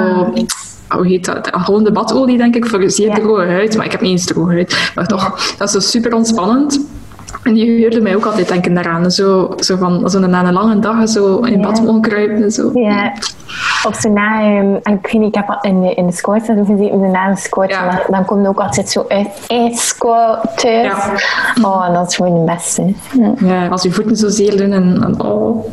hoe 0.98 1.08
heet 1.08 1.26
dat? 1.26 1.50
Gewoon 1.52 1.84
de 1.84 1.92
badolie, 1.92 2.38
denk 2.38 2.56
ik, 2.56 2.66
voor 2.66 2.90
zeer 2.90 3.08
ja. 3.08 3.16
droge 3.16 3.46
huid. 3.46 3.78
Maar 3.78 3.86
ik 3.86 3.92
heb 3.92 4.02
niet 4.02 4.12
eens 4.12 4.26
droge 4.26 4.52
huid. 4.52 4.92
Maar 4.96 5.08
toch, 5.08 5.56
dat 5.58 5.68
is 5.68 5.74
zo 5.74 5.80
super 5.80 6.14
ontspannend. 6.14 6.80
En 7.44 7.54
die 7.54 7.66
huurde 7.66 8.02
mij 8.02 8.16
ook 8.16 8.26
altijd 8.26 8.48
denken 8.48 8.74
daaraan. 8.74 9.12
Zo, 9.12 9.54
zo 9.60 9.78
van, 9.78 10.10
zo 10.10 10.20
na 10.20 10.46
een 10.46 10.54
lange 10.54 10.80
dag 10.80 11.10
zo 11.10 11.38
in 11.38 11.60
ja. 11.60 11.68
bad 11.68 11.82
mogen 11.82 12.52
Zo. 12.52 12.72
Ja. 12.74 13.14
Of 13.88 13.96
zo 13.96 14.10
na, 14.10 14.58
um, 14.58 14.76
ik 14.76 14.84
weet 14.84 15.14
niet, 15.14 15.36
ik 15.36 15.36
heb 15.36 15.58
in 15.62 15.82
de, 15.82 15.94
in 15.94 16.06
de 16.06 16.14
squat 16.14 16.42
gezeten, 16.46 17.12
na 17.12 17.30
een 17.30 17.38
squat, 17.38 17.70
ja. 17.70 18.02
dan 18.10 18.26
komt 18.26 18.48
ook 18.48 18.60
altijd 18.60 18.90
zo 18.90 19.06
uit 19.08 19.48
thuis. 19.48 19.96
Ja. 20.62 20.96
Oh, 21.62 21.86
en 21.88 21.94
dat 21.94 22.10
is 22.10 22.16
gewoon 22.16 22.36
het 22.36 22.46
beste. 22.46 22.94
Ja. 23.12 23.34
ja, 23.38 23.68
als 23.68 23.84
je 23.84 23.92
voeten 23.92 24.16
zo 24.16 24.30
zeer 24.30 24.58
doen 24.58 24.72
en, 24.72 25.04
en 25.04 25.22
oh. 25.22 25.66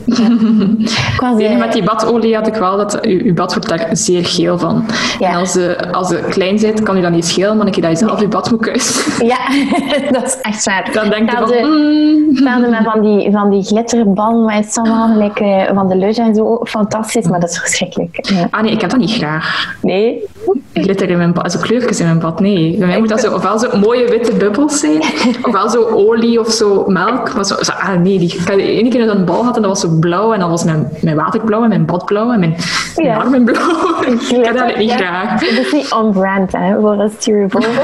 Ja. 1.38 1.56
met 1.58 1.72
die 1.72 1.82
badolie 1.82 2.34
had 2.34 2.46
ik 2.46 2.54
wel 2.54 2.76
dat 2.76 2.98
je, 3.00 3.24
je 3.24 3.32
bad 3.32 3.54
wordt 3.54 3.68
daar 3.68 3.88
zeer 3.92 4.24
geel 4.24 4.58
van. 4.58 4.84
En 5.20 5.34
als 5.34 5.52
ze, 5.52 5.92
als 5.92 6.08
ze 6.08 6.26
klein 6.30 6.58
zit, 6.58 6.82
kan 6.82 6.96
je 6.96 7.02
dat 7.02 7.10
niet 7.10 7.26
schelen, 7.26 7.56
maar 7.56 7.64
dan 7.64 7.74
je 7.74 7.80
dat 7.80 7.90
je 7.90 8.06
zelf 8.06 8.20
je 8.20 8.28
bad 8.28 8.50
moet 8.50 8.60
kuisen. 8.60 9.26
Ja, 9.26 9.38
dat 10.20 10.24
is 10.24 10.38
echt 10.40 10.64
waar. 10.64 10.90
Dan 10.92 11.10
denk 11.10 11.30
je 11.30 11.36
van, 11.36 12.60
mm. 12.60 12.70
met 12.70 12.82
van 12.84 13.00
die, 13.02 13.30
van 13.32 13.50
die 13.50 13.62
glitterballen, 13.62 14.44
maar 14.44 14.54
het 14.54 14.66
is 14.66 14.76
allemaal 14.76 15.08
gelijk 15.08 15.40
uh, 15.40 15.62
van 15.74 15.88
de 15.88 15.96
luge 15.96 16.22
en 16.22 16.34
zo, 16.34 16.60
fantastisch, 16.64 17.28
maar 17.28 17.40
dat 17.40 17.50
is 17.50 17.58
verschrikkelijk. 17.68 18.18
Ja. 18.20 18.48
Ah 18.50 18.62
nee, 18.62 18.72
ik 18.72 18.80
heb 18.80 18.90
dat 18.90 18.98
niet 18.98 19.12
graag. 19.12 19.76
Nee? 19.82 20.24
Glitter 20.72 21.10
in 21.10 21.16
mijn 21.16 21.32
bad, 21.32 21.52
zo 21.52 21.58
kleurtjes 21.58 22.00
in 22.00 22.06
mijn 22.06 22.18
bad, 22.18 22.40
nee. 22.40 22.76
Bij 22.78 22.86
mij 22.86 22.98
moet 22.98 23.08
dat 23.08 23.20
zo, 23.20 23.34
ofwel 23.34 23.58
zo 23.58 23.78
mooie 23.78 24.08
witte 24.08 24.32
bubbels 24.32 24.80
zijn, 24.80 25.02
ofwel 25.46 25.68
zo 25.68 25.84
olie 25.84 26.40
of 26.40 26.50
zo 26.50 26.84
melk. 26.86 27.34
Maar 27.34 27.44
zo, 27.44 27.54
zo, 27.60 27.72
ah 27.72 27.94
nee, 27.94 28.18
die, 28.18 28.44
de 28.44 28.62
ene 28.62 28.88
keer 28.88 29.06
dat 29.06 29.16
een 29.16 29.24
bal 29.24 29.44
had 29.44 29.56
en 29.56 29.62
dat 29.62 29.70
was 29.70 29.80
zo 29.80 29.88
blauw 30.00 30.32
en 30.32 30.40
dan 30.40 30.50
was 30.50 30.64
mijn, 30.64 30.88
mijn 31.00 31.16
water 31.16 31.40
blauw 31.40 31.62
en 31.62 31.68
mijn 31.68 31.86
bad 31.86 32.04
blauw 32.04 32.32
en 32.32 32.38
mijn, 32.38 32.56
mijn 32.96 33.08
ja. 33.08 33.16
armen 33.16 33.44
blauw. 33.44 34.02
ik 34.38 34.44
heb 34.44 34.56
dat 34.56 34.76
niet 34.76 34.90
ja. 34.90 34.96
graag. 34.96 35.40
Dat 35.40 35.50
is 35.50 35.72
niet 35.72 35.92
on-brand, 35.92 36.52
hè, 36.52 36.80
voor 36.80 36.92
een 36.92 37.10
styrofoam. 37.18 37.62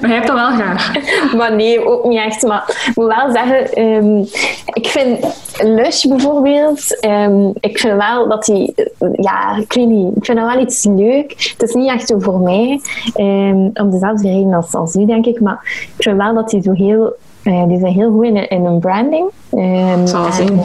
maar 0.00 0.10
je 0.10 0.14
hebt 0.14 0.26
dat 0.26 0.36
wel 0.36 0.50
graag. 0.50 0.92
Maar 1.36 1.54
nee, 1.54 1.86
ook 1.86 2.04
niet 2.04 2.18
echt. 2.18 2.42
Maar 2.42 2.64
ik 2.86 2.92
moet 2.94 3.06
wel 3.06 3.30
zeggen, 3.32 3.82
um, 3.82 4.26
ik 4.72 4.86
vind 4.86 5.44
Lush 5.62 6.04
bijvoorbeeld, 6.04 7.04
um, 7.04 7.52
ik 7.60 7.78
vind 7.78 7.96
wel 7.96 8.15
dat 8.24 8.44
die, 8.44 8.74
ja, 9.12 9.56
ik 9.56 9.72
weet 9.72 9.88
niet, 9.88 10.16
ik 10.16 10.24
vind 10.24 10.38
dat 10.38 10.52
wel 10.52 10.62
iets 10.62 10.84
leuk. 10.84 11.54
Het 11.58 11.68
is 11.68 11.74
niet 11.74 11.90
echt 11.90 12.08
zo 12.08 12.18
voor 12.18 12.40
mij, 12.40 12.80
um, 13.16 13.70
om 13.74 13.90
dezelfde 13.90 14.28
reden 14.28 14.54
als, 14.54 14.74
als 14.74 14.96
u, 14.96 15.06
denk 15.06 15.26
ik. 15.26 15.40
Maar 15.40 15.88
ik 15.96 16.02
vind 16.02 16.16
wel 16.16 16.34
dat 16.34 16.50
die 16.50 16.62
zo 16.62 16.72
heel 16.72 17.16
uh, 17.46 17.66
die 17.66 17.78
zijn 17.78 17.92
heel 17.92 18.10
goed 18.10 18.24
in, 18.24 18.48
in 18.48 18.64
hun 18.64 18.78
branding. 18.78 19.30
Um, 19.54 20.06
Zal 20.06 20.26
en, 20.26 20.60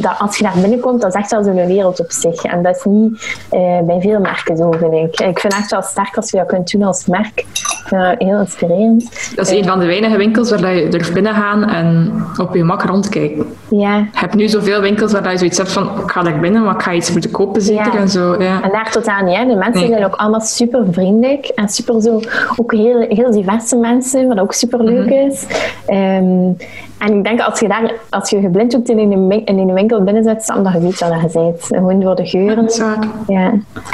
dat, 0.00 0.14
als 0.18 0.36
je 0.36 0.42
daar 0.42 0.58
binnenkomt, 0.60 1.00
dat 1.00 1.14
is 1.14 1.20
echt 1.20 1.30
wel 1.30 1.44
zo'n 1.44 1.66
wereld 1.66 2.00
op 2.00 2.10
zich. 2.10 2.44
En 2.44 2.62
dat 2.62 2.76
is 2.76 2.84
niet 2.84 3.38
uh, 3.52 3.80
bij 3.80 4.00
veel 4.00 4.20
merken 4.20 4.56
zo, 4.56 4.70
vind 4.70 4.92
ik. 4.92 5.20
Ik 5.20 5.38
vind 5.38 5.52
het 5.52 5.62
echt 5.62 5.70
wel 5.70 5.82
sterk 5.82 6.16
als 6.16 6.30
je 6.30 6.36
dat 6.36 6.46
kunt 6.46 6.70
doen 6.70 6.82
als 6.82 7.06
merk. 7.06 7.44
Uh, 7.92 8.10
heel 8.18 8.38
inspirerend. 8.38 9.32
Dat 9.36 9.46
is 9.46 9.58
een 9.58 9.64
van 9.64 9.78
de 9.78 9.86
weinige 9.86 10.16
winkels 10.16 10.50
waar 10.50 10.74
je 10.74 10.88
durft 10.88 11.12
binnengaan 11.12 11.68
en 11.68 12.12
op 12.40 12.54
je 12.54 12.64
mak 12.64 12.82
rondkijken. 12.82 13.56
Ja. 13.70 13.96
Je 13.96 14.06
hebt 14.12 14.34
nu 14.34 14.48
zoveel 14.48 14.80
winkels 14.80 15.12
waar 15.12 15.30
je 15.30 15.38
zoiets 15.38 15.58
hebt 15.58 15.72
van, 15.72 15.90
ik 16.02 16.10
ga 16.10 16.22
daar 16.22 16.40
binnen, 16.40 16.64
maar 16.64 16.74
ik 16.74 16.82
ga 16.82 16.92
iets 16.92 17.12
moeten 17.12 17.30
kopen 17.30 17.62
zeker 17.62 17.94
en 17.94 18.08
zo. 18.08 18.32
En 18.32 18.70
daar 18.70 18.90
totaal 18.90 19.24
niet. 19.24 19.36
Hè. 19.36 19.46
De 19.46 19.54
mensen 19.54 19.80
nee. 19.80 19.88
zijn 19.88 20.04
ook 20.04 20.14
allemaal 20.14 20.40
super 20.40 20.84
vriendelijk 20.90 21.46
en 21.46 21.68
super 21.68 22.02
zo, 22.02 22.20
ook 22.56 22.72
heel, 22.72 23.06
heel 23.08 23.30
diverse 23.30 23.76
mensen, 23.76 24.28
wat 24.28 24.38
ook 24.38 24.52
super 24.52 24.84
leuk 24.84 25.06
mm 25.06 25.18
-hmm. 25.18 25.30
is. 25.30 25.46
Um, 25.88 26.56
en 26.98 27.14
ik 27.16 27.24
denk 27.24 27.40
als 27.40 27.60
je 27.60 27.68
daar, 27.68 27.94
als 28.10 28.30
je 28.30 28.40
geblinddoekt 28.40 28.88
in 28.88 28.98
een, 28.98 29.30
in 29.44 29.58
een 29.58 29.72
winkel 29.72 30.02
binnen 30.02 30.22
zit, 30.22 30.46
dan 30.46 30.72
je 30.72 30.80
weet 30.80 30.98
waar 30.98 31.22
je 31.22 31.30
bent. 31.32 31.60
Gewoon 31.60 32.00
door 32.00 32.16
de 32.16 32.26
geuren. 32.26 32.70
Ja. 33.26 33.52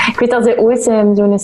Ik 0.09 0.17
weet 0.19 0.31
dat 0.31 0.45
ze 0.45 0.59
ooit 0.59 0.87
um, 0.87 1.15
zo'n 1.17 1.39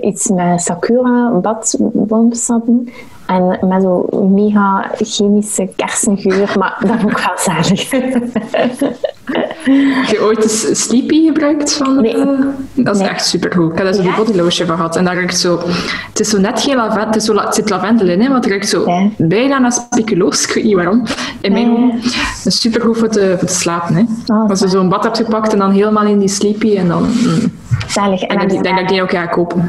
iets 0.00 0.28
met 0.28 0.60
Sakura 0.60 1.30
badbombs 1.30 2.46
hadden. 2.46 2.88
En 3.26 3.58
met 3.68 3.82
zo'n 3.82 4.34
mega 4.34 4.90
chemische 4.96 5.68
kersengeur, 5.76 6.54
maar 6.58 6.76
dat 6.86 7.10
ik 7.10 7.18
wel 7.18 7.38
zalig. 7.38 7.90
Heb 9.24 10.06
je 10.06 10.22
ooit 10.22 10.44
een 10.44 10.76
Sleepy 10.76 11.26
gebruikt? 11.26 11.72
Van, 11.72 12.00
nee. 12.00 12.16
Uh, 12.16 12.26
dat 12.74 12.94
is 12.94 13.00
nee. 13.00 13.10
echt 13.10 13.26
super 13.26 13.52
goed. 13.52 13.70
Ik 13.70 13.76
heb 13.76 13.84
daar 13.84 13.94
zo 13.94 14.02
ja? 14.02 14.16
die 14.16 14.24
body 14.24 14.38
lotion 14.38 14.66
van 14.66 14.76
gehad. 14.76 14.96
En 14.96 15.04
dat 15.04 15.14
ruikt 15.14 15.38
zo... 15.38 15.60
Het 16.08 16.20
is 16.20 16.28
zo 16.28 16.38
net 16.38 16.60
geen 16.60 16.76
lavendel. 16.76 17.06
Het, 17.06 17.16
is 17.16 17.24
zo, 17.24 17.36
het 17.36 17.54
zit 17.54 17.70
lavendel 17.70 18.08
in, 18.08 18.20
hè, 18.20 18.28
maar 18.28 18.36
het 18.36 18.46
ruikt 18.46 18.68
zo 18.68 18.90
ja. 18.90 19.08
bijna 19.16 19.58
naar 19.58 19.72
speculoos. 19.72 20.44
Ik 20.46 20.54
weet 20.54 20.64
niet 20.64 20.74
waarom. 20.74 21.02
In 21.40 21.52
mijn 21.52 21.70
ogen. 21.70 22.00
Het 22.02 22.42
is 22.44 22.60
super 22.60 22.80
goed 22.80 22.98
voor 22.98 23.08
te, 23.08 23.34
voor 23.38 23.48
te 23.48 23.54
slapen. 23.54 23.94
Hè. 23.94 24.04
Oh, 24.34 24.48
Als 24.48 24.60
je 24.60 24.68
zo'n 24.68 24.88
bad 24.88 25.04
hebt 25.04 25.16
gepakt 25.16 25.52
en 25.52 25.58
dan 25.58 25.70
helemaal 25.70 26.06
in 26.06 26.18
die 26.18 26.28
Sleepy 26.28 26.76
en 26.76 26.88
dan... 26.88 27.02
Mm. 27.02 27.58
Zalig. 27.90 28.22
En, 28.22 28.38
en 28.38 28.48
ik 28.48 28.62
denk 28.62 28.74
dat 28.74 28.78
ik 28.78 28.88
die 28.88 29.02
ook 29.02 29.10
ga 29.10 29.26
kopen. 29.26 29.68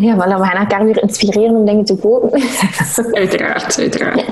Ja, 0.00 0.14
dan 0.14 0.40
we 0.40 0.46
gaan 0.46 0.60
elkaar 0.60 0.84
weer 0.84 1.02
inspireren 1.02 1.56
om 1.56 1.64
dingen 1.64 1.84
te 1.84 1.96
kopen. 1.96 2.40
uiteraard, 3.12 3.78
uiteraard. 3.78 4.24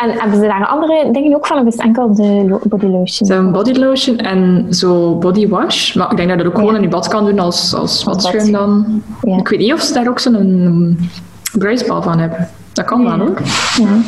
En 0.00 0.10
hebben 0.10 0.40
ze 0.40 0.46
daar 0.46 0.66
andere 0.66 1.08
dingen 1.12 1.34
ook 1.34 1.46
van, 1.46 1.58
of 1.58 1.66
is 1.66 1.72
het 1.72 1.82
enkel 1.82 2.14
de 2.14 2.58
body 2.68 2.86
lotion? 2.86 3.28
Hebben 3.40 3.62
body 3.62 3.78
lotion 3.78 4.18
en 4.18 4.66
zo 4.74 5.18
body 5.18 5.48
wash. 5.48 5.94
Maar 5.94 6.10
ik 6.10 6.16
denk 6.16 6.28
dat 6.28 6.38
je 6.38 6.44
dat 6.44 6.52
ook 6.52 6.58
gewoon 6.58 6.76
in 6.76 6.82
je 6.82 6.88
bad 6.88 7.08
kan 7.08 7.24
doen 7.24 7.38
als, 7.38 7.74
als 7.74 8.04
badschuim 8.04 8.52
dan. 8.52 9.02
Ik 9.20 9.48
weet 9.48 9.58
niet 9.58 9.72
of 9.72 9.80
ze 9.80 9.92
daar 9.92 10.08
ook 10.08 10.18
zo'n 10.18 11.10
bruisbal 11.52 12.02
van 12.02 12.18
hebben. 12.18 12.48
Dat 12.72 12.84
kan 12.84 13.04
wel 13.04 13.18
hoor. 13.18 13.42
Ja. 13.76 14.00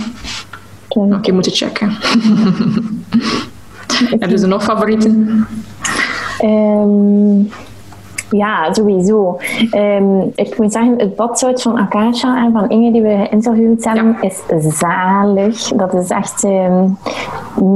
Oké, 0.88 1.14
okay, 1.14 1.35
moeten 1.35 1.53
checken. 1.53 1.92
Hebben 4.21 4.38
ze 4.38 4.47
nog 4.47 4.62
favorieten? 4.62 5.47
Um, 6.45 7.51
Ja, 8.37 8.73
sowieso. 8.73 9.38
Ehm, 9.71 10.21
ik 10.35 10.59
moet 10.59 10.73
zeggen, 10.73 10.99
het 10.99 11.16
badzout 11.16 11.62
van 11.62 11.79
Akasha 11.79 12.45
en 12.45 12.53
van 12.53 12.68
Inge 12.68 12.92
die 12.92 13.03
we 13.03 13.25
geïnterviewd 13.29 13.85
hebben, 13.85 14.16
is 14.21 14.42
zalig. 14.79 15.68
Dat 15.68 15.95
is 15.95 16.11
echt 16.11 16.45
ehm, 16.45 16.88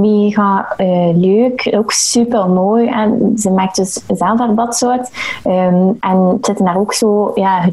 mega 0.01 0.67
eh, 0.77 1.17
leuk. 1.17 1.69
Ook 1.77 1.93
super 1.93 2.49
mooi. 2.49 2.87
En 2.87 3.33
ze 3.37 3.51
maakt 3.51 3.77
dus 3.77 4.05
zelf 4.07 4.39
haar 4.39 4.55
badzout. 4.55 5.11
Ehm, 5.45 5.91
en 6.01 6.19
het 6.33 6.47
zitten 6.47 6.65
daar 6.65 6.79
ook 6.79 6.93
zo, 6.93 7.33
ja, 7.35 7.69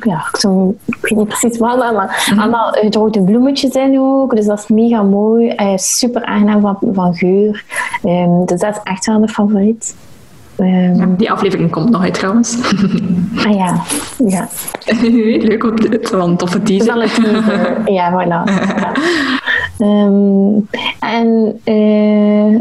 ja 0.00 0.24
zo, 0.32 0.74
ik 0.86 0.98
weet 1.00 1.18
niet 1.18 1.28
precies 1.28 1.58
wat, 1.58 1.76
maar 1.76 2.30
mm 2.32 2.40
allemaal 2.42 2.76
grote 2.90 3.20
bloemetjes 3.20 3.74
in 3.74 4.00
ook. 4.00 4.36
Dus 4.36 4.46
dat 4.46 4.58
is 4.58 4.68
mega 4.68 5.02
mooi. 5.02 5.54
Uh, 5.56 5.76
super 5.76 6.24
aangenaam 6.24 6.60
van, 6.60 6.76
van 6.92 7.14
geur. 7.14 7.64
dus 8.44 8.60
dat 8.60 8.70
is 8.70 8.80
echt 8.82 9.06
wel 9.06 9.22
een 9.22 9.28
favoriet. 9.28 9.94
Um, 10.62 11.16
die 11.16 11.30
aflevering 11.30 11.70
komt 11.70 11.90
nog 11.90 12.02
uit 12.02 12.14
trouwens. 12.14 12.56
Ah 13.46 13.54
ja, 13.54 13.82
ja. 14.26 14.48
Leuk, 15.48 15.62
want 15.62 15.82
het 15.82 16.02
is 16.02 16.10
wel 16.10 16.28
een 16.28 16.36
toffe 16.36 16.62
teaser. 16.62 17.00
Het 17.00 17.10
is 17.10 17.18
wel 17.18 17.32
een 17.32 17.44
teaser, 17.44 17.92
ja, 17.92 18.12
voilà. 18.12 18.42
Um, 19.78 20.68
en 21.00 21.60
uh, 21.64 22.60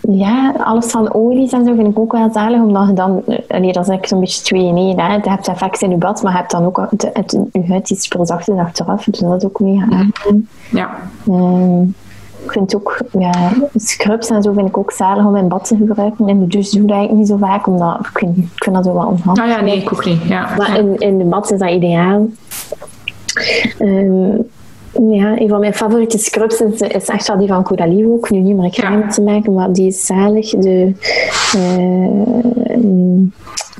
ja, 0.00 0.54
alles 0.64 0.86
van 0.86 1.14
olies 1.14 1.52
en 1.52 1.64
zo 1.64 1.74
vind 1.74 1.88
ik 1.88 1.98
ook 1.98 2.12
wel 2.12 2.30
zalig, 2.32 2.60
omdat 2.60 2.86
je 2.86 2.92
dan, 2.92 3.22
nee, 3.26 3.38
dat 3.46 3.58
is 3.60 3.74
eigenlijk 3.74 4.06
zo'n 4.06 4.20
beetje 4.20 4.42
twee 4.42 4.64
in 4.64 4.76
één. 4.76 5.00
Hè. 5.00 5.14
Je 5.14 5.30
hebt 5.30 5.48
effect 5.48 5.82
in 5.82 5.90
je 5.90 5.96
bad, 5.96 6.22
maar 6.22 6.32
je 6.32 6.38
hebt 6.38 6.50
dan 6.50 6.64
ook 6.64 6.86
het, 6.90 7.10
het, 7.12 7.38
je 7.52 7.64
huid 7.68 7.90
iets 7.90 8.08
verzachted 8.08 8.58
achteraf, 8.58 9.04
dus 9.04 9.18
dat 9.18 9.42
is 9.42 9.48
ook 9.48 9.60
mega 9.60 9.82
aangenaam. 9.82 10.46
Ja. 10.70 10.90
Um, 11.28 11.94
ik 12.44 12.52
vind 12.52 12.74
ook, 12.76 13.00
ja, 13.18 13.52
scrubs 13.74 14.28
en 14.28 14.42
zo 14.42 14.52
vind 14.52 14.68
ik 14.68 14.78
ook 14.78 14.90
zalig 14.90 15.24
om 15.24 15.36
in 15.36 15.48
bad 15.48 15.64
te 15.64 15.76
gebruiken. 15.76 16.28
In 16.28 16.40
de 16.40 16.46
douche 16.46 16.76
doe 16.76 16.84
ik 16.84 16.90
eigenlijk 16.90 17.18
niet 17.18 17.28
zo 17.28 17.36
vaak, 17.36 17.66
omdat 17.66 17.98
ik 18.00 18.18
vind, 18.18 18.36
ik 18.36 18.64
vind 18.64 18.76
dat 18.76 18.84
zo 18.84 18.94
wel 18.94 19.06
onhandig. 19.06 19.44
Ah 19.44 19.50
ja, 19.50 19.60
nee, 19.60 19.76
ik 19.76 19.92
ook 19.92 20.04
niet. 20.04 20.22
Ja. 20.22 20.54
Maar 20.56 20.78
in, 20.78 20.98
in 20.98 21.18
de 21.18 21.24
bad 21.24 21.52
is 21.52 21.58
dat 21.58 21.70
ideaal. 21.70 22.26
Um, 23.78 24.48
ja, 25.10 25.40
een 25.40 25.48
van 25.48 25.60
mijn 25.60 25.74
favoriete 25.74 26.18
scrubs 26.18 26.60
is, 26.60 26.80
is 26.80 27.08
echt 27.08 27.28
wel 27.28 27.38
die 27.38 27.48
van 27.48 27.62
Coralie 27.62 28.08
ook. 28.08 28.30
Nu 28.30 28.38
niet 28.38 28.56
meer 28.56 28.64
reclame 28.64 28.98
ja. 28.98 29.08
te 29.08 29.22
maken, 29.22 29.54
maar 29.54 29.72
die 29.72 29.86
is 29.86 30.06
zalig. 30.06 30.50
De, 30.50 30.92
uh, 31.56 33.28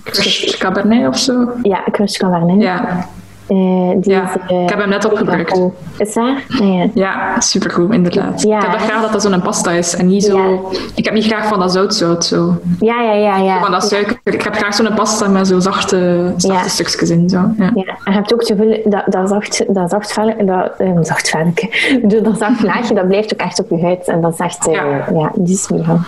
Crush 0.04 0.58
Cabernet 0.58 1.08
of 1.08 1.18
zo? 1.18 1.48
Ja, 1.62 1.84
Crush 1.90 2.16
Cabernet. 2.16 2.62
Ja. 2.62 3.08
Uh, 3.50 3.90
die 4.00 4.12
ja, 4.12 4.22
is, 4.22 4.52
uh, 4.52 4.62
ik 4.62 4.68
heb 4.68 4.78
hem 4.78 4.88
net 4.88 5.04
opgebruikt. 5.04 5.60
Is 5.98 6.12
dat? 6.14 6.24
Ah, 6.60 6.74
ja. 6.76 6.86
ja, 6.94 7.40
supergoed, 7.40 7.92
inderdaad. 7.92 8.42
Ja. 8.42 8.56
Ik 8.56 8.62
heb 8.62 8.72
dat 8.72 8.80
graag 8.80 9.02
dat 9.02 9.12
dat 9.12 9.22
zo'n 9.22 9.42
pasta 9.42 9.70
is 9.70 9.96
en 9.96 10.06
niet 10.06 10.24
zo... 10.24 10.36
Ja. 10.38 10.58
Ik 10.94 11.04
heb 11.04 11.14
niet 11.14 11.24
graag 11.24 11.46
van 11.48 11.58
dat 11.58 11.72
zoutzout 11.72 12.24
zo. 12.24 12.60
Ja, 12.80 13.02
ja, 13.02 13.12
ja. 13.12 13.36
ja. 13.36 13.60
Van 13.60 13.70
dat 13.70 13.84
suiker. 13.88 14.20
Ik 14.24 14.42
heb 14.42 14.54
graag 14.54 14.74
zo'n 14.74 14.94
pasta 14.94 15.28
met 15.28 15.46
zo 15.46 15.58
zachte, 15.58 16.32
zachte 16.36 16.70
stukjes 16.70 17.10
in. 17.10 17.28
Zo. 17.28 17.36
Ja. 17.36 17.70
Ja, 17.74 17.82
en 17.84 17.96
je 18.04 18.10
hebt 18.12 18.34
ook 18.34 18.42
zoveel, 18.42 18.80
dat, 18.84 19.02
dat 19.06 19.28
zacht, 19.28 19.64
dat 19.74 19.90
zacht, 19.90 20.12
vel, 20.12 20.34
dat, 20.46 20.72
eh, 20.78 20.90
zacht 21.00 21.28
velke, 21.28 21.68
Dus 22.08 22.22
dat 22.22 22.38
zacht 22.38 22.62
laagje, 22.62 22.94
dat 22.94 23.08
blijft 23.08 23.32
ook 23.32 23.40
echt 23.40 23.60
op 23.60 23.70
je 23.70 23.82
huid. 23.82 24.08
En 24.08 24.20
dat 24.20 24.32
is 24.32 24.38
echt, 24.38 24.66
eh, 24.68 24.74
Ja. 25.14 25.32
die 25.34 25.54
is 25.54 25.68
mega. 25.68 25.98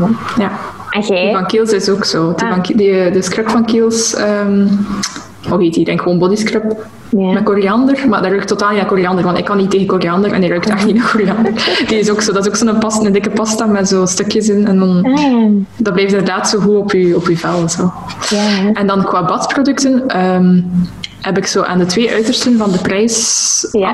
Ja. 0.00 0.08
Ja. 0.38 0.50
En 0.90 1.00
Die 1.00 1.12
jij? 1.12 1.32
van 1.32 1.46
Kiehl's 1.46 1.72
is 1.72 1.88
ook 1.88 2.04
zo. 2.04 2.34
Die 2.34 2.46
Ah. 2.46 2.52
van, 2.52 2.62
die, 2.76 3.10
de 3.10 3.22
scrub 3.22 3.48
van 3.48 3.64
Kiehl's... 3.64 4.14
ehm 4.14 4.66
hoe 5.48 5.62
heet 5.62 5.74
die? 5.74 5.84
Denk 5.84 6.02
gewoon 6.02 6.18
body 6.18 6.36
scrub. 6.36 6.86
Ja. 7.10 7.32
Met 7.32 7.42
koriander, 7.42 8.08
maar 8.08 8.22
dat 8.22 8.30
ruikt 8.30 8.48
totaal 8.48 8.68
niet 8.68 8.78
naar 8.78 8.86
koriander, 8.86 9.24
want 9.24 9.38
ik 9.38 9.44
kan 9.44 9.56
niet 9.56 9.70
tegen 9.70 9.86
koriander 9.86 10.32
en 10.32 10.40
die 10.40 10.50
ruikt 10.50 10.68
echt 10.68 10.86
niet 10.86 10.94
naar 10.94 11.10
koriander. 11.10 11.52
Die 11.88 11.98
is 11.98 12.10
ook 12.10 12.20
zo, 12.20 12.32
dat 12.32 12.42
is 12.42 12.48
ook 12.48 12.56
zo'n 12.56 12.78
pasta, 12.78 13.06
een 13.06 13.12
dikke 13.12 13.30
pasta 13.30 13.66
met 13.66 13.88
zo 13.88 14.06
stukjes 14.06 14.48
in 14.48 14.66
en 14.66 14.78
dan, 14.78 15.04
Ah, 15.04 15.50
dat 15.76 15.92
blijft 15.92 16.12
inderdaad 16.12 16.48
zo 16.48 16.58
goed 16.58 16.76
op 16.76 16.92
je, 16.92 17.16
op 17.16 17.28
je 17.28 17.36
vel. 17.36 17.68
Zo. 17.68 17.92
En 18.72 18.86
dan 18.86 19.04
qua 19.04 19.24
badproducten 19.24 20.08
ehm, 20.08 20.60
heb 21.28 21.36
ik 21.38 21.46
zo 21.46 21.62
aan 21.62 21.78
de 21.78 21.86
twee 21.86 22.10
uitersten 22.12 22.58
van 22.58 22.72
de 22.72 22.78
prijs 22.78 23.68
Ja. 23.72 23.92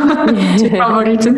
twee 0.56 0.70
favorieten. 0.70 1.34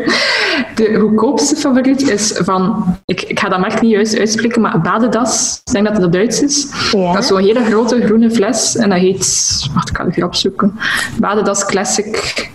De 0.75 0.99
goedkoopste 1.01 1.57
favoriet 1.57 2.09
is 2.09 2.33
van, 2.37 2.85
ik, 3.05 3.23
ik 3.23 3.39
ga 3.41 3.49
dat 3.49 3.61
merk 3.61 3.81
niet 3.81 3.91
juist 3.91 4.19
uitspreken, 4.19 4.61
maar 4.61 4.81
Badedas, 4.81 5.61
ik 5.65 5.73
denk 5.73 5.87
dat 5.87 6.03
het 6.03 6.13
Duits 6.13 6.43
is. 6.43 6.67
Ja. 6.93 7.13
Dat 7.13 7.23
is 7.23 7.29
zo'n 7.29 7.41
hele 7.41 7.65
grote 7.65 8.01
groene 8.05 8.31
fles 8.31 8.77
en 8.77 8.91
dat 8.91 8.99
heet, 8.99 9.67
wacht, 9.75 9.89
ik 9.89 9.95
kan 9.95 10.07
het 10.07 10.15
hier 10.15 10.25
opzoeken. 10.25 10.79
Badedas 11.19 11.67
Classic, 11.67 12.51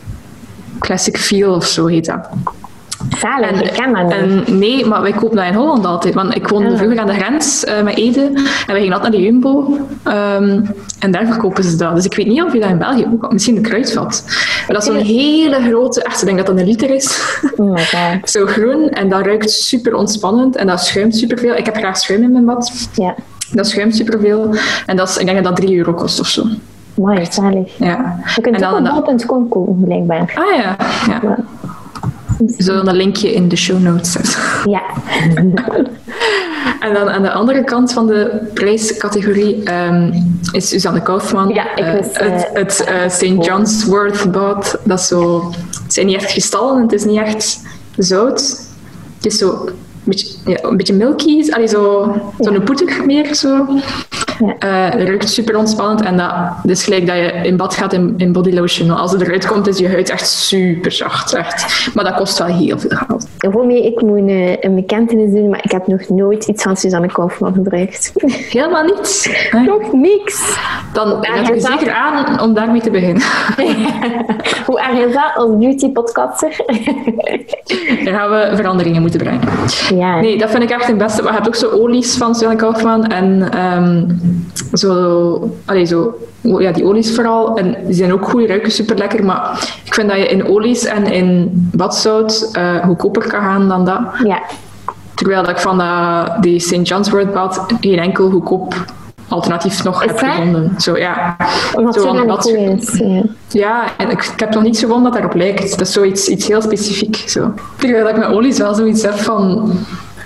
Classic 0.79 1.17
Feel 1.17 1.53
of 1.53 1.65
zo 1.65 1.85
heet 1.85 2.05
dat. 2.05 2.29
Zalig, 3.17 3.61
ik 3.61 3.73
ken 3.73 3.93
dat 3.93 4.21
niet. 4.27 4.47
Nee, 4.47 4.85
maar 4.85 5.01
wij 5.01 5.11
kopen 5.11 5.35
dat 5.35 5.45
in 5.45 5.53
Holland 5.53 5.85
altijd. 5.85 6.13
Want 6.13 6.35
ik 6.35 6.47
woonde 6.47 6.69
Ah. 6.71 6.77
vroeger 6.77 6.99
aan 6.99 7.07
de 7.07 7.13
grens 7.13 7.63
eh, 7.63 7.83
met 7.83 7.95
Ede. 7.97 8.21
En 8.21 8.33
wij 8.67 8.79
gingen 8.79 8.93
altijd 8.93 9.01
naar 9.01 9.11
de 9.11 9.21
Jumbo. 9.21 9.77
ehm, 10.03 10.61
en 10.99 11.11
daar 11.11 11.25
verkopen 11.25 11.63
ze 11.63 11.75
dat. 11.75 11.95
Dus 11.95 12.05
ik 12.05 12.13
weet 12.15 12.27
niet 12.27 12.41
of 12.43 12.53
je 12.53 12.59
dat 12.59 12.69
in 12.69 12.77
België 12.77 13.05
ook 13.13 13.31
Misschien 13.31 13.55
de 13.55 13.61
kruidvat. 13.61 14.23
Maar 14.27 14.65
dat 14.67 14.81
is 14.81 14.85
zo'n 14.93 14.97
hele 15.03 15.59
grote... 15.69 16.03
Echt, 16.03 16.19
ik 16.21 16.25
denk 16.25 16.37
dat 16.37 16.45
dat 16.47 16.57
een 16.59 16.65
liter 16.65 16.89
is. 16.89 17.37
Oh 17.55 17.71
my 17.73 17.83
god. 17.85 18.29
Zo 18.31 18.45
groen. 18.45 18.89
En 18.89 19.09
dat 19.09 19.25
ruikt 19.25 19.51
super 19.51 19.93
ontspannend. 19.95 20.55
En 20.55 20.67
dat 20.67 20.81
schuimt 20.85 21.15
superveel. 21.15 21.55
Ik 21.55 21.65
heb 21.65 21.75
graag 21.75 21.97
schuim 21.97 22.23
in 22.23 22.31
mijn 22.31 22.45
bad. 22.45 22.89
Ja, 22.93 23.15
Dat 23.51 23.67
schuimt 23.67 23.95
superveel. 23.95 24.55
En 24.85 24.95
dat 24.97 25.09
is, 25.09 25.17
ik 25.17 25.25
denk 25.25 25.43
dat 25.43 25.55
dat 25.55 25.65
3 25.65 25.77
euro 25.77 25.93
kost 25.93 26.19
of 26.19 26.27
zo. 26.27 26.43
mooi, 26.93 27.25
zalig. 27.29 27.77
Ja. 27.77 28.19
Je 28.35 28.41
kunt 28.41 28.55
En 28.55 28.63
het 28.63 28.73
ook 28.73 28.83
dan- 28.83 28.97
op 28.97 29.05
bol.com 29.05 29.49
kopen, 29.49 29.83
blijkbaar. 29.85 30.33
Ah 30.35 30.55
ja. 30.57 30.75
ja. 31.07 31.19
Ja. 31.21 31.37
We 32.37 32.53
zullen 32.57 32.87
een 32.87 32.95
linkje 32.95 33.33
in 33.33 33.47
de 33.47 33.55
show 33.55 33.79
notes 33.79 34.11
zetten. 34.11 34.39
Ja. 34.65 34.81
En 36.79 36.93
dan 36.93 37.09
aan 37.09 37.21
de 37.21 37.31
andere 37.31 37.63
kant 37.63 37.93
van 37.93 38.07
de 38.07 38.49
prijscategorie 38.53 39.63
ehm, 39.63 40.11
is 40.51 40.67
Suzanne 40.67 41.01
Kaufman. 41.01 41.49
Ja, 41.49 41.75
ik 41.75 41.85
Eh, 41.85 41.93
wist, 41.93 42.17
eh, 42.17 42.31
het 42.31 42.49
het 42.53 42.83
eh, 42.83 43.09
St. 43.09 43.45
John's 43.45 43.85
Wort 43.85 44.31
bad. 44.31 44.77
Dat 44.83 44.99
is 44.99 45.07
zo... 45.07 45.51
Het 45.83 45.93
zijn 45.93 46.05
niet 46.05 46.15
echt 46.15 46.31
kristallen, 46.31 46.81
het 46.81 46.93
is 46.93 47.03
niet 47.03 47.17
echt 47.17 47.61
zout. 47.97 48.61
Het 49.15 49.25
is 49.25 49.37
zo 49.37 49.65
een 49.65 49.73
beetje, 50.03 50.27
ja, 50.45 50.63
een 50.63 50.77
beetje 50.77 50.93
milky. 50.93 51.51
Allee, 51.51 51.67
zo, 51.67 52.15
zo'n 52.39 52.63
poeder 52.63 53.05
meer. 53.05 53.35
Zo. 53.35 53.65
Ja. 54.39 54.55
Eh, 54.59 54.99
het 54.99 55.07
ruikt 55.07 55.29
super 55.29 55.57
ontspannend 55.57 56.01
en 56.01 56.17
dat, 56.17 56.31
is 56.63 56.83
gelijk 56.83 57.07
dat 57.07 57.15
je 57.15 57.31
in 57.43 57.57
bad 57.57 57.75
gaat 57.75 57.93
in, 57.93 58.13
in 58.17 58.31
body 58.31 58.51
lotion. 58.51 58.89
Als 58.89 59.11
het 59.11 59.21
eruit 59.21 59.47
komt, 59.47 59.67
is 59.67 59.77
je 59.77 59.89
huid 59.89 60.09
echt 60.09 60.29
super 60.29 60.91
zacht. 60.91 61.33
Echt. 61.33 61.89
Maar 61.93 62.03
dat 62.03 62.15
kost 62.15 62.37
wel 62.37 62.47
heel 62.47 62.79
veel 62.79 62.97
geld. 63.07 63.27
Romee, 63.37 63.85
ik 63.85 64.01
moet 64.01 64.17
een, 64.17 64.57
een 64.59 64.75
bekentenis 64.75 65.31
doen, 65.31 65.49
maar 65.49 65.63
ik 65.63 65.71
heb 65.71 65.87
nog 65.87 66.09
nooit 66.09 66.45
iets 66.45 66.63
van 66.63 66.77
Suzanne 66.77 67.07
Kaufman 67.07 67.53
gebruikt. 67.53 68.13
Helemaal 68.49 68.83
niets. 68.83 69.29
hè? 69.49 69.61
nog 69.73 69.93
niks. 69.93 70.57
Dan 70.93 71.23
raad 71.25 71.47
ik 71.47 71.53
je 71.53 71.61
zeker 71.61 71.91
aan 71.91 72.41
om 72.41 72.53
daarmee 72.53 72.81
te 72.81 72.91
beginnen. 72.91 73.23
Hoe 74.65 74.79
erg 74.79 75.05
is 75.07 75.13
dat 75.13 75.31
als 75.35 75.57
beauty-podcaster? 75.57 76.55
Daar 78.03 78.13
gaan 78.13 78.29
we 78.29 78.51
veranderingen 78.55 79.01
moeten 79.01 79.19
brengen. 79.19 79.41
ja. 79.95 80.19
Nee, 80.19 80.37
dat 80.37 80.49
vind 80.49 80.63
ik 80.63 80.69
echt 80.69 80.87
het 80.87 80.97
beste. 80.97 81.21
Maar 81.21 81.31
je 81.31 81.37
hebt 81.37 81.47
ook 81.47 81.55
zo 81.55 81.69
olies 81.69 82.17
van 82.17 82.35
Suzanne 82.35 82.55
Kaufman 82.55 83.05
en 83.05 83.51
ehm, 83.51 84.05
zo, 84.73 85.57
allee, 85.65 85.85
zo, 85.85 86.13
ja, 86.41 86.71
die 86.71 86.83
olies 86.85 87.15
vooral. 87.15 87.57
En 87.57 87.75
die 87.85 87.93
zijn 87.95 88.13
ook 88.13 88.29
goed, 88.29 88.47
ruiken 88.47 88.71
super 88.71 88.97
lekker. 88.97 89.25
Maar 89.25 89.69
ik 89.85 89.93
vind 89.93 90.09
dat 90.09 90.17
je 90.17 90.27
in 90.27 90.47
olies 90.47 90.85
en 90.85 91.05
in 91.05 91.49
badzout 91.73 92.49
eh, 92.51 92.75
goedkoper 92.85 93.27
kan 93.27 93.41
gaan 93.41 93.67
dan 93.67 93.85
dat. 93.85 93.99
ja. 94.23 94.41
Terwijl 95.13 95.41
dat 95.41 95.49
ik 95.51 95.57
van 95.59 95.77
dat, 95.77 96.43
die 96.43 96.59
St. 96.59 96.79
John's 96.87 97.09
Wort 97.09 97.33
bad 97.33 97.65
geen 97.81 97.99
enkel 97.99 98.29
goedkoop 98.29 98.73
alternatief 99.27 99.83
nog 99.83 100.03
Is 100.03 100.09
heb 100.09 100.19
dat? 100.19 100.29
gevonden. 100.29 100.73
Zo, 100.77 100.97
ja. 100.97 101.35
Omdat 101.75 101.93
Zo 101.93 101.99
ze 102.01 102.07
van 102.07 102.15
dan 102.15 102.27
bad- 102.27 102.41
goed 102.43 102.53
is. 102.81 102.97
Ja. 102.99 103.21
Ja, 103.47 103.83
en 103.97 104.09
ik, 104.09 104.23
ik 104.33 104.39
heb 104.39 104.53
nog 104.53 104.63
niet 104.63 104.77
gevonden 104.77 105.03
dat 105.03 105.13
daarop 105.13 105.33
lijkt. 105.33 105.69
Dat 105.77 105.87
is 105.87 105.93
zoiets 105.93 106.27
iets 106.27 106.47
heel 106.47 106.61
specifiek. 106.61 107.15
Zo. 107.15 107.53
Terwijl 107.75 108.03
dat 108.03 108.13
ik 108.13 108.17
met 108.19 108.27
olies 108.31 108.57
wel 108.57 108.73
zoiets 108.73 109.01
heb 109.03 109.17
van... 109.17 109.71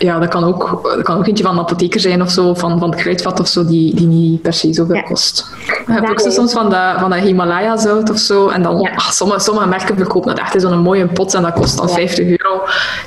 Ja, 0.01 0.19
dat 0.19 0.29
kan 0.29 0.43
ook, 0.43 0.81
dat 0.95 1.01
kan 1.01 1.17
ook 1.17 1.27
eentje 1.27 1.43
van 1.43 1.53
een 1.53 1.59
apotheker 1.59 1.99
zijn 1.99 2.21
of 2.21 2.29
zo, 2.31 2.53
van, 2.53 2.79
van 2.79 2.89
het 2.91 2.99
kruidvat 2.99 3.39
of 3.39 3.47
zo, 3.47 3.65
die, 3.65 3.95
die 3.95 4.07
niet 4.07 4.41
per 4.41 4.53
se 4.53 4.73
zoveel 4.73 4.95
Ja. 4.95 5.01
kost. 5.01 5.45
Je 5.87 5.91
hebt 5.93 6.09
ook 6.09 6.19
zo 6.19 6.29
soms 6.29 6.53
van 6.53 6.69
dat, 6.69 6.99
van 6.99 7.09
dat 7.09 7.19
Himalaya-zout 7.19 8.09
of 8.09 8.17
zo. 8.17 8.47
En 8.47 8.63
dan, 8.63 8.79
Ja. 8.81 8.91
ach, 8.95 9.13
sommige, 9.13 9.39
sommige 9.39 9.67
merken 9.67 9.95
verkopen 9.97 10.29
dat 10.29 10.39
echt 10.39 10.53
in 10.55 10.59
zo'n 10.61 10.79
mooie 10.79 11.07
pot 11.07 11.33
en 11.33 11.41
dat 11.41 11.53
kost 11.53 11.77
dan 11.77 11.87
Ja. 11.87 11.93
50 11.93 12.25
euro. 12.27 12.61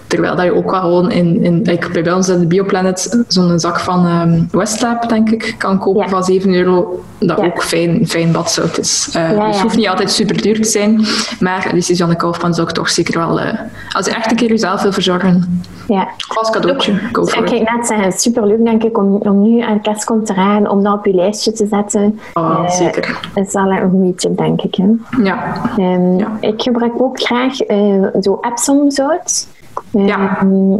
Terwijl 0.06 0.36
dat 0.36 0.44
je 0.44 0.54
ook 0.54 0.70
wel 0.70 0.80
gewoon 0.80 1.10
in, 1.10 1.44
in 1.44 1.64
ik, 1.64 2.02
bij 2.02 2.12
ons 2.12 2.28
in 2.28 2.38
de 2.40 2.46
Bioplanet 2.46 3.24
zo'n 3.28 3.58
zak 3.60 3.80
van 3.80 4.48
Westlab, 4.50 5.08
denk 5.08 5.30
ik, 5.30 5.54
kan 5.58 5.78
kopen 5.78 6.08
van 6.08 6.24
7 6.24 6.54
euro. 6.54 7.04
Dat 7.18 7.38
ook 7.38 7.62
fijn, 7.62 8.08
fijn 8.08 8.32
badzout 8.32 8.78
is. 8.78 9.08
Eh, 9.12 9.30
Ja, 9.30 9.44
dus 9.46 9.52
het 9.54 9.60
hoeft 9.62 9.76
niet 9.76 9.88
altijd 9.88 10.10
super 10.10 10.42
duur 10.42 10.54
te 10.62 10.68
zijn. 10.68 11.06
Maar 11.40 11.68
die 11.72 11.82
Suzanne 11.82 12.16
Kaufman 12.16 12.54
zou 12.54 12.68
ik 12.68 12.74
toch 12.74 12.90
zeker 12.90 13.18
wel... 13.18 13.40
eh, 13.40 13.58
als 13.92 14.06
je 14.06 14.12
echt 14.14 14.30
een 14.30 14.36
keer 14.36 14.48
jezelf 14.48 14.82
wil 14.82 14.92
verzorgen, 14.92 15.62
ja. 15.88 16.08
als 16.36 16.50
cadeautje, 16.84 17.08
go 17.12 17.24
for 17.24 17.44
Ik 17.44 17.50
it. 17.50 17.70
net 17.76 17.86
zeggen, 17.86 18.06
is 18.06 18.22
superleuk 18.22 18.64
denk 18.64 18.82
ik 18.84 18.98
om, 18.98 19.14
om 19.16 19.42
nu 19.42 19.60
aan 19.60 19.80
kerstkomt 19.80 20.26
te 20.26 20.34
raden, 20.34 20.70
om 20.70 20.82
dat 20.82 20.94
op 20.94 21.06
je 21.06 21.14
lijstje 21.14 21.52
te 21.52 21.66
zetten. 21.66 22.18
Oh, 22.34 22.58
Eh, 22.64 22.70
zeker. 22.70 23.20
Dat 23.34 23.46
is 23.46 23.52
wel 23.52 23.70
een 23.70 23.90
goede 23.90 24.14
tip, 24.14 24.36
denk 24.36 24.62
ik. 24.62 24.74
Hè. 24.74 24.86
Ja. 25.22 25.52
Ehm, 25.76 26.18
Ja. 26.18 26.36
Ik 26.40 26.62
gebruik 26.62 26.92
ook 27.02 27.20
graag 27.20 27.60
eh, 27.60 28.04
zo 28.20 28.38
Epsom 28.40 28.90
zout. 28.90 29.46
Ja. 29.90 30.38
Ehm, 30.40 30.72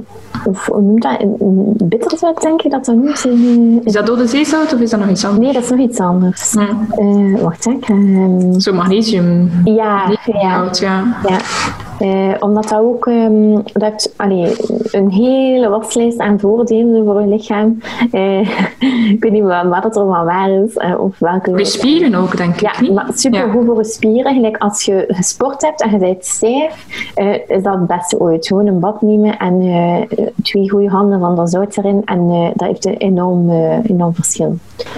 of 0.45 0.67
hoe 0.67 0.83
noemt 0.83 1.03
dat? 1.03 1.17
Bitterzout, 1.89 2.41
denk 2.43 2.61
je 2.61 2.69
dat 2.69 2.85
dat 2.85 2.95
noemt? 2.95 3.25
Eh, 3.27 3.85
Is 3.85 3.93
dat 3.93 4.07
dode 4.07 4.27
zeezout 4.27 4.75
of 4.75 4.81
is 4.81 4.91
dat 4.91 5.01
nog 5.01 5.09
iets 5.09 5.25
anders? 5.25 5.45
Nee, 5.45 5.53
dat 5.53 5.63
is 5.63 5.71
nog 5.71 5.79
iets 5.79 5.99
anders. 6.01 6.53
Ja. 6.53 6.69
Eh, 6.91 7.41
wacht, 7.43 7.65
hè. 7.65 7.71
ik 7.71 7.89
ehm, 7.89 8.59
Zo 8.61 8.73
magnesium. 8.73 9.51
ja, 9.65 10.03
ja. 10.25 10.63
Zout, 10.65 10.79
ja. 10.79 11.03
Ja, 11.29 11.37
eh, 12.05 12.35
omdat 12.39 12.69
dat 12.69 12.79
ook 12.81 13.07
ehm, 13.07 13.59
dat 13.73 14.13
allee, 14.17 14.53
een 14.91 15.11
hele 15.11 15.69
waslijst 15.69 16.19
aan 16.19 16.41
voordelen 16.41 17.05
voor 17.05 17.21
je 17.21 17.27
lichaam. 17.27 17.79
Eh, 18.11 18.41
ik 19.15 19.17
weet 19.21 19.33
niet 19.33 19.43
wat, 19.43 19.65
wat 19.67 19.85
het 19.85 19.97
er 19.97 20.07
van 20.07 20.25
waar 20.25 20.51
is. 20.51 20.77
eh, 20.77 21.01
of 21.01 21.19
welke... 21.19 21.51
Voor 21.51 21.67
spieren 21.67 22.15
ook, 22.15 22.37
denk 22.37 22.55
ik. 22.55 22.61
Ja, 22.61 22.73
niet? 22.81 22.93
maar 22.93 23.07
super 23.15 23.47
Ja. 23.47 23.51
goed 23.53 23.65
voor 23.67 23.77
je 23.77 23.85
spieren. 23.85 24.35
Gelijk 24.35 24.57
als 24.57 24.83
je 24.85 25.05
gesport 25.09 25.63
hebt 25.63 25.83
en 25.83 25.91
je 25.91 25.99
bent 25.99 26.25
stijf, 26.25 26.87
eh, 27.15 27.35
is 27.49 27.63
dat 27.63 27.75
het 27.75 27.87
beste 27.87 28.21
ooit. 28.21 28.47
Gewoon 28.47 28.67
een 28.67 28.81
bad 28.81 29.03
nemen 29.03 29.39
en 29.39 29.61
eh, 29.61 30.27
twee 30.43 30.71
goede 30.71 30.89
handen 30.89 31.21
van 31.21 31.37
dat 31.37 31.51
zout 31.51 31.77
erin. 31.77 32.03
En 32.05 32.31
eh, 32.31 32.49
dat 32.55 32.69
heeft 32.69 32.85
een 32.85 32.97
enorm, 32.97 33.51
eh, 33.51 33.91
enorm 33.91 34.15
verschil. 34.15 34.55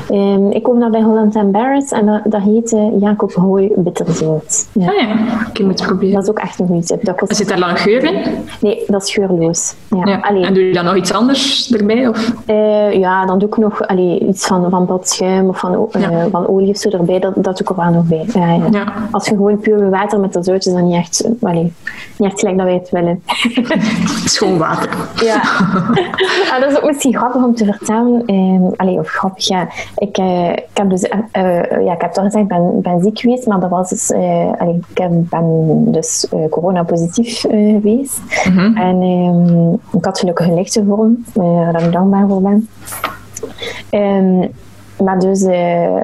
Ehm, 0.09 0.51
ik 0.51 0.63
kom 0.63 0.81
daar 0.81 0.91
bij 0.91 1.03
Holland 1.03 1.53
Barrett 1.53 1.93
en 1.93 2.07
dat, 2.07 2.21
dat 2.25 2.41
heet 2.43 2.77
Jacob 3.01 3.33
Hooi 3.33 3.73
bitterzout. 3.77 4.69
Ja. 4.73 4.87
Ah 4.89 4.95
ja, 5.01 5.17
ik 5.53 5.65
moet 5.65 5.79
het 5.79 5.89
proberen. 5.89 6.15
Dat 6.15 6.23
is 6.23 6.29
ook 6.31 6.39
echt 6.39 6.59
een 6.59 6.67
goede. 6.67 6.96
Dat 7.03 7.17
kost... 7.17 7.37
Zit 7.37 7.49
daar 7.49 7.59
lang 7.59 7.81
geur 7.81 8.05
in? 8.05 8.15
Nee, 8.61 8.83
dat 8.87 9.03
is 9.03 9.13
geurloos. 9.15 9.75
Ja. 9.89 10.23
En 10.23 10.55
doe 10.55 10.65
je 10.65 10.73
dan 10.73 10.85
nog 10.85 10.97
iets 10.97 11.13
anders 11.13 11.73
erbij? 11.73 12.09
Of? 12.09 12.33
eh, 12.47 12.93
ja, 12.93 13.27
dan 13.27 13.39
doe 13.39 13.49
ik 13.49 13.57
nog 13.57 13.81
allee, 13.87 14.19
iets 14.19 14.47
van, 14.47 14.71
van 14.71 14.87
badschuim 14.87 15.49
of 15.49 15.59
van, 15.59 15.89
Ja. 15.91 16.29
van 16.31 16.49
olie 16.49 16.71
of 16.71 16.77
zo 16.77 16.89
erbij. 16.91 17.19
Dat, 17.19 17.35
dat 17.35 17.45
doe 17.45 17.55
ik 17.61 17.69
er 17.69 17.77
wel 17.77 17.91
nog 17.93 18.05
bij. 18.05 18.27
Ja. 18.71 18.93
Als 19.11 19.25
je 19.25 19.31
gewoon 19.35 19.59
puur 19.59 19.91
water 19.91 20.21
met 20.21 20.33
dat 20.33 20.45
zout 20.45 20.67
is 20.67 20.73
dat 20.73 20.83
niet 20.83 20.95
echt, 20.95 21.29
allee, 21.43 21.73
niet 22.17 22.31
echt 22.31 22.39
gelijk 22.41 22.57
dat 22.57 22.67
wij 22.67 22.75
het 22.75 22.91
willen. 22.91 23.23
Schoon 24.25 24.59
water. 24.59 24.91
Ja. 25.25 25.41
Ah, 26.53 26.61
dat 26.61 26.71
is 26.71 26.77
ook 26.77 26.85
misschien 26.87 27.17
grappig 27.17 27.45
om 27.45 27.55
te 27.55 27.65
vertellen. 27.65 28.23
Ehm 28.27 28.63
allee, 28.77 28.99
of 28.99 29.09
grappig, 29.09 29.47
ja. 29.47 29.69
Ik, 29.97 30.17
eh, 30.19 30.51
ik 30.51 30.65
heb 30.73 30.91
dus, 30.91 31.01
ja, 31.83 31.93
ik 31.93 32.01
heb 32.01 32.13
toch 32.13 32.25
gezegd, 32.25 32.43
ik 32.45 32.49
ben, 32.49 32.81
ben 32.83 33.01
ziek 33.03 33.19
geweest, 33.19 33.47
maar 33.47 33.61
dat 33.61 33.71
was 33.71 33.89
dus, 33.89 34.13
allee, 34.59 34.81
ik 34.95 35.29
ben 35.29 35.85
dus 35.93 36.29
eh, 36.29 36.39
corona-positief 36.77 37.45
eh, 37.45 37.75
geweest. 37.75 38.21
Mhm. 38.49 38.77
En 38.77 39.03
ehm, 39.03 39.97
ik 39.99 40.05
had 40.05 40.19
gelukkig 40.19 40.47
een 40.47 40.55
lichte 40.55 40.85
vorm, 40.89 41.25
eh, 41.35 41.43
waar 41.43 41.83
ik 41.83 41.93
dankbaar 41.93 42.29
voor 42.29 42.43
ben. 42.43 42.69
Ehm, 43.91 44.49
maar 45.05 45.19
dus, 45.19 45.43
eh, 45.43 46.01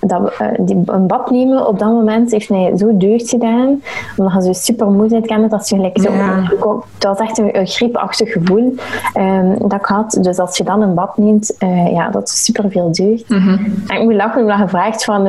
dat, 0.00 0.32
die, 0.58 0.82
een 0.86 1.06
bad 1.06 1.30
nemen 1.30 1.66
op 1.66 1.78
dat 1.78 1.88
moment 1.88 2.30
heeft 2.30 2.50
mij 2.50 2.72
zo 2.76 2.96
deugd 2.96 3.28
gedaan. 3.28 3.82
Omdat 4.16 4.34
je 4.34 4.42
zo 4.42 4.52
super 4.52 4.90
moe 4.90 5.08
bent, 5.08 5.26
kent 5.26 5.50
dat 5.50 5.68
je 5.68 5.74
gelijk 5.74 6.00
zo... 6.00 6.12
Ja. 6.12 6.52
Dat 6.98 7.18
was 7.18 7.28
echt 7.28 7.38
een, 7.38 7.58
een 7.58 7.66
griepachtig 7.66 8.32
gevoel 8.32 8.74
ehm, 9.12 9.58
dat 9.58 9.72
ik 9.72 9.84
had. 9.84 10.18
Dus 10.20 10.38
als 10.38 10.56
je 10.56 10.64
dan 10.64 10.82
een 10.82 10.94
bad 10.94 11.16
neemt, 11.16 11.56
ja, 11.92 12.10
dat 12.10 12.28
is 12.28 12.44
super 12.44 12.70
veel 12.70 12.92
deugd. 12.92 13.28
Mhm. 13.28 13.58
En 13.86 13.96
ik 13.96 14.02
moet 14.02 14.14
lachen 14.14 14.40
omdat 14.40 14.58
je 14.58 14.68
vraagt 14.68 15.04
van, 15.04 15.26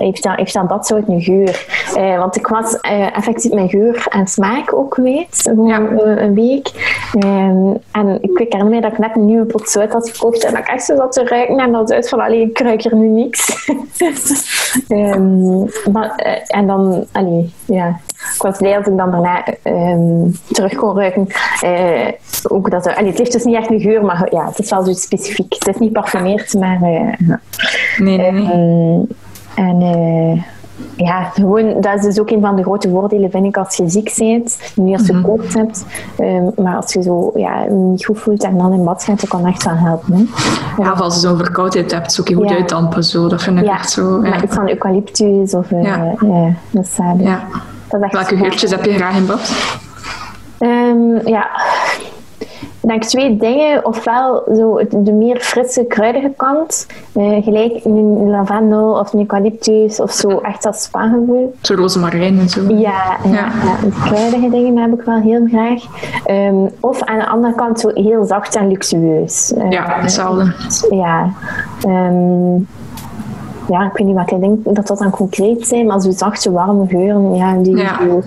heeft, 0.00 0.22
dat, 0.22 0.36
heeft 0.36 0.52
dat 0.54 0.66
badzout 0.68 1.08
een 1.08 1.20
geur? 1.22 1.66
Eh, 1.96 2.18
want 2.18 2.36
ik 2.36 2.46
was 2.46 2.80
eh, 2.80 3.16
effectief 3.16 3.52
mijn 3.52 3.68
geur 3.68 4.06
en 4.08 4.26
smaak 4.26 4.74
ook 4.74 4.94
gewoon 4.94 5.26
Ja. 5.66 5.80
eh, 5.88 6.22
een 6.22 6.34
week. 6.34 6.70
Ehm, 7.18 7.74
en 7.92 8.18
ik 8.22 8.30
herinner 8.38 8.66
me 8.66 8.80
dat 8.80 8.92
ik 8.92 8.98
net 8.98 9.16
een 9.16 9.26
nieuwe 9.26 9.44
pot 9.44 9.68
zout 9.68 9.92
had 9.92 10.10
gekocht 10.10 10.44
en 10.44 10.50
dat 10.52 10.60
ik 10.60 10.68
echt 10.68 10.84
zo 10.84 10.96
zat 10.96 11.12
te 11.12 11.24
ruiken 11.24 11.58
en 11.58 11.72
dat 11.72 11.92
uit 11.92 12.08
van, 12.08 12.20
allee, 12.20 12.40
ik 12.40 12.58
ruik 12.58 12.82
hier 12.82 12.96
nu 12.96 13.08
niks. 13.08 13.48
Ehm, 14.88 15.58
maar, 15.92 16.14
en 16.46 16.66
dan, 16.66 17.04
allee, 17.12 17.52
ja, 17.64 17.88
ik 18.34 18.42
was 18.42 18.58
blij 18.58 18.72
dat 18.74 18.86
ik 18.86 18.96
dan 18.96 19.10
daarna 19.10 19.44
ehm, 19.62 20.28
terug 20.52 20.74
kon 20.74 20.96
ruiken. 20.96 21.26
Ook 22.48 22.70
dat, 22.70 22.86
er- 22.86 22.96
allee, 22.96 23.08
het 23.08 23.18
heeft 23.18 23.32
dus 23.32 23.44
niet 23.44 23.54
echt 23.56 23.70
een 23.70 23.80
geur, 23.80 24.04
maar 24.04 24.28
ja, 24.30 24.46
het 24.46 24.58
is 24.58 24.70
wel 24.70 24.82
zoiets 24.82 25.02
specifiek. 25.02 25.54
Het 25.58 25.68
is 25.68 25.76
niet 25.78 25.92
parfumeerd, 25.92 26.54
maar... 26.54 26.78
Nee, 26.80 28.18
nee, 28.18 28.30
nee. 28.32 29.06
En 29.68 29.80
eh, 29.80 30.42
ja, 31.06 31.22
gewoon, 31.22 31.80
dat 31.80 31.94
is 31.98 32.02
dus 32.04 32.18
ook 32.20 32.30
een 32.30 32.40
van 32.40 32.56
de 32.56 32.62
grote 32.62 32.88
voordelen, 32.88 33.30
vind 33.30 33.44
ik, 33.46 33.56
als 33.56 33.76
je 33.76 33.88
ziek 33.88 34.14
bent. 34.18 34.58
Niet 34.74 34.98
als 34.98 35.06
je 35.06 35.20
koorts 35.20 35.54
hebt, 35.54 35.84
ehm, 36.18 36.44
maar 36.62 36.76
als 36.76 36.92
je 36.92 37.02
zo 37.02 37.32
ja, 37.34 37.64
niet 37.68 38.04
goed 38.04 38.18
voelt 38.18 38.44
en 38.44 38.58
dan 38.58 38.72
in 38.72 38.84
bad 38.84 39.04
gaat, 39.04 39.20
dat 39.20 39.28
kan 39.30 39.46
echt 39.46 39.64
wel 39.64 39.74
helpen. 39.76 40.14
Hè. 40.14 40.82
Ja, 40.82 40.92
of 40.92 41.00
als 41.00 41.14
je 41.14 41.20
zo'n 41.20 41.36
verkoudheid 41.36 41.90
hebt, 41.90 42.12
zoek 42.12 42.28
je 42.28 42.34
goed 42.34 42.48
Ja. 42.48 42.54
uitdampen. 42.56 43.04
Zo. 43.04 43.28
Dat 43.28 43.42
vind 43.42 43.58
ik 43.58 43.64
Ja, 43.64 43.72
echt 43.74 43.90
zo. 43.90 44.22
Ja. 44.22 44.28
maar 44.28 44.44
iets 44.44 44.54
van 44.54 44.68
eucalyptus 44.68 45.54
of 45.54 45.70
eh 45.70 45.82
Ja. 45.82 46.14
ja, 46.20 46.54
wasabi. 46.70 47.22
Ja. 47.22 47.40
Dat 47.88 48.02
is 48.02 48.10
Welke 48.12 48.28
super. 48.28 48.36
geurtjes 48.38 48.70
heb 48.70 48.84
je 48.84 48.92
graag 48.92 49.16
in 49.16 49.26
bad? 49.26 49.52
Ehm, 50.58 51.28
ja, 51.28 51.46
denk 52.80 53.04
twee 53.04 53.36
dingen. 53.36 53.84
Ofwel 53.86 54.42
zo 54.56 54.80
de 54.90 55.12
meer 55.12 55.36
frisse, 55.40 55.84
kruidige 55.84 56.32
kant. 56.36 56.86
eh, 57.12 57.42
gelijk 57.44 57.84
een 57.84 58.30
lavendel 58.30 58.92
of 58.98 59.12
een 59.12 59.18
eucalyptus 59.18 60.00
of 60.00 60.12
zo. 60.12 60.28
Echt 60.28 60.62
dat 60.62 60.76
spa-gevoel. 60.82 61.54
Zo 61.60 61.74
rozemarijn 61.74 62.38
en 62.38 62.48
zo. 62.48 62.60
Ja, 62.68 62.76
ja, 63.24 63.30
Ja. 63.30 63.32
ja. 63.32 63.76
die 63.82 63.92
kruidige 64.04 64.50
dingen 64.50 64.76
heb 64.78 64.92
ik 64.92 65.02
wel 65.02 65.20
heel 65.20 65.46
graag. 65.48 65.82
Ehm, 66.24 66.54
of 66.80 67.02
aan 67.02 67.18
de 67.18 67.26
andere 67.28 67.54
kant 67.54 67.80
zo 67.80 67.88
heel 67.94 68.24
zacht 68.24 68.56
en 68.56 68.68
luxueus. 68.68 69.52
Eh, 69.54 69.70
Ja, 69.70 69.84
hetzelfde. 70.00 70.52
Ja. 70.90 71.30
Ehm, 71.82 72.54
ja, 73.68 73.84
ik 73.84 73.92
weet 73.92 74.06
niet 74.06 74.16
wat 74.16 74.30
ik 74.30 74.40
denk 74.40 74.74
dat 74.74 74.86
dat 74.86 74.98
dan 74.98 75.10
concreet 75.10 75.66
zijn, 75.66 75.86
maar 75.86 76.00
zo 76.00 76.10
zachte, 76.10 76.50
warme 76.52 76.86
geuren, 76.86 77.34
ja, 77.34 77.54
die 77.54 77.76
Ja. 77.76 77.96
zo- 77.98 78.22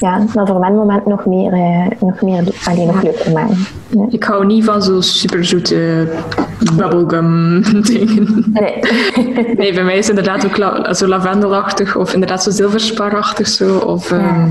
ja, 0.00 0.24
dat 0.34 0.48
voor 0.48 0.58
mijn 0.60 0.74
moment 0.74 1.06
nog 1.06 1.26
meer, 1.26 1.52
eh, 1.52 1.86
nog 2.00 2.20
meer, 2.20 2.42
alleen 2.64 2.86
nog 2.86 3.02
leuker 3.02 3.32
maken. 3.32 3.56
Ja. 3.88 4.06
Ik 4.10 4.24
hou 4.24 4.46
niet 4.46 4.64
van 4.64 4.82
zo 4.82 5.00
superzoete 5.00 6.08
bubblegum 6.76 7.62
dingen. 7.82 8.44
Nee. 8.52 8.74
Nee, 9.56 9.74
bij 9.74 9.84
mij 9.84 9.98
is 9.98 10.06
het 10.08 10.18
inderdaad 10.18 10.44
ook 10.46 10.56
la- 10.56 10.94
zo 10.94 11.06
lavendelachtig 11.06 11.96
of 11.96 12.12
inderdaad 12.12 12.42
zo 12.42 12.50
zilversparachtig 12.50 13.48
zo. 13.48 13.76
Of, 13.78 14.10
ehm, 14.12 14.48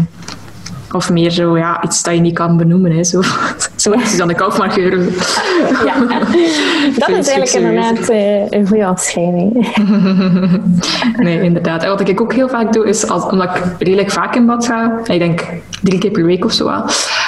of 0.92 1.10
meer 1.10 1.32
zo, 1.32 1.58
ja, 1.58 1.84
iets 1.84 2.04
dat 2.04 2.14
je 2.14 2.20
niet 2.20 2.34
kan 2.34 2.58
benoemen. 2.58 2.92
Hè, 2.92 3.04
zo. 3.04 3.22
zo 3.76 3.94
iets 3.94 4.18
dan 4.18 4.28
de 4.28 4.34
Kaufman-geur. 4.34 4.98
ja. 5.86 5.94
Dat 6.98 7.10
is 7.10 7.28
eigenlijk 7.28 7.52
inderdaad 7.54 8.10
eh, 8.10 8.50
een 8.50 8.68
goede 8.68 8.88
omschrijving. 8.88 9.68
Nee, 11.18 11.42
inderdaad. 11.42 11.84
En 11.84 11.90
wat 11.90 12.08
ik 12.08 12.22
ook 12.22 12.34
heel 12.34 12.50
vaak 12.50 12.74
doe, 12.74 12.88
is 12.88 13.10
als, 13.10 13.24
omdat 13.24 13.56
ik 13.56 13.64
redelijk 13.80 14.12
vaak 14.12 14.36
in 14.36 14.46
bad 14.46 14.66
ga, 14.66 15.00
ik 15.04 15.20
denk 15.20 15.46
drie 15.82 16.00
keer 16.00 16.12
per 16.12 16.26
week 16.26 16.46
of 16.46 16.52
zo, 16.52 16.66
wel, 16.66 16.84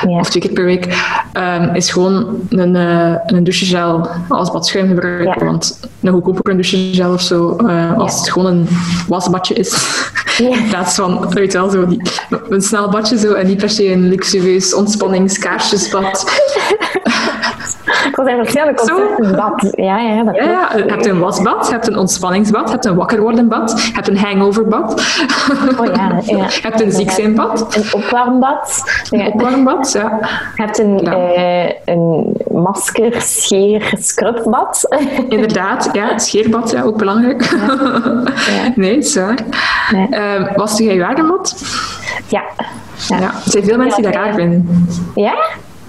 Ja. 0.08 0.20
of 0.20 0.30
twee 0.30 0.42
keer 0.44 0.52
per 0.52 0.66
week, 0.66 0.88
ehm, 1.34 1.76
is 1.76 1.92
gewoon 1.92 2.26
een, 2.50 2.76
eh, 2.76 3.14
een 3.26 3.44
douchegel 3.44 4.08
als 4.28 4.52
badschuim 4.52 4.88
gebruiken. 4.88 5.36
Ja. 5.40 5.46
Want 5.46 5.80
een 6.02 6.12
goedkoper 6.12 6.54
douchegel 6.54 7.14
of 7.14 7.22
zo, 7.22 7.56
eh, 7.68 7.98
als 7.98 8.14
Ja. 8.14 8.20
het 8.20 8.32
gewoon 8.32 8.52
een 8.52 8.68
wasbadje 9.08 9.54
is. 9.54 9.74
In 10.50 10.68
plaats 10.70 10.96
van 10.96 11.30
weet 11.30 11.52
je 11.52 11.58
wel, 11.58 11.70
zo 11.70 11.88
die, 11.88 12.02
een 12.50 12.62
snel 12.62 12.90
badje 12.90 13.18
zo, 13.18 13.34
en 13.34 13.48
niet 13.48 13.58
per 13.58 13.70
se 13.70 13.92
een 13.92 14.08
luxueus 14.08 14.74
ontspanningskaarsjesbad. 14.74 16.32
Dat 18.12 18.26
zijn 18.26 18.38
verschillende 18.38 18.82
Zo. 18.86 18.96
concepten. 18.96 19.36
Dat, 19.36 19.74
ja, 19.76 19.98
ja, 20.00 20.24
dat 20.24 20.36
Ja, 20.36 20.70
je 20.78 20.84
hebt 20.88 21.06
een 21.06 21.20
wasbad, 21.20 21.66
je 21.68 21.74
hebt 21.74 21.88
een 21.88 21.98
ontspanningsbad, 21.98 22.66
je 22.66 22.72
hebt 22.72 22.86
een 22.86 22.96
wakker 22.96 23.22
worden 23.22 23.48
bad, 23.48 23.82
je 23.86 23.92
hebt 23.94 24.08
een 24.08 24.18
hangoverbad, 24.18 25.02
Oh 25.80 25.86
ja, 25.86 26.20
ja. 26.24 26.36
je 26.50 26.60
hebt 26.62 26.82
een 26.82 26.92
ziek 26.92 27.12
zijn 27.12 27.36
bad. 27.36 27.76
Een 27.76 27.84
opwarmbad. 28.02 28.84
Ja. 29.10 29.28
Opwarmbad, 29.28 29.92
ja. 29.92 30.18
Je 30.56 30.62
hebt 30.64 30.80
een, 30.80 31.00
Ja. 31.04 31.34
eh, 31.34 31.72
een 31.86 32.38
masker, 32.52 33.22
scheer, 33.22 33.94
scrubbad. 34.00 34.88
Inderdaad, 35.30 35.90
ja, 35.94 36.08
het 36.08 36.22
scheerbad, 36.22 36.72
ja, 36.72 36.82
ook 36.84 36.98
belangrijk. 36.98 37.50
Nee, 38.76 38.96
het 38.96 39.06
is 39.06 39.16
waar. 39.16 39.38
Ja. 39.92 40.08
Ehm, 40.10 40.54
was 40.56 40.78
jij 40.78 40.96
je 40.96 41.24
bad? 41.28 41.56
ja. 42.28 42.42
Ja. 43.08 43.18
Ja, 43.20 43.26
er 43.46 43.52
zijn 43.52 43.64
veel 43.64 43.78
mensen 43.78 44.02
die 44.02 44.12
dat 44.12 44.22
raar 44.22 44.34
vinden. 44.34 44.88
Ja? 45.16 45.34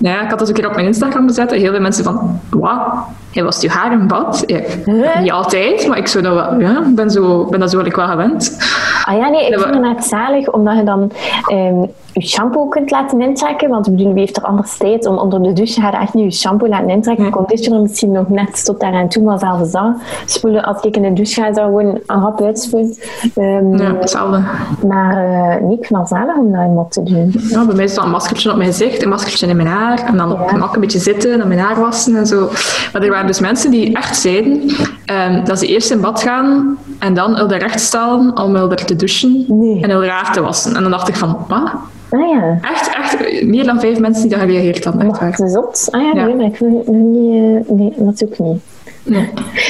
Ja, 0.02 0.22
ik 0.22 0.30
had 0.30 0.38
dat 0.38 0.40
ook 0.40 0.48
een 0.48 0.60
keer 0.60 0.68
op 0.68 0.74
mijn 0.74 0.86
Instagram 0.86 1.26
gezet 1.26 1.52
en 1.52 1.58
heel 1.58 1.70
veel 1.70 1.80
mensen 1.80 2.04
van, 2.04 2.40
wauw, 2.50 3.06
hij 3.32 3.44
was 3.44 3.60
je 3.60 3.68
haar 3.68 3.92
in 3.92 4.06
bad? 4.06 4.42
Ja, 4.46 4.60
Huh? 4.84 5.20
Niet 5.20 5.32
altijd, 5.32 5.86
maar 5.88 5.98
ik 5.98 6.06
zou 6.06 6.24
dat 6.24 6.34
wel, 6.34 6.60
ja, 6.60 6.82
ben, 6.94 7.10
zo, 7.10 7.44
ben 7.44 7.60
dat 7.60 7.70
zo 7.70 7.82
wel 7.82 8.06
gewend. 8.08 8.56
Ah 9.04 9.16
ja, 9.16 9.28
nee, 9.28 9.46
ik 9.46 9.58
vind 9.58 9.74
het 9.74 9.80
net 9.82 10.04
zalig, 10.04 10.50
omdat 10.50 10.76
je 10.76 10.82
dan 10.84 11.10
ehm, 11.46 11.80
je 12.12 12.26
shampoo 12.26 12.66
kunt 12.68 12.90
laten 12.90 13.20
intrekken. 13.20 13.68
Want 13.68 13.86
ik 13.86 13.96
bedoel, 13.96 14.12
wie 14.12 14.20
heeft 14.20 14.36
er 14.36 14.42
anders 14.42 14.76
tijd 14.76 15.06
om 15.06 15.16
onder 15.18 15.42
de 15.42 15.52
douche 15.52 15.80
haar 15.80 16.00
echt 16.00 16.14
nu 16.14 16.22
je 16.22 16.30
shampoo 16.32 16.68
laten 16.68 16.88
intrekken? 16.88 17.30
Conditioner 17.30 17.80
misschien 17.80 18.12
nog 18.12 18.28
net 18.28 18.64
tot 18.64 18.80
daar 18.80 18.92
aan 18.92 19.08
toe, 19.08 19.22
maar 19.22 19.38
zelfs 19.38 19.70
dat. 19.70 19.92
Spoelen, 20.26 20.62
als 20.64 20.82
ik 20.82 20.96
in 20.96 21.02
de 21.02 21.12
douche 21.12 21.42
ga, 21.42 21.52
zou 21.54 21.66
gewoon 21.66 21.98
een 22.06 22.18
hap 22.18 22.40
uitspoelen. 22.42 22.94
Ehm, 23.34 23.76
Ja, 23.76 23.94
hetzelfde. 24.00 24.42
Maar 24.86 25.16
nee, 25.62 25.76
ik 25.78 25.84
vind 25.86 25.98
het 25.98 26.08
zalig 26.08 26.36
om 26.36 26.52
dat 26.52 26.60
in 26.62 26.86
te 27.04 27.12
doen. 27.12 27.34
Ja, 27.48 27.64
bij 27.66 27.74
mij 27.74 27.84
is 27.84 27.94
dat 27.94 28.04
een 28.04 28.10
maskertje 28.10 28.50
op 28.50 28.56
mijn 28.56 28.68
gezicht, 28.70 29.02
een 29.02 29.08
maskertje 29.08 29.46
in 29.46 29.56
mijn 29.56 29.68
haar. 29.68 30.02
En 30.06 30.16
dan 30.16 30.28
Ja. 30.50 30.56
mag 30.56 30.68
ik 30.68 30.74
een 30.74 30.80
beetje 30.80 30.98
zitten, 30.98 31.38
dan 31.38 31.48
mijn 31.48 31.60
haar 31.60 31.80
wassen 31.80 32.16
en 32.16 32.26
zo. 32.26 32.48
Maar 32.92 33.02
er 33.02 33.10
waren 33.10 33.21
dus 33.26 33.40
mensen 33.40 33.70
die 33.70 33.96
echt 33.96 34.16
zeiden 34.20 34.70
ehm, 35.04 35.44
dat 35.44 35.58
ze 35.58 35.66
eerst 35.66 35.90
in 35.90 36.00
bad 36.00 36.22
gaan 36.22 36.78
en 36.98 37.14
dan 37.14 37.36
heel 37.36 37.48
recht 37.48 37.80
staan 37.80 38.40
om 38.42 38.54
heel 38.56 38.68
te 38.68 38.96
douchen 38.96 39.44
Nee. 39.48 39.82
en 39.82 39.90
heel 39.90 40.04
haar 40.04 40.32
te 40.32 40.40
wassen. 40.42 40.76
En 40.76 40.82
dan 40.82 40.90
dacht 40.90 41.08
ik 41.08 41.16
van, 41.16 41.36
wat? 41.48 41.72
Ah 42.10 42.28
ja. 42.28 42.58
Echt, 42.62 42.94
echt, 42.94 43.42
meer 43.44 43.64
dan 43.64 43.80
vijf 43.80 43.98
mensen 43.98 44.22
die 44.28 44.30
dat 44.38 44.40
gereageerd 44.40 44.84
hadden. 44.84 45.08
Echt 45.08 45.38
waar. 45.38 45.48
zot. 45.48 45.88
Ah 45.90 46.02
ja, 46.02 46.10
Ja. 46.14 46.24
nee, 46.24 46.34
maar 46.34 46.46
ik 46.46 46.56
vind 46.56 46.86
niet... 46.88 47.66
eh, 47.66 47.74
nee, 47.76 47.92
natuurlijk 47.96 48.40
niet. 48.40 48.62
Nee. 49.04 49.28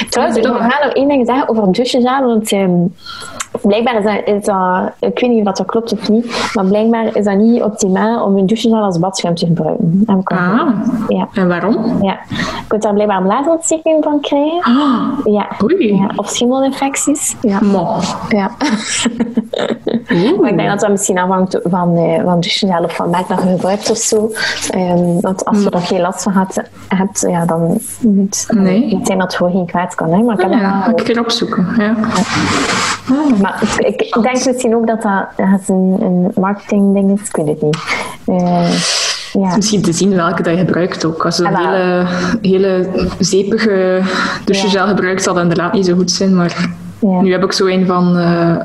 Trouwens, 0.09 0.39
ik 0.39 0.43
dat 0.45 0.53
wel. 0.59 0.69
ga 0.71 0.85
nog 0.85 0.93
één 0.95 1.09
ding 1.09 1.27
zeggen 1.27 1.49
over 1.49 1.73
douchegel, 1.73 2.27
want 2.27 2.53
ehm, 2.53 2.71
blijkbaar 3.63 3.99
is 3.99 4.05
dat, 4.05 4.35
is 4.37 4.45
dat... 4.45 4.91
Ik 5.11 5.19
weet 5.21 5.31
niet 5.31 5.47
of 5.47 5.55
dat 5.55 5.67
klopt 5.67 5.93
of 5.93 6.09
niet, 6.09 6.51
maar 6.55 6.65
blijkbaar 6.65 7.17
is 7.17 7.25
dat 7.25 7.37
niet 7.37 7.63
optimaal 7.63 8.25
om 8.25 8.37
een 8.37 8.47
douchegel 8.47 8.83
als 8.83 8.99
badschuim 8.99 9.35
te 9.35 9.47
gebruiken. 9.47 10.05
Ik. 10.19 10.31
Ah, 10.31 10.69
Ja. 11.09 11.29
en 11.35 11.49
waarom? 11.49 12.03
Ja. 12.03 12.19
Je 12.29 12.63
kunt 12.69 12.83
daar 12.83 12.93
blijkbaar 12.93 13.23
blaasontsteking 13.23 14.05
van 14.05 14.21
krijgen. 14.21 14.63
Ah, 14.63 15.19
Ja. 15.25 15.47
ja. 15.79 16.11
Of 16.17 16.29
schimmelinfecties. 16.29 17.37
Ja. 17.41 17.59
Mo. 17.63 17.97
ja. 18.29 18.51
Maar 20.41 20.51
ik 20.51 20.57
denk 20.57 20.69
dat 20.69 20.81
dat 20.81 20.91
misschien 20.91 21.19
afhangt 21.19 21.59
van, 21.63 21.97
eh 21.97 22.23
van 22.25 22.41
douchegel 22.41 22.85
of 22.85 22.95
van 22.97 23.11
merk 23.11 23.29
dat 23.29 23.43
je 23.43 23.49
gebruikt 23.49 23.91
of 23.91 23.97
zo. 23.97 24.31
Ehm, 24.71 25.21
want 25.21 25.45
als 25.45 25.63
je 25.63 25.71
er 25.71 25.79
geen 25.81 26.01
last 26.01 26.23
van 26.23 26.33
hebt, 26.33 26.63
hebt 26.89 27.21
ja, 27.29 27.45
dan 27.47 27.79
moet 28.01 28.47
Nee. 28.55 28.85
niet 28.95 29.07
zijn 29.07 29.19
dat 29.19 29.27
het 29.27 29.37
gewoon 29.37 29.53
geen 29.53 29.67
kwaad 29.67 29.95
kan. 29.95 30.11
Hè? 30.13 30.23
Maar 30.23 30.41
ik 30.41 30.51
Ja, 30.61 30.87
ik 30.87 30.99
een 30.99 31.05
keer 31.05 31.21
opzoeken. 31.21 31.67
Ja. 31.79 31.95
Maar 33.43 33.63
ik, 33.79 34.01
ik 34.03 34.23
denk 34.23 34.45
misschien 34.47 34.75
ook 34.77 34.87
dat 34.87 35.03
dat, 35.03 35.27
dat 35.37 35.69
een, 35.69 35.97
een 36.01 36.31
marketing 36.35 36.95
ding 36.95 37.21
is. 37.21 37.29
Ik 37.29 37.37
weet 37.37 37.47
het 37.47 37.63
niet. 37.63 37.77
Eh, 38.27 38.73
ja. 39.33 39.57
Misschien 39.57 39.83
te 39.83 39.93
zien 39.93 40.15
welke 40.15 40.43
dat 40.43 40.53
je 40.53 40.59
gebruikt 40.59 41.05
ook. 41.05 41.25
Als 41.25 41.37
je 41.37 41.45
een 41.45 41.57
hele, 41.57 42.05
hele 42.43 42.89
zeepige 43.19 44.01
douchegel 44.45 44.87
gebruikt, 44.87 45.23
zal 45.23 45.35
dat 45.35 45.43
inderdaad 45.43 45.73
niet 45.73 45.87
zo 45.87 45.95
goed 45.95 46.11
zijn. 46.11 46.37
Maar 46.37 46.69
Ja. 46.99 47.21
nu 47.21 47.33
heb 47.33 47.45
ik 47.45 47.53
zo 47.53 47.67
een 47.67 47.87
van... 47.87 48.17
eh, 48.19 48.57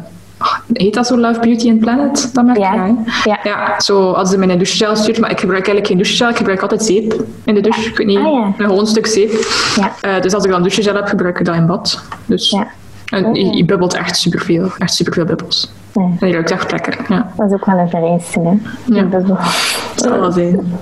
heet 0.73 0.93
dat 0.93 1.07
zo 1.07 1.17
Love 1.19 1.39
Beauty 1.39 1.69
and 1.69 1.79
Planet? 1.79 2.29
Dat 2.33 2.45
merk 2.45 2.57
Ja. 2.57 2.95
Ja. 3.23 3.39
Ja, 3.43 3.79
zo 3.79 4.11
als 4.11 4.29
ze 4.29 4.37
mij 4.37 4.49
een 4.49 4.57
douchegel 4.57 4.95
stuurt, 4.95 5.19
maar 5.19 5.31
ik 5.31 5.39
gebruik 5.39 5.67
eigenlijk 5.67 5.87
geen 5.87 5.97
douchegel, 5.97 6.29
ik 6.29 6.37
gebruik 6.37 6.61
altijd 6.61 6.83
zeep 6.83 7.23
in 7.43 7.53
de 7.55 7.61
douche. 7.61 7.89
Ik 7.89 7.97
weet 7.97 8.07
niet, 8.07 8.17
Ah, 8.17 8.23
ja. 8.23 8.45
een 8.57 8.65
gewoon 8.67 8.87
stuk 8.87 9.07
zeep. 9.07 9.31
Ja. 9.75 9.91
Eh, 10.01 10.21
dus 10.21 10.33
als 10.33 10.43
ik 10.43 10.51
dan 10.51 10.61
douchegel 10.61 10.95
heb, 10.95 11.07
gebruik 11.07 11.39
ik 11.39 11.45
dat 11.45 11.55
in 11.55 11.65
bad. 11.65 12.01
Dus 12.25 12.49
Ja. 12.49 12.67
En 13.09 13.33
je, 13.35 13.55
je 13.57 13.65
bubbelt 13.65 13.93
echt 13.93 14.17
superveel, 14.17 14.69
echt 14.77 14.93
superveel 14.93 15.25
bubbels. 15.25 15.71
Ja. 15.93 16.01
En 16.01 16.17
die 16.19 16.31
ruikt 16.31 16.51
echt 16.51 16.71
lekker, 16.71 16.97
ja. 17.09 17.31
Dat 17.37 17.47
is 17.47 17.53
ook 17.53 17.65
wel 17.65 17.77
een 17.77 17.89
vereiste. 17.89 18.39
Hè? 18.39 18.53
Ja. 18.95 19.03
Dat 19.03 19.21
is 19.21 19.27
wel- 19.27 19.37
Dat 19.37 20.03
zal 20.03 20.19
wel 20.19 20.31
zijn. 20.31 20.79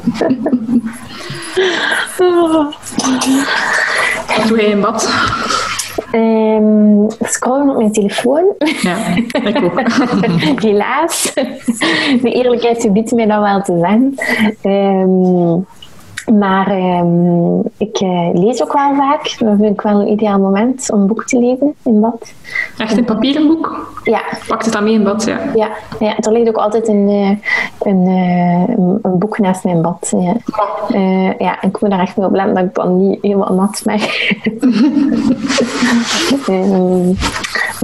Wat 4.37 4.47
doe 4.47 4.57
jij 4.61 4.69
in 4.69 4.81
bad? 4.81 5.09
Ehm, 6.11 7.09
scrollen 7.19 7.69
op 7.69 7.77
mijn 7.77 7.91
telefoon. 7.91 8.43
Ja, 8.81 8.97
ik 9.43 9.63
ook. 9.63 9.81
Helaas. 10.61 11.31
De 12.21 12.31
eerlijkheid 12.31 12.81
verbiedt 12.81 13.11
mij 13.11 13.25
dat 13.25 13.41
wel 13.41 13.61
te. 13.61 14.09
Ehm, 14.61 15.59
maar 16.33 16.67
ehm, 16.67 17.59
ik 17.77 17.97
eh, 17.99 18.29
lees 18.33 18.61
ook 18.61 18.73
wel 18.73 18.95
vaak. 18.95 19.35
Dat 19.39 19.57
vind 19.57 19.73
ik 19.73 19.81
wel 19.81 20.01
een 20.01 20.11
ideaal 20.11 20.39
moment 20.39 20.91
om 20.91 20.99
een 20.99 21.07
boek 21.07 21.25
te 21.25 21.39
lezen 21.39 21.73
in 21.83 21.99
bad. 21.99 22.33
Echt 22.77 22.97
een 22.97 23.05
papieren 23.05 23.47
boek? 23.47 23.93
Ja, 24.03 24.21
Pak 24.47 24.63
het 24.63 24.73
dan 24.73 24.83
mee 24.83 24.93
in 24.93 25.03
bad, 25.03 25.25
ja. 25.25 25.39
ja, 25.55 25.69
ja 25.99 26.17
er 26.17 26.31
ligt 26.31 26.47
ook 26.47 26.55
altijd 26.55 26.87
een, 26.87 27.09
eh, 27.09 27.29
een, 27.91 28.07
eh, 28.07 28.75
een, 28.75 28.99
een 29.01 29.17
boek 29.17 29.37
naast 29.37 29.63
mijn 29.63 29.81
bad. 29.81 30.13
Ja. 30.17 30.35
Eh, 30.89 31.39
ja, 31.39 31.61
ik 31.61 31.81
moet 31.81 31.89
daar 31.89 31.99
echt 31.99 32.17
mee 32.17 32.27
op 32.27 32.35
letten 32.35 32.55
dat 32.55 32.63
ik 32.63 32.73
dan 32.73 32.97
niet 32.97 33.21
helemaal 33.21 33.53
nat 33.53 33.81
ben. 33.83 33.99
Ehm, 36.47 37.13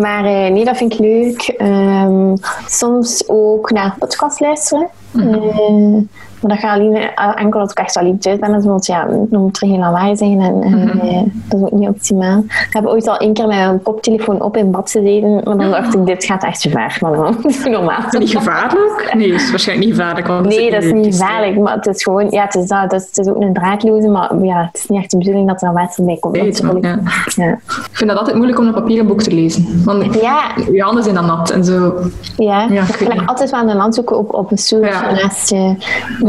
maar 0.01 0.23
nee, 0.23 0.65
dat 0.65 0.77
vind 0.77 0.93
ik 0.93 0.99
leuk. 0.99 1.41
Ehm, 1.57 2.35
soms 2.67 3.23
ook 3.27 3.71
naar 3.71 3.95
podcast 3.99 4.39
luisteren. 4.39 4.87
Eh, 5.15 5.97
maar 6.41 6.51
dat 6.51 6.59
gaat 6.59 6.79
alleen 6.79 6.95
eh, 6.95 7.31
enkel 7.35 7.59
als 7.59 7.71
ik 7.71 7.77
echt 7.77 7.97
alleen 7.97 8.19
thuis 8.19 8.39
ben. 8.39 8.53
Dus, 8.53 8.65
want 8.65 8.85
ja, 8.85 9.05
dan 9.05 9.41
moet 9.41 9.61
er 9.61 9.67
geen 9.67 9.79
lawaai 9.79 10.15
zijn 10.17 10.39
en, 10.39 10.61
en 10.63 10.99
eh, 10.99 11.21
dat 11.47 11.59
is 11.59 11.65
ook 11.65 11.71
niet 11.71 11.89
optimaal. 11.89 12.39
Ik 12.47 12.67
heb 12.69 12.85
ooit 12.85 13.07
al 13.07 13.17
één 13.17 13.33
keer 13.33 13.47
met 13.47 13.57
een 13.57 13.81
koptelefoon 13.81 14.41
op 14.41 14.57
in 14.57 14.71
bad 14.71 14.91
gezeten, 14.91 15.33
maar 15.33 15.57
dan 15.57 15.69
dacht 15.69 15.93
ik, 15.93 16.05
dit 16.05 16.23
gaat 16.23 16.43
echt 16.43 16.61
te 16.61 16.69
ver. 16.69 16.97
Maar 16.99 17.15
dan 17.15 17.37
is 17.47 17.63
het 17.63 17.71
normaal. 17.71 17.97
Is 18.05 18.11
dat 18.11 18.21
niet 18.21 18.29
gevaarlijk? 18.29 19.11
Nee, 19.13 19.31
dat 19.31 19.39
is 19.39 19.49
waarschijnlijk 19.49 19.87
niet 19.87 19.97
gevaarlijk. 19.97 20.27
want 20.27 20.45
Nee, 20.45 20.71
dat 20.71 20.83
is 20.83 20.91
niet 20.91 21.15
gevaarlijk, 21.15 21.59
maar 21.59 21.75
het 21.75 21.87
is 21.87 22.03
gewoon, 22.03 22.29
ja, 22.29 22.43
het 22.43 22.55
is, 22.55 22.67
dat, 22.67 22.91
het 22.91 23.17
is, 23.17 23.27
ook 23.27 23.41
een 23.41 23.53
draadloze, 23.53 24.07
maar 24.07 24.35
ja, 24.41 24.65
het 24.71 24.77
is 24.77 24.87
niet 24.87 24.99
echt 24.99 25.11
de 25.11 25.17
bedoeling 25.17 25.47
dat 25.47 25.61
er 25.61 25.73
water 25.73 26.05
bij 26.05 26.17
komt. 26.19 26.35
Weet, 26.35 26.63
maar, 26.63 26.73
natuurlijk. 26.73 27.01
ja. 27.35 27.43
Ja. 27.45 27.51
Ik 27.67 27.89
vind 27.97 28.09
dat 28.09 28.19
altijd 28.19 28.35
moeilijk 28.35 28.59
om 28.59 28.67
een 28.67 28.73
papieren 28.73 29.07
boek 29.07 29.21
te 29.21 29.33
lezen. 29.33 29.83
Want 29.85 30.21
Ja. 30.21 30.51
je 30.71 30.81
handen 30.81 31.03
zijn 31.03 31.15
dan 31.15 31.25
nat 31.25 31.49
en 31.49 31.63
zo. 31.63 31.95
Ja, 32.37 32.67
Ja, 32.69 32.81
ik 32.81 32.99
ik 32.99 33.29
altijd 33.29 33.49
wel 33.49 33.69
een 33.69 33.75
land 33.75 33.95
zoeken 33.95 34.17
op, 34.17 34.33
op 34.33 34.51
een 34.51 34.57
stoel 34.57 34.83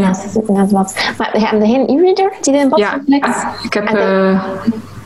Ja. 0.02 0.08
naast, 0.08 0.38
naast 0.48 0.72
wat. 0.72 0.94
Maar 1.18 1.30
heb 1.32 1.60
je 1.60 1.66
geen 1.66 1.88
e-reader 1.88 2.32
die 2.40 2.54
in 2.54 2.68
bad 2.68 2.78
Ja, 2.78 2.88
gebruikt? 2.88 3.46
ik 3.64 3.72
heb 3.72 3.88
eh, 3.88 4.44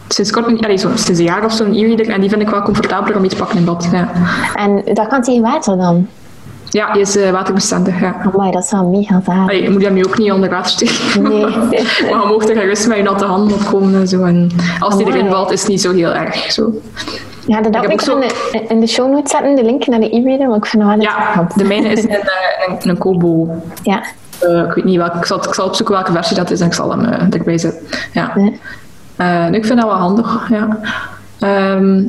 sinds 0.09 0.31
kort, 0.31 0.47
een, 0.47 0.61
allee, 0.61 0.77
zo, 0.77 0.89
sinds 0.95 1.21
een 1.21 1.27
jaar 1.27 1.45
of 1.45 1.53
zo 1.53 1.65
een 1.65 1.75
e-reader 1.75 2.09
en 2.11 2.21
die 2.21 2.31
vind 2.31 2.43
ik 2.43 2.49
wel 2.49 2.63
comfortabeler 2.63 3.17
om 3.17 3.25
iets 3.25 3.35
te 3.35 3.41
pakken 3.41 3.59
in 3.59 3.65
bad. 3.65 3.89
Ja, 3.93 4.09
En 4.55 4.83
dat 4.95 5.07
kan 5.07 5.23
tegen 5.23 5.43
water 5.43 5.77
dan? 5.77 6.07
ja 6.71 6.93
die 6.93 7.01
is 7.03 7.17
eh, 7.17 7.31
waterbestendig. 7.31 8.01
Ja. 8.01 8.17
Amai, 8.33 8.51
dat 8.51 8.65
is 8.65 8.71
wel 8.71 8.85
mega 8.85 9.21
vaak. 9.23 9.51
Je 9.53 9.71
moet 9.71 9.83
hem 9.83 9.95
nu 9.95 10.05
ook 10.05 10.19
niet 10.19 10.33
onder 10.33 10.51
water 10.51 10.71
steken. 10.71 11.23
Nee. 11.23 11.41
maar 11.41 12.23
je 12.23 12.29
mag 12.39 12.49
er 12.49 12.57
gerust 12.57 12.87
met 12.89 12.97
je 12.97 13.03
natte 13.03 13.25
handen 13.25 13.57
op 13.57 13.65
komen 13.65 13.95
en 13.95 14.09
zo. 14.09 14.25
En 14.25 14.51
als 14.81 14.97
die 14.97 15.07
erin 15.07 15.31
valt, 15.31 15.51
is 15.51 15.61
het 15.61 15.69
niet 15.71 15.81
zo 15.81 15.93
heel 15.93 16.15
erg. 16.15 16.53
Zo. 16.53 16.73
Ja, 17.47 17.61
dat 17.61 17.77
ook 17.77 17.93
ook 17.93 18.01
zo... 18.01 18.19
in, 18.19 18.29
de, 18.29 18.65
in 18.69 18.81
de 18.81 18.87
show 18.87 19.11
notes 19.13 19.31
zetten, 19.31 19.57
de 19.57 19.65
link 19.65 19.87
naar 19.87 20.01
de 20.01 20.17
e-reader, 20.17 20.49
maar 20.49 20.57
ik 20.57 20.67
vind 20.67 20.83
dat 20.83 20.93
wel 20.93 21.01
Ja, 21.03 21.47
de 21.55 21.65
mijne 21.65 21.89
is 21.89 22.03
een, 22.03 22.09
eh, 22.11 22.19
een, 22.67 22.89
een 22.89 22.99
Kobo. 22.99 23.49
Ja. 23.83 24.03
Eh, 24.39 24.59
ik 24.59 24.73
weet 24.73 24.85
niet 24.85 24.97
welke, 24.97 25.19
ik 25.19 25.25
zal, 25.25 25.45
ik 25.45 25.55
zal 25.55 25.67
opzoeken 25.67 25.95
welke 25.95 26.13
versie 26.13 26.37
dat 26.37 26.51
is 26.51 26.61
en 26.61 26.67
ik 26.67 26.75
zal 26.75 26.91
hem 26.91 27.05
eh, 27.05 27.35
erbij 27.39 27.59
zetten. 27.59 27.87
Ja. 28.13 28.33
Nu, 28.35 28.47
ik 29.57 29.67
vind 29.67 29.81
dat 29.81 29.89
wel 29.89 29.99
handig, 29.99 30.49
ja. 30.49 30.79
Ehm, 31.39 32.03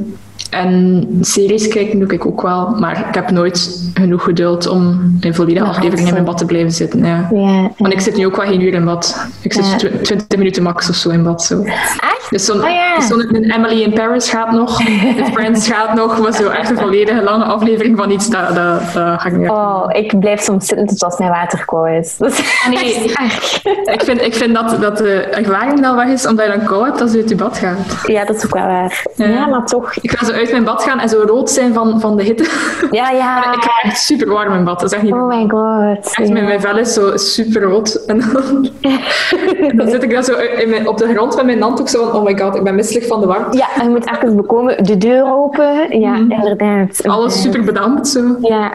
en 0.49 1.07
series 1.21 1.67
kijken 1.67 1.99
doe 1.99 2.13
ik 2.13 2.25
ook 2.25 2.41
wel, 2.41 2.69
maar 2.79 3.05
ik 3.09 3.15
heb 3.15 3.31
nooit 3.31 3.89
genoeg 3.93 4.23
geduld 4.23 4.67
om 4.67 5.15
een 5.19 5.35
volledige 5.35 5.65
aflevering 5.65 6.07
in 6.07 6.13
mijn 6.13 6.25
bad 6.25 6.37
te 6.37 6.45
blijven 6.45 6.71
zitten. 6.71 7.05
Ja. 7.05 7.27
Ja, 7.33 7.71
Want 7.77 7.93
ik 7.93 7.99
zit 7.99 8.15
nu 8.17 8.25
ook 8.25 8.35
wel 8.35 8.45
geen 8.45 8.61
uur 8.61 8.73
in 8.73 8.85
bad. 8.85 9.27
Ik 9.41 9.53
zit 9.53 9.65
Ja. 9.65 9.77
tw- 9.77 10.01
20 10.03 10.37
minuten 10.37 10.63
max 10.63 10.89
of 10.89 10.95
zo 10.95 11.09
in 11.09 11.23
bad. 11.23 11.43
Zo. 11.43 11.61
Echt? 11.63 12.25
Dus 12.29 12.45
zo'n 12.45 12.61
Ah, 12.63 12.69
ja. 12.69 12.95
dus 12.95 13.09
Emily 13.55 13.81
in 13.81 13.93
Paris 13.93 14.29
gaat 14.29 14.51
nog, 14.51 14.77
The 15.17 15.25
Friends 15.33 15.67
gaat 15.71 15.93
nog, 15.95 16.19
maar 16.21 16.33
zo 16.33 16.49
echt 16.49 16.69
een 16.69 16.77
volledige 16.77 17.23
lange 17.23 17.43
aflevering 17.43 17.97
van 17.97 18.11
iets, 18.11 18.29
dat, 18.29 18.47
dat, 18.55 18.79
dat 18.93 19.21
ga 19.21 19.25
ik 19.25 19.37
niet 19.37 19.49
Oh, 19.49 19.85
ik 19.89 20.19
blijf 20.19 20.41
soms 20.41 20.65
zitten 20.65 20.87
tot 20.87 21.03
als 21.03 21.17
mijn 21.17 21.29
water 21.31 21.65
koud 21.65 21.87
is. 21.87 22.15
Ah, 22.19 22.29
Nee. 22.69 23.13
echt. 23.13 23.61
Ik 23.83 24.01
vind, 24.03 24.21
ik 24.21 24.33
vind 24.35 24.53
dat, 24.55 24.75
dat 24.81 24.97
de 24.97 25.13
ervaring 25.19 25.81
dan 25.81 25.95
weg 25.95 26.07
is 26.07 26.27
omdat 26.27 26.45
je 26.45 26.51
dan 26.57 26.65
koud 26.67 26.85
hebt 26.85 27.01
als 27.01 27.11
je 27.11 27.17
uit 27.17 27.29
je 27.29 27.35
bad 27.35 27.57
gaat. 27.57 27.77
Ja, 28.05 28.25
dat 28.25 28.35
is 28.35 28.45
ook 28.45 28.53
wel 28.53 28.65
waar. 28.65 29.03
Ja. 29.15 29.25
Ja, 29.25 29.45
maar 29.47 29.65
toch. 29.65 29.93
Ik 30.01 30.11
ga 30.11 30.25
zo 30.25 30.31
uit 30.37 30.51
mijn 30.51 30.63
bad 30.63 30.83
gaan 30.83 30.99
en 30.99 31.09
zo 31.09 31.23
rood 31.25 31.49
zijn 31.49 31.73
van, 31.73 31.99
van 31.99 32.17
de 32.17 32.23
hitte. 32.23 32.45
Ja, 32.91 33.09
ja. 33.09 33.37
Ik 33.53 33.63
ga 33.63 33.89
echt 33.89 33.99
super 33.99 34.29
warm 34.29 34.53
in 34.53 34.63
bad. 34.63 34.79
Dat 34.79 34.91
is 34.91 34.95
echt 34.97 35.05
niet 35.05 35.13
Oh 35.13 35.27
my 35.27 35.45
god. 35.47 36.15
Echt, 36.17 36.29
mijn, 36.29 36.45
mijn 36.45 36.61
vel 36.61 36.77
is 36.77 36.93
zo 36.93 37.17
super 37.17 37.61
rood. 37.61 37.95
En 38.05 38.19
dan, 38.19 38.69
dan 39.77 39.89
zit 39.89 40.03
ik 40.03 40.11
dan 40.11 40.23
zo 40.23 40.33
in 40.35 40.69
mijn, 40.69 40.87
op 40.87 40.97
de 40.97 41.13
grond 41.13 41.35
met 41.35 41.45
mijn 41.45 41.61
handdoek 41.61 41.89
zo 41.89 42.09
van, 42.09 42.19
oh 42.19 42.25
my 42.25 42.37
god, 42.37 42.55
ik 42.55 42.63
ben 42.63 42.75
misselijk 42.75 43.05
van 43.05 43.19
de 43.21 43.27
warmte. 43.27 43.57
Ja, 43.57 43.83
je 43.83 43.89
moet 43.89 44.09
even 44.15 44.35
bekomen. 44.35 44.83
De 44.83 44.97
deur 44.97 45.33
open. 45.33 45.99
Ja, 45.99 46.15
inderdaad. 46.15 46.99
Mhm. 47.03 47.09
Alles 47.09 47.41
super 47.41 47.63
bedampt 47.63 48.07
zo. 48.07 48.35
Ja. 48.41 48.73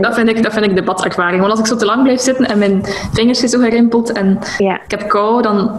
Dat 0.00 0.14
vind, 0.14 0.28
ik, 0.28 0.42
dat 0.42 0.52
vind 0.52 0.64
ik 0.64 0.76
de 0.76 0.82
badervaring. 0.82 1.38
Want 1.40 1.50
als 1.50 1.60
ik 1.60 1.66
zo 1.66 1.76
te 1.76 1.84
lang 1.84 2.02
blijf 2.02 2.20
zitten 2.20 2.46
en 2.48 2.58
mijn 2.58 2.82
vingers 3.12 3.38
zijn 3.38 3.50
zo 3.50 3.58
gerimpeld 3.58 4.12
en 4.12 4.38
Ja, 4.58 4.74
ik 4.84 4.90
heb 4.90 5.08
kou, 5.08 5.42
dan 5.42 5.70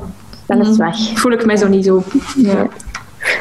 dan 0.48 0.60
is 0.62 0.68
het 0.68 0.78
weg. 0.78 0.96
voel 1.14 1.32
ik 1.32 1.46
mij 1.46 1.58
zo 1.58 1.68
niet 1.68 1.86
zo. 1.86 2.04
Ja. 2.36 2.68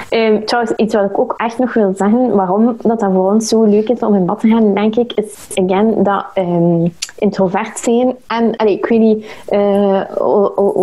Ehm, 0.08 0.44
trouwens, 0.44 0.76
iets 0.76 0.94
wat 0.94 1.04
ik 1.04 1.18
ook 1.18 1.34
echt 1.36 1.58
nog 1.58 1.74
wil 1.74 1.92
zeggen, 1.96 2.34
waarom 2.34 2.76
dat, 2.82 3.00
dat 3.00 3.12
voor 3.12 3.32
ons 3.32 3.48
zo 3.48 3.64
leuk 3.64 3.88
is 3.88 3.98
om 4.00 4.14
in 4.14 4.24
bad 4.26 4.40
te 4.40 4.48
gaan, 4.48 4.74
denk 4.74 4.96
ik, 4.96 5.12
is 5.12 5.48
again 5.64 6.02
dat 6.02 6.24
ehm, 6.34 6.88
introvert 7.18 7.78
zijn. 7.78 8.16
En 8.26 8.56
allee, 8.56 8.74
ik 8.76 8.86
weet 8.86 9.00
niet 9.00 9.26
eh, 9.48 10.00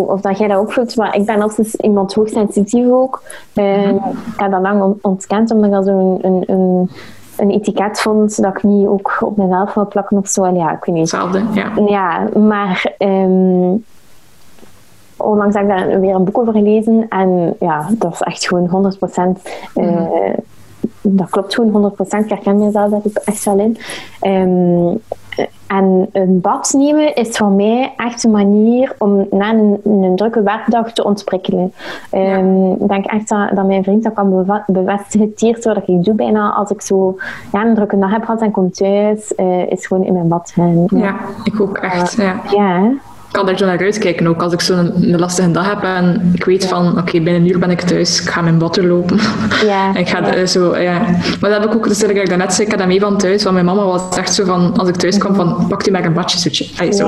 of 0.08 0.20
dat 0.20 0.38
jij 0.38 0.48
dat 0.48 0.58
ook 0.58 0.72
voelt, 0.72 0.96
maar 0.96 1.16
ik 1.16 1.26
ben 1.26 1.42
altijd 1.42 1.74
iemand 1.74 2.14
hoogsensitief 2.14 2.90
ook. 2.90 3.22
Ehm, 3.54 3.94
Ik 3.94 4.00
heb 4.36 4.50
dat 4.50 4.60
lang 4.60 4.82
on- 4.82 4.98
ontkend, 5.02 5.50
omdat 5.50 5.66
ik 5.66 5.72
dat 5.72 5.84
zo'n 5.84 6.18
een, 6.22 6.42
een, 6.46 6.90
een 7.36 7.50
etiket 7.50 8.00
vond 8.00 8.42
dat 8.42 8.56
ik 8.56 8.62
niet 8.62 8.86
ook 8.86 9.16
op 9.20 9.36
mezelf 9.36 9.74
wil 9.74 9.86
plakken 9.88 10.16
of 10.18 10.28
zo. 10.28 10.44
En 10.44 10.54
ja, 10.54 10.70
ik 10.72 10.84
weet 10.84 10.94
niet. 10.94 11.10
Hetzelfde, 11.12 11.42
ja. 11.52 11.70
Ja, 11.86 12.28
maar 12.38 12.94
onlangs 15.18 15.54
heb 15.54 15.64
ik 15.64 15.70
daar 15.70 16.00
weer 16.00 16.14
een 16.14 16.24
boek 16.24 16.38
over 16.38 16.52
gelezen 16.52 17.06
en 17.08 17.54
ja, 17.60 17.86
dat 17.98 18.12
is 18.12 18.20
echt 18.20 18.46
gewoon 18.46 18.68
100%. 18.68 19.42
eh, 19.74 20.34
Dat 21.02 21.30
klopt 21.30 21.54
gewoon 21.54 21.72
100%. 21.72 22.24
Ik 22.24 22.28
herken 22.30 22.58
mezelf 22.58 22.90
daar 22.90 23.00
echt 23.24 23.44
wel 23.44 23.58
in. 23.58 23.76
Ehm, 24.20 24.96
en 25.66 26.08
een 26.12 26.40
bad 26.40 26.74
nemen 26.76 27.14
is 27.14 27.36
voor 27.36 27.50
mij 27.50 27.92
echt 27.96 28.24
een 28.24 28.30
manier 28.30 28.94
om 28.98 29.26
na 29.30 29.52
een, 29.52 29.80
een 29.84 30.16
drukke 30.16 30.42
werkdag 30.42 30.92
te 30.92 31.04
ontprikkelen. 31.04 31.72
Ehm, 32.10 32.70
Ik 32.72 32.88
denk 32.88 33.04
echt 33.04 33.28
dat, 33.28 33.50
dat 33.54 33.66
mijn 33.66 33.82
vriend 33.84 34.02
dat 34.02 34.12
kan 34.12 34.44
bevestigen 34.66 35.62
wat 35.62 35.88
ik 35.88 36.04
doe 36.04 36.14
bijna 36.14 36.50
als 36.52 36.70
ik 36.70 36.80
zo 36.80 37.16
ja, 37.52 37.64
een 37.66 37.74
drukke 37.74 37.98
dag 37.98 38.10
heb 38.10 38.24
gehad 38.24 38.40
en 38.42 38.50
kom 38.50 38.70
thuis, 38.70 39.34
eh, 39.34 39.70
is 39.70 39.86
gewoon 39.86 40.04
in 40.04 40.12
mijn 40.12 40.28
bad 40.28 40.50
gaan. 40.54 40.84
Ja, 40.90 41.14
ik 41.44 41.60
ook 41.60 41.78
echt. 41.78 42.12
Ja. 42.12 42.34
Ja, 42.50 42.90
kan 43.30 43.46
daar 43.46 43.58
zo 43.58 43.66
naar 43.66 43.78
uitkijken 43.78 44.26
ook. 44.26 44.42
Als 44.42 44.52
ik 44.52 44.60
zo'n 44.60 44.92
lastige 45.16 45.50
dag 45.50 45.68
heb 45.68 45.82
en 45.82 46.30
ik 46.34 46.44
weet 46.44 46.66
van, 46.66 46.98
oké, 46.98 47.12
binnen 47.12 47.34
een 47.34 47.48
uur 47.48 47.58
ben 47.58 47.70
ik 47.70 47.80
thuis, 47.80 48.20
ik 48.20 48.28
ga 48.28 48.40
mijn 48.40 48.58
bad 48.58 48.76
lopen. 48.76 49.18
Ja, 49.64 49.88
En 49.94 50.00
ik 50.00 50.08
ga 50.08 50.18
ja. 50.18 50.34
eh, 50.34 50.46
zo, 50.46 50.76
ja. 50.76 50.98
Maar 51.40 51.50
dat 51.50 51.60
heb 51.60 51.64
ik 51.64 51.74
ook, 51.74 51.88
dus 51.88 51.98
dat 51.98 52.10
ik 52.10 52.28
daarnet 52.28 52.52
zei, 52.52 52.64
ik 52.66 52.70
had 52.70 52.78
dat 52.78 52.88
mee 52.88 53.00
van 53.00 53.18
thuis, 53.18 53.42
want 53.42 53.54
mijn 53.54 53.66
mama 53.66 53.84
was 53.84 54.16
echt 54.16 54.34
zo 54.34 54.44
van, 54.44 54.76
als 54.76 54.88
ik 54.88 54.96
thuis 54.96 55.18
kwam, 55.18 55.34
van, 55.34 55.66
pak 55.68 55.86
u 55.86 55.90
maar 55.90 56.04
een 56.04 56.12
badje, 56.12 56.38
zoetje. 56.38 56.66
Allee, 56.78 56.92
zo, 56.92 57.06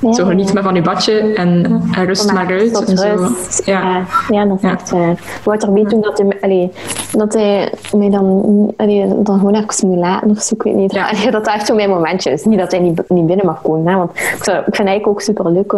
Ja, 0.00 0.12
Zo 0.12 0.24
geniet 0.24 0.52
maar 0.52 0.62
van 0.62 0.76
uw 0.76 0.82
badje 0.82 1.18
en, 1.18 1.82
en 1.94 2.06
rust 2.06 2.32
maar 2.32 2.46
uit. 2.46 2.84
En 2.84 2.96
zo. 2.96 3.14
rust. 3.16 3.66
Ja. 3.66 4.02
Ja. 4.28 4.44
Dat 4.44 4.56
is 4.62 4.70
echt 4.70 4.90
waar. 4.90 5.16
Wouter 5.42 5.72
weet 5.72 5.88
toen 5.88 6.00
dat 6.00 6.18
hij, 6.18 6.36
allee, 6.40 6.70
dat 7.12 7.34
hij 7.34 7.72
mij 7.96 8.10
dan, 8.10 8.72
allee, 8.76 9.22
dan 9.22 9.38
gewoon 9.38 9.54
even 9.54 9.88
moet 9.88 9.98
laten 9.98 10.30
of 10.30 10.42
zo, 10.42 10.54
ik 10.54 10.62
weet 10.62 10.74
niet. 10.74 10.92
Ja. 10.92 11.08
Allee, 11.14 11.30
dat 11.30 11.44
dat 11.44 11.54
echt 11.54 11.66
zo 11.66 11.74
mijn 11.74 11.88
momentje 11.88 12.30
is. 12.30 12.44
Niet 12.44 12.58
dat 12.58 12.70
hij 12.70 12.80
niet, 12.80 13.02
niet 13.08 13.26
binnen 13.26 13.46
mag 13.46 13.62
komen. 13.62 13.92
Hè, 13.92 13.98
want 13.98 14.10
ik, 14.10 14.38
zou, 14.44 14.58
ik 14.58 14.64
vind 14.64 14.76
het 14.76 14.86
eigenlijk 14.86 15.06
ook 15.06 15.20
super 15.20 15.44
leuk 15.54 15.72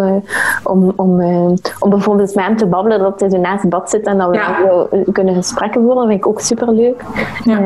om, 0.64 0.93
om, 0.97 1.20
eh, 1.20 1.53
om 1.79 1.91
bijvoorbeeld 1.91 2.35
met 2.35 2.45
hem 2.45 2.57
te 2.57 2.66
babbelen, 2.66 2.99
dat 2.99 3.20
hij 3.20 3.31
zo 3.31 3.39
naast 3.39 3.61
het 3.62 3.70
bad 3.70 3.91
zit 3.91 4.07
en 4.07 4.18
dat 4.18 4.31
we 4.31 4.35
Ja. 4.37 4.57
zo 4.66 4.89
kunnen 5.12 5.35
gesprekken 5.35 5.81
voeren. 5.81 5.99
Dat 5.99 6.07
vind 6.09 6.18
ik 6.20 6.27
ook 6.27 6.41
super 6.41 6.72
leuk. 6.72 7.05
Ja. 7.45 7.61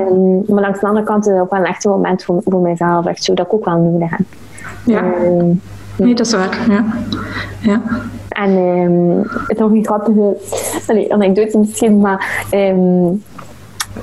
maar 0.47 0.63
langs 0.63 0.81
de 0.81 0.87
andere 0.87 1.07
kant 1.07 1.27
is 1.27 1.33
het 1.33 1.41
ook 1.41 1.51
wel 1.51 1.63
echt 1.63 1.85
een 1.85 1.91
moment 1.91 2.25
voor, 2.25 2.41
voor 2.45 2.61
mijzelf, 2.61 3.07
echt 3.07 3.25
zo, 3.25 3.35
dat 3.35 3.47
ik 3.47 3.53
ook 3.55 3.65
wel 3.65 3.77
nodig 3.79 4.11
heb. 4.11 4.27
Ja. 4.85 5.03
Ehm, 5.03 5.47
Nee, 5.97 6.15
dat 6.15 6.27
is 6.27 6.33
waar. 6.33 6.59
Ja. 6.69 6.85
Ja. 7.61 7.81
En 8.29 8.51
ehm, 8.57 9.29
het 9.47 9.59
nog 9.59 9.71
een 9.71 9.85
grappige 9.85 10.37
allee, 10.89 11.13
anekdote 11.13 11.59
misschien, 11.59 12.01
maar 12.01 12.45
ehm, 12.51 13.07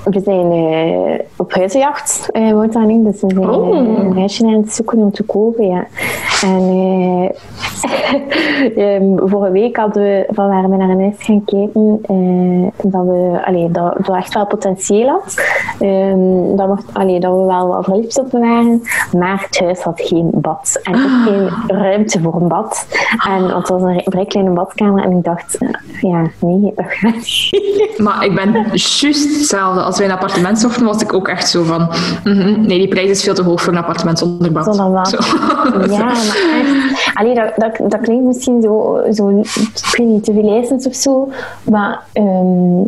we 0.04 0.20
zijn 0.24 0.52
eh, 0.52 1.20
op 1.38 1.54
huizenjacht, 1.54 2.30
eh 2.32 2.52
wordt 2.52 2.74
dat 2.74 2.84
niet. 2.86 3.04
Dus 3.06 3.22
we 3.22 3.28
zijn 3.34 3.50
Oh. 3.50 3.68
eh, 3.78 4.04
een 4.04 4.18
huisje 4.18 4.46
aan 4.46 4.54
het 4.54 4.74
zoeken 4.74 4.98
om 4.98 5.12
te 5.12 5.24
kopen, 5.24 5.66
ja. 5.68 5.88
En 6.42 6.62
eh, 6.62 7.30
ehm, 8.96 9.18
vorige 9.28 9.52
week 9.52 9.78
hadden 9.78 10.04
we, 10.04 10.26
van 10.32 10.48
waren 10.48 10.70
we 10.70 10.76
naar 10.76 10.90
een 10.90 11.02
huis 11.02 11.16
gaan 11.20 11.44
kijken 11.46 12.00
eh, 12.02 12.90
dat, 12.92 13.04
we, 13.06 13.42
allee, 13.46 13.72
dat, 13.72 13.96
dat 14.06 14.16
echt 14.16 14.34
wel 14.34 14.46
potentieel 14.48 15.08
had. 15.10 15.36
Ehm, 15.80 16.56
dat, 16.56 16.68
we, 16.68 16.76
allee, 16.94 17.20
dat 17.20 17.32
we 17.32 17.44
wel 17.46 17.68
wat 17.68 17.84
verliefd 17.84 18.20
op 18.20 18.32
waren, 18.32 18.82
maar 19.18 19.46
het 19.50 19.60
huis 19.60 19.82
had 19.82 20.02
geen 20.02 20.30
bad. 20.34 20.80
En 20.84 20.96
ook 20.96 21.24
geen 21.26 21.50
ruimte 21.78 22.22
voor 22.22 22.36
een 22.42 22.48
bad. 22.48 22.88
En 23.28 23.44
het 23.56 23.70
was 23.70 23.82
een 23.82 24.02
vrij 24.06 24.26
kleine 24.26 24.52
badkamer 24.52 25.04
en 25.04 25.12
ik 25.12 25.24
dacht, 25.24 25.58
eh, 25.58 25.70
ja, 26.02 26.22
nee, 26.40 26.72
dat 26.76 26.86
gaat 26.88 27.14
niet. 27.14 27.94
Maar 27.98 28.26
ik 28.26 28.36
ben 28.36 28.52
juist 28.74 29.48
hetzelfde. 29.78 29.84
Als 29.84 29.98
wij 29.98 30.08
een 30.08 30.14
appartement 30.14 30.60
zochten, 30.60 30.86
was 30.86 31.02
ik 31.02 31.14
ook 31.14 31.28
echt 31.28 31.50
zo 31.50 31.64
van... 31.64 31.90
mhm, 32.24 32.62
nee, 32.62 32.78
die 32.78 32.88
prijs 32.88 33.10
is 33.10 33.24
veel 33.24 33.34
te 33.34 33.44
hoog 33.44 33.62
voor 33.62 33.74
een 33.74 33.80
appartement 33.80 34.20
zonder 34.20 34.52
bad. 34.52 34.76
Zonder 34.76 34.92
bad. 34.92 35.10
Zo. 35.10 35.18
Ja, 35.90 36.04
maar 36.04 36.16
echt. 36.16 37.12
Allee, 37.14 37.36
dat, 37.36 37.52
dat, 37.56 37.92
dat 37.92 38.02
klinkt 38.02 38.26
misschien 38.26 38.62
zo, 38.62 39.02
zo, 39.14 39.30
ik 39.30 39.96
weet 39.98 40.08
niet, 40.08 40.24
te 40.24 40.34
veel 40.34 40.86
of 40.86 40.96
zo. 40.96 41.30
Maar 41.64 42.02
ehm, 42.14 42.82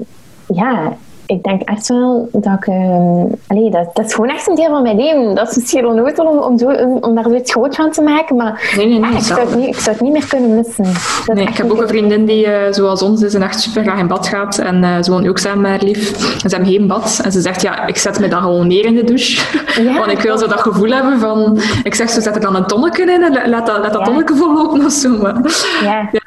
ja, 0.45 0.97
ik 1.29 1.43
denk 1.43 1.61
echt 1.61 1.87
wel 1.87 2.29
dat 2.31 2.53
ik... 2.53 2.67
ehm, 2.67 3.25
allee, 3.47 3.69
dat, 3.71 3.89
dat 3.93 4.05
is 4.05 4.13
gewoon 4.13 4.29
echt 4.29 4.47
een 4.47 4.55
deel 4.55 4.69
van 4.69 4.81
mijn 4.81 4.95
leven. 4.97 5.35
Dat 5.35 5.49
is 5.49 5.55
misschien 5.57 5.85
onnozel 5.85 6.25
om, 6.25 6.37
om, 6.37 6.57
zo, 6.57 6.65
om, 7.01 7.15
daar 7.15 7.23
zoiets 7.23 7.51
groot 7.51 7.75
van 7.75 7.91
te 7.91 8.01
maken, 8.01 8.35
maar 8.35 8.73
Nee, 8.75 8.87
nee, 8.87 8.99
nee. 8.99 9.09
ah, 9.11 9.17
ik, 9.17 9.23
zou 9.23 9.39
het 9.39 9.55
niet, 9.55 9.67
ik 9.67 9.75
zou 9.79 9.95
het 9.95 10.01
niet 10.01 10.11
meer 10.13 10.27
kunnen 10.27 10.55
missen. 10.55 10.83
Dat 11.25 11.35
Nee, 11.35 11.45
ik 11.47 11.57
heb 11.57 11.71
ook 11.71 11.81
een 11.81 11.87
vriendin 11.87 12.25
die, 12.25 12.45
eh, 12.45 12.73
zoals 12.73 13.01
ons 13.01 13.21
is, 13.21 13.33
en 13.33 13.41
echt 13.41 13.59
super 13.61 13.83
graag 13.83 13.99
in 13.99 14.07
bad 14.07 14.27
gaat. 14.27 14.57
En 14.57 14.83
eh, 14.83 14.95
ze 15.01 15.11
woont 15.11 15.27
ook 15.27 15.37
samen 15.37 15.61
met 15.61 15.71
haar 15.71 15.83
lief. 15.83 16.11
En 16.43 16.49
ze 16.49 16.55
hebben 16.55 16.73
geen 16.73 16.87
bad. 16.87 17.19
En 17.23 17.31
ze 17.31 17.41
zegt, 17.41 17.61
ja, 17.61 17.85
ik 17.85 17.97
zet 17.97 18.19
me 18.19 18.27
dan 18.27 18.41
gewoon 18.41 18.67
neer 18.67 18.85
in 18.85 18.95
de 18.95 19.03
douche. 19.03 19.41
Ja. 19.83 19.93
Want 19.99 20.11
ik 20.11 20.19
wil 20.21 20.37
zo 20.37 20.47
dat 20.47 20.59
gevoel 20.61 20.89
hebben 20.91 21.19
van... 21.19 21.59
Ik 21.83 21.95
zeg, 21.95 22.09
zo 22.09 22.21
zet 22.21 22.35
er 22.35 22.41
dan 22.41 22.55
een 22.55 22.65
tonnetje 22.65 23.01
in 23.03 23.23
en 23.23 23.33
la- 23.33 23.49
laat 23.49 23.65
dat, 23.65 23.77
laat 23.77 23.93
dat 23.93 24.07
Ja. 24.07 24.35
vollopen 24.35 24.85
of 24.85 24.91
zo. 24.91 25.09
Maar, 25.21 25.35
Ja. 25.83 26.09
Ja. 26.11 26.21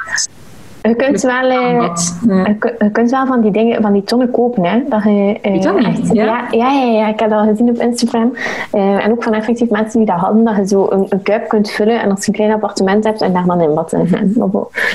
Je 0.83 0.95
kunt 0.97 1.21
wel... 1.23 1.43
eh. 1.51 1.95
Ja. 2.27 2.47
Je, 2.47 2.55
kun- 2.59 2.75
je 2.79 2.91
kunt 2.91 3.11
wel 3.11 3.27
van 3.27 3.41
die 3.41 3.51
dingen, 3.51 3.83
van 3.83 3.93
die 3.93 4.03
tonnen 4.05 4.31
kopen, 4.31 4.65
hè. 4.65 4.83
Dat 4.89 5.03
je, 5.03 5.39
eh, 5.43 5.55
echt- 5.87 6.13
ja? 6.13 6.45
ja? 6.51 6.73
Ja, 6.73 7.09
ik 7.09 7.21
heb 7.21 7.31
dat 7.31 7.39
al 7.41 7.47
gezien 7.47 7.69
op 7.69 7.77
Instagram. 7.77 8.33
Eh, 8.71 9.05
en 9.05 9.11
ook 9.11 9.23
van 9.23 9.33
effectief 9.35 9.71
mensen 9.71 9.99
die 9.99 10.09
dat 10.09 10.19
hadden, 10.19 10.45
dat 10.45 10.57
je 10.57 10.67
zo 10.67 10.87
een, 10.91 11.07
een 11.09 11.23
kuip 11.23 11.49
kunt 11.49 11.71
vullen 11.71 12.01
en 12.03 12.11
als 12.11 12.21
je 12.21 12.27
een 12.29 12.35
klein 12.35 12.53
appartement 12.53 13.05
hebt 13.05 13.21
en 13.21 13.33
daar 13.33 13.45
dan 13.47 13.61
in 13.61 13.75
bad 13.75 13.93
in 13.93 14.07
gaan. 14.09 14.33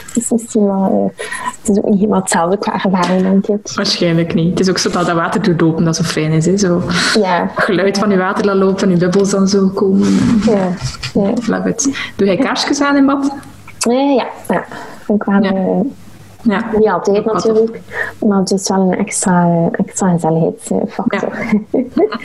Het 0.07 0.15
is 0.15 0.31
misschien 0.31 0.65
wel... 0.65 1.11
eh, 1.13 1.23
het 1.61 1.69
is 1.69 1.77
ook 1.77 1.89
niet 1.89 1.99
helemaal 1.99 2.19
hetzelfde 2.19 2.57
qua 2.57 2.73
ervaring, 2.73 3.21
denk 3.21 3.47
ik. 3.47 3.71
Waarschijnlijk 3.75 4.33
niet. 4.33 4.49
Het 4.49 4.59
is 4.59 4.69
ook 4.69 4.77
zo 4.77 4.89
dat 4.89 5.05
dat 5.05 5.15
water 5.15 5.41
doet 5.41 5.61
lopen, 5.61 5.83
dat 5.85 5.95
zo 5.95 6.03
fijn 6.03 6.31
is. 6.31 6.45
Hè? 6.45 6.57
Zo 6.57 6.81
Ja. 7.19 7.49
het 7.55 7.63
geluid 7.63 7.97
van 7.97 8.09
je 8.09 8.17
water 8.17 8.45
laat 8.45 8.55
lopen 8.55 8.83
en 8.83 8.89
je 8.89 8.97
bubbels 8.97 9.29
dan 9.29 9.47
zo 9.47 9.67
komen. 9.73 10.07
Ja. 10.45 10.67
Ja. 11.13 11.29
Love 11.47 11.69
it. 11.69 12.11
Doe 12.15 12.27
jij 12.27 12.37
kaarsjes 12.37 12.81
aan 12.81 12.95
in 12.95 13.05
bad? 13.05 13.33
Ja. 13.79 14.25
ja. 14.49 14.63
Vind 15.07 15.21
ik 15.21 15.23
wel... 15.23 15.43
Ja. 15.43 15.51
eh, 15.51 15.79
Ja. 16.41 16.65
niet 16.77 16.89
altijd 16.89 17.17
Ook 17.17 17.25
wel 17.25 17.33
natuurlijk, 17.33 17.81
maar 18.25 18.39
het 18.39 18.51
is 18.51 18.69
wel 18.69 18.79
een 18.79 18.97
extra, 18.97 19.45
eh, 19.47 19.79
extra 19.85 20.09
gezelligheidsfactor. 20.11 21.31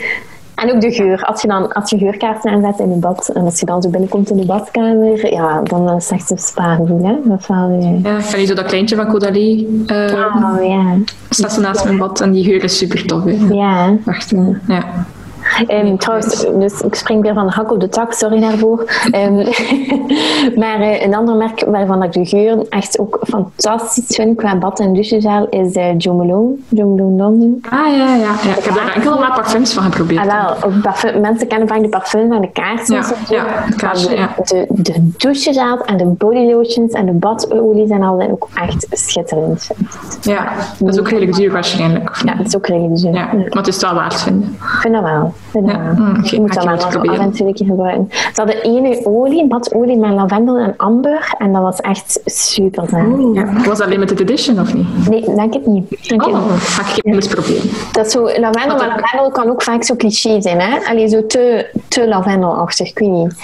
En 0.55 0.75
ook 0.75 0.81
de 0.81 0.93
geur. 0.93 1.23
Als 1.23 1.43
je 1.43 1.49
dan 1.49 1.73
als 1.73 1.91
je 1.91 1.99
geurkaarsen 1.99 2.51
aanzet 2.51 2.79
in 2.79 2.91
een 2.91 3.01
bad 3.01 3.29
en 3.29 3.45
als 3.45 3.61
je 3.61 3.67
dan 3.67 3.83
zo 3.83 3.89
binnenkomt 3.91 4.31
in 4.31 4.37
de 4.37 4.47
badkamer, 4.47 5.33
ja, 5.33 5.61
dan 5.63 5.97
is 5.97 6.09
het 6.11 6.19
echt 6.19 6.31
een 6.31 6.39
spa-gevoel. 6.39 7.05
Hè? 7.07 7.15
Dat 7.25 7.41
is 7.41 7.47
wel, 7.47 7.79
eh, 7.81 8.03
Ja, 8.03 8.19
ik 8.19 8.25
hier 8.25 8.47
zo 8.47 8.55
dat 8.55 8.65
kleintje 8.67 8.97
van 8.97 9.07
Caudalie. 9.07 9.83
eh 9.87 9.97
oh, 9.97 10.65
ja. 10.69 10.95
staat 11.31 11.59
naast 11.59 11.85
mijn 11.85 11.99
bad 11.99 12.21
en 12.21 12.33
die 12.33 12.45
geur 12.45 12.65
is 12.65 12.77
super 12.79 13.07
tof. 13.07 13.25
Hè. 13.25 13.37
Ja. 13.51 13.95
Wacht, 14.05 14.33
eh, 14.33 14.41
ja. 14.69 14.85
Ehm, 15.67 15.97
trouwens, 15.97 16.47
dus 16.59 16.81
ik 16.81 16.95
spring 16.95 17.23
weer 17.23 17.35
van 17.35 17.47
de 17.47 17.53
hak 17.53 17.73
op 17.73 17.81
de 17.81 17.89
tak, 17.89 18.13
sorry 18.13 18.41
daarvoor. 18.41 18.85
Ehm, 19.11 19.35
maar 20.61 20.81
eh, 20.81 21.05
een 21.05 21.15
ander 21.15 21.35
merk 21.37 21.65
waarvan 21.67 22.03
ik 22.03 22.13
de 22.13 22.25
geur 22.27 22.67
echt 22.69 22.99
ook 22.99 23.19
fantastisch 23.29 24.17
vind 24.17 24.37
qua 24.37 24.57
bad- 24.57 24.81
en 24.81 24.93
douchegel 24.95 25.47
is 25.51 25.73
eh 25.75 25.99
Jo 25.99 26.15
Malone. 26.15 26.55
Jo 26.69 26.87
Malone 26.89 27.23
London. 27.23 27.59
Ah 27.71 27.79
ja, 27.97 27.97
ja, 27.97 28.17
ja. 28.17 28.57
Ik 28.59 28.65
heb 28.65 28.75
daar 28.75 28.93
enkel 28.95 29.19
maar 29.19 29.33
parfums 29.35 29.73
van 29.73 29.83
geprobeerd. 29.83 30.29
Ah, 30.29 30.47
wel, 30.61 30.71
parfum- 30.83 31.21
mensen 31.21 31.47
kennen 31.47 31.69
vaak 31.69 31.81
de 31.83 31.89
parfums 31.89 32.35
en 32.35 32.41
de 32.41 32.51
kaarsen. 32.53 32.95
Ja, 32.95 33.03
en 33.03 33.35
ja, 33.35 33.67
de 33.69 33.77
kaarsen, 33.77 34.17
ja. 34.17 34.35
de, 34.45 34.67
de, 34.69 34.83
de 34.83 35.11
douchegels 35.17 35.81
en 35.85 35.97
de 35.97 36.05
bodylotions 36.05 36.93
en 36.93 37.07
de 37.07 37.13
badolie 37.13 37.87
zijn 37.87 38.03
al 38.03 38.21
ook 38.31 38.49
echt 38.55 38.87
schitterend. 38.91 39.71
Ja, 40.23 40.53
dat 40.79 40.89
is 40.95 41.01
ook 41.01 41.09
redelijk 41.09 41.37
duur 41.37 41.53
waarschijnlijk. 41.53 42.21
Ja, 42.25 42.35
dat 42.35 42.47
is 42.47 42.57
ook 42.57 42.67
redelijk 42.67 42.97
duur. 43.01 43.13
Ja, 43.15 43.29
maar 43.33 43.47
het 43.53 43.67
is 43.67 43.81
wel 43.81 43.95
waard 43.95 44.23
vinden. 44.23 44.49
Ik 44.53 44.79
vind 44.81 44.95
dat 44.95 45.03
wel. 45.03 45.33
Ik 45.55 45.71
Ja, 45.71 45.95
wel. 45.97 46.07
mm, 46.07 46.25
je 46.25 46.41
moet 46.41 46.55
dat 46.55 46.63
ik 46.63 46.69
wel 46.69 46.81
zo 46.81 46.89
proberen. 46.89 47.19
af 47.19 47.25
en 47.25 47.33
toe 47.33 47.47
een 47.47 47.55
keer 47.55 47.67
gebruiken. 47.67 48.09
Ze 48.11 48.31
hadden 48.35 48.63
ene 48.63 49.01
olie, 49.07 49.47
badolie 49.47 49.97
met 49.99 50.11
lavendel 50.13 50.57
en 50.57 50.75
amber. 50.77 51.35
En 51.39 51.53
dat 51.53 51.63
was 51.63 51.81
echt 51.81 52.21
super 52.25 52.89
zalig. 52.89 53.35
Ja. 53.35 53.63
Was 53.67 53.79
dat 53.79 53.89
limited 53.89 54.21
edition 54.21 54.61
of 54.61 54.75
niet? 54.75 55.09
Nee, 55.09 55.35
denk 55.35 55.55
het 55.55 55.67
niet. 55.67 56.09
Denk 56.09 56.27
Oh, 56.27 56.51
niet. 56.53 56.61
ga 56.61 56.83
ik 56.83 56.89
even 57.05 57.13
eens 57.19 57.27
proberen. 57.29 57.71
Dat 57.93 58.07
is 58.07 58.13
zo, 58.13 58.23
lavendel, 58.23 58.77
maar 58.77 58.89
lavendel 59.01 59.31
kan 59.31 59.49
ook 59.51 59.63
vaak 59.63 59.85
zo 59.85 59.97
cliché 59.97 60.41
zijn. 60.41 60.61
Hè? 60.61 60.79
Allee, 60.91 61.09
zo 61.09 61.27
te, 61.27 61.67
te 61.89 62.09
lavendelachtig, 62.09 62.89
ik 62.91 62.99
weet 62.99 63.09
niet. 63.11 63.35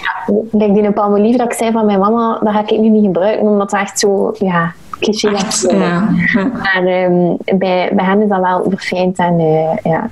Like 0.51 0.73
die 0.73 0.93
palmolive 0.93 1.39
dat 1.39 1.47
ik 1.47 1.53
zei 1.53 1.73
van 1.73 1.87
mijn 1.87 1.99
mama, 1.99 2.39
dat 2.43 2.53
ga 2.53 2.61
ik 2.67 2.81
nu 2.81 2.89
niet 2.89 3.05
gebruiken, 3.05 3.47
omdat 3.47 3.71
dat 3.71 3.81
echt 3.81 3.99
zo, 3.99 4.33
ja, 4.39 4.73
cliché 5.01 5.31
is. 5.49 5.67
Ja, 5.71 6.09
ja. 6.35 6.45
Maar 6.45 6.83
ehm, 6.87 7.35
bij, 7.59 7.91
bij 7.95 8.05
hen 8.05 8.23
is 8.23 8.29
dat 8.29 8.41
wel 8.41 8.65
verfijnd 8.69 9.19
en 9.19 9.39
eh, 9.39 9.77
ja. 9.93 10.09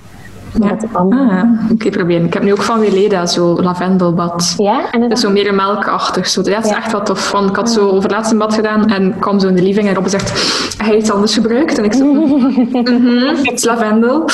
Ja. 0.61 0.77
Ah, 0.93 1.11
ja. 1.11 1.59
Oké, 1.73 1.91
proberen. 1.91 2.25
Ik 2.25 2.35
heb 2.35 2.43
nu 2.43 2.53
ook 2.53 2.63
van 2.63 2.81
Weleda 2.81 3.27
zo 3.27 3.63
lavendelbad. 3.63 4.55
Ja, 4.57 4.79
en 4.79 5.01
Dat 5.01 5.09
het 5.09 5.13
is 5.13 5.21
zo 5.21 5.31
meer 5.31 5.55
melkachtig. 5.55 6.27
Zo. 6.27 6.43
Dat 6.43 6.65
is 6.65 6.71
echt 6.71 6.93
wat 6.93 7.07
tof. 7.07 7.31
Want 7.31 7.51
ik 7.51 7.57
had 7.57 7.71
zo 7.71 7.89
overlaatst 7.89 8.33
een 8.33 8.39
bad 8.39 8.55
gedaan 8.55 8.91
en 8.91 9.15
kwam 9.19 9.41
zo 9.41 9.49
in 9.49 9.55
de 9.55 9.63
living 9.63 9.89
en 9.89 9.95
Robbe 9.95 10.09
zegt, 10.09 10.31
hij 10.79 10.87
heeft 10.87 11.01
iets 11.01 11.11
anders 11.11 11.35
gebruikt. 11.35 11.79
En 11.79 11.85
ik 11.85 11.93
zo, 11.93 12.05
mhm, 12.15 13.37
het 13.43 13.53
is 13.53 13.65
lavendel. 13.65 14.25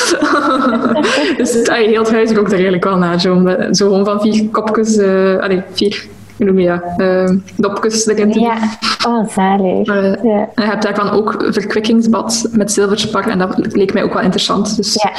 dus 1.37 1.67
ah, 1.67 1.75
heel 1.75 1.99
het 1.99 2.11
huis 2.11 2.31
rookt 2.31 2.47
er 2.47 2.53
eigenlijk 2.53 2.83
wel 2.83 2.97
naar. 2.97 3.19
Zo, 3.19 3.55
zo 3.71 3.87
gewoon 3.87 4.05
van 4.05 4.21
vier 4.21 4.49
kopjes, 4.49 4.99
allee, 5.39 5.61
vier, 5.71 6.07
hoe 6.43 6.51
noem 6.53 6.59
je 6.59 6.67
dat, 6.67 6.81
eh, 7.07 7.29
dopjes 7.55 8.07
erin 8.07 8.31
te 8.31 8.39
doen. 8.39 8.47
Ja, 8.47 8.57
oh, 9.07 9.27
zalig. 9.29 9.87
Eh, 9.87 10.23
Ja. 10.23 10.49
En 10.55 10.63
je 10.63 10.69
hebt 10.69 10.83
daarvan 10.83 11.09
ook 11.09 11.45
verkwikkingsbad 11.49 12.47
met 12.51 12.71
zilverspar 12.71 13.27
en 13.27 13.39
dat 13.39 13.75
leek 13.75 13.93
mij 13.93 14.03
ook 14.03 14.13
wel 14.13 14.21
interessant. 14.21 14.75
Dus 14.75 14.93
Ja. 14.93 15.11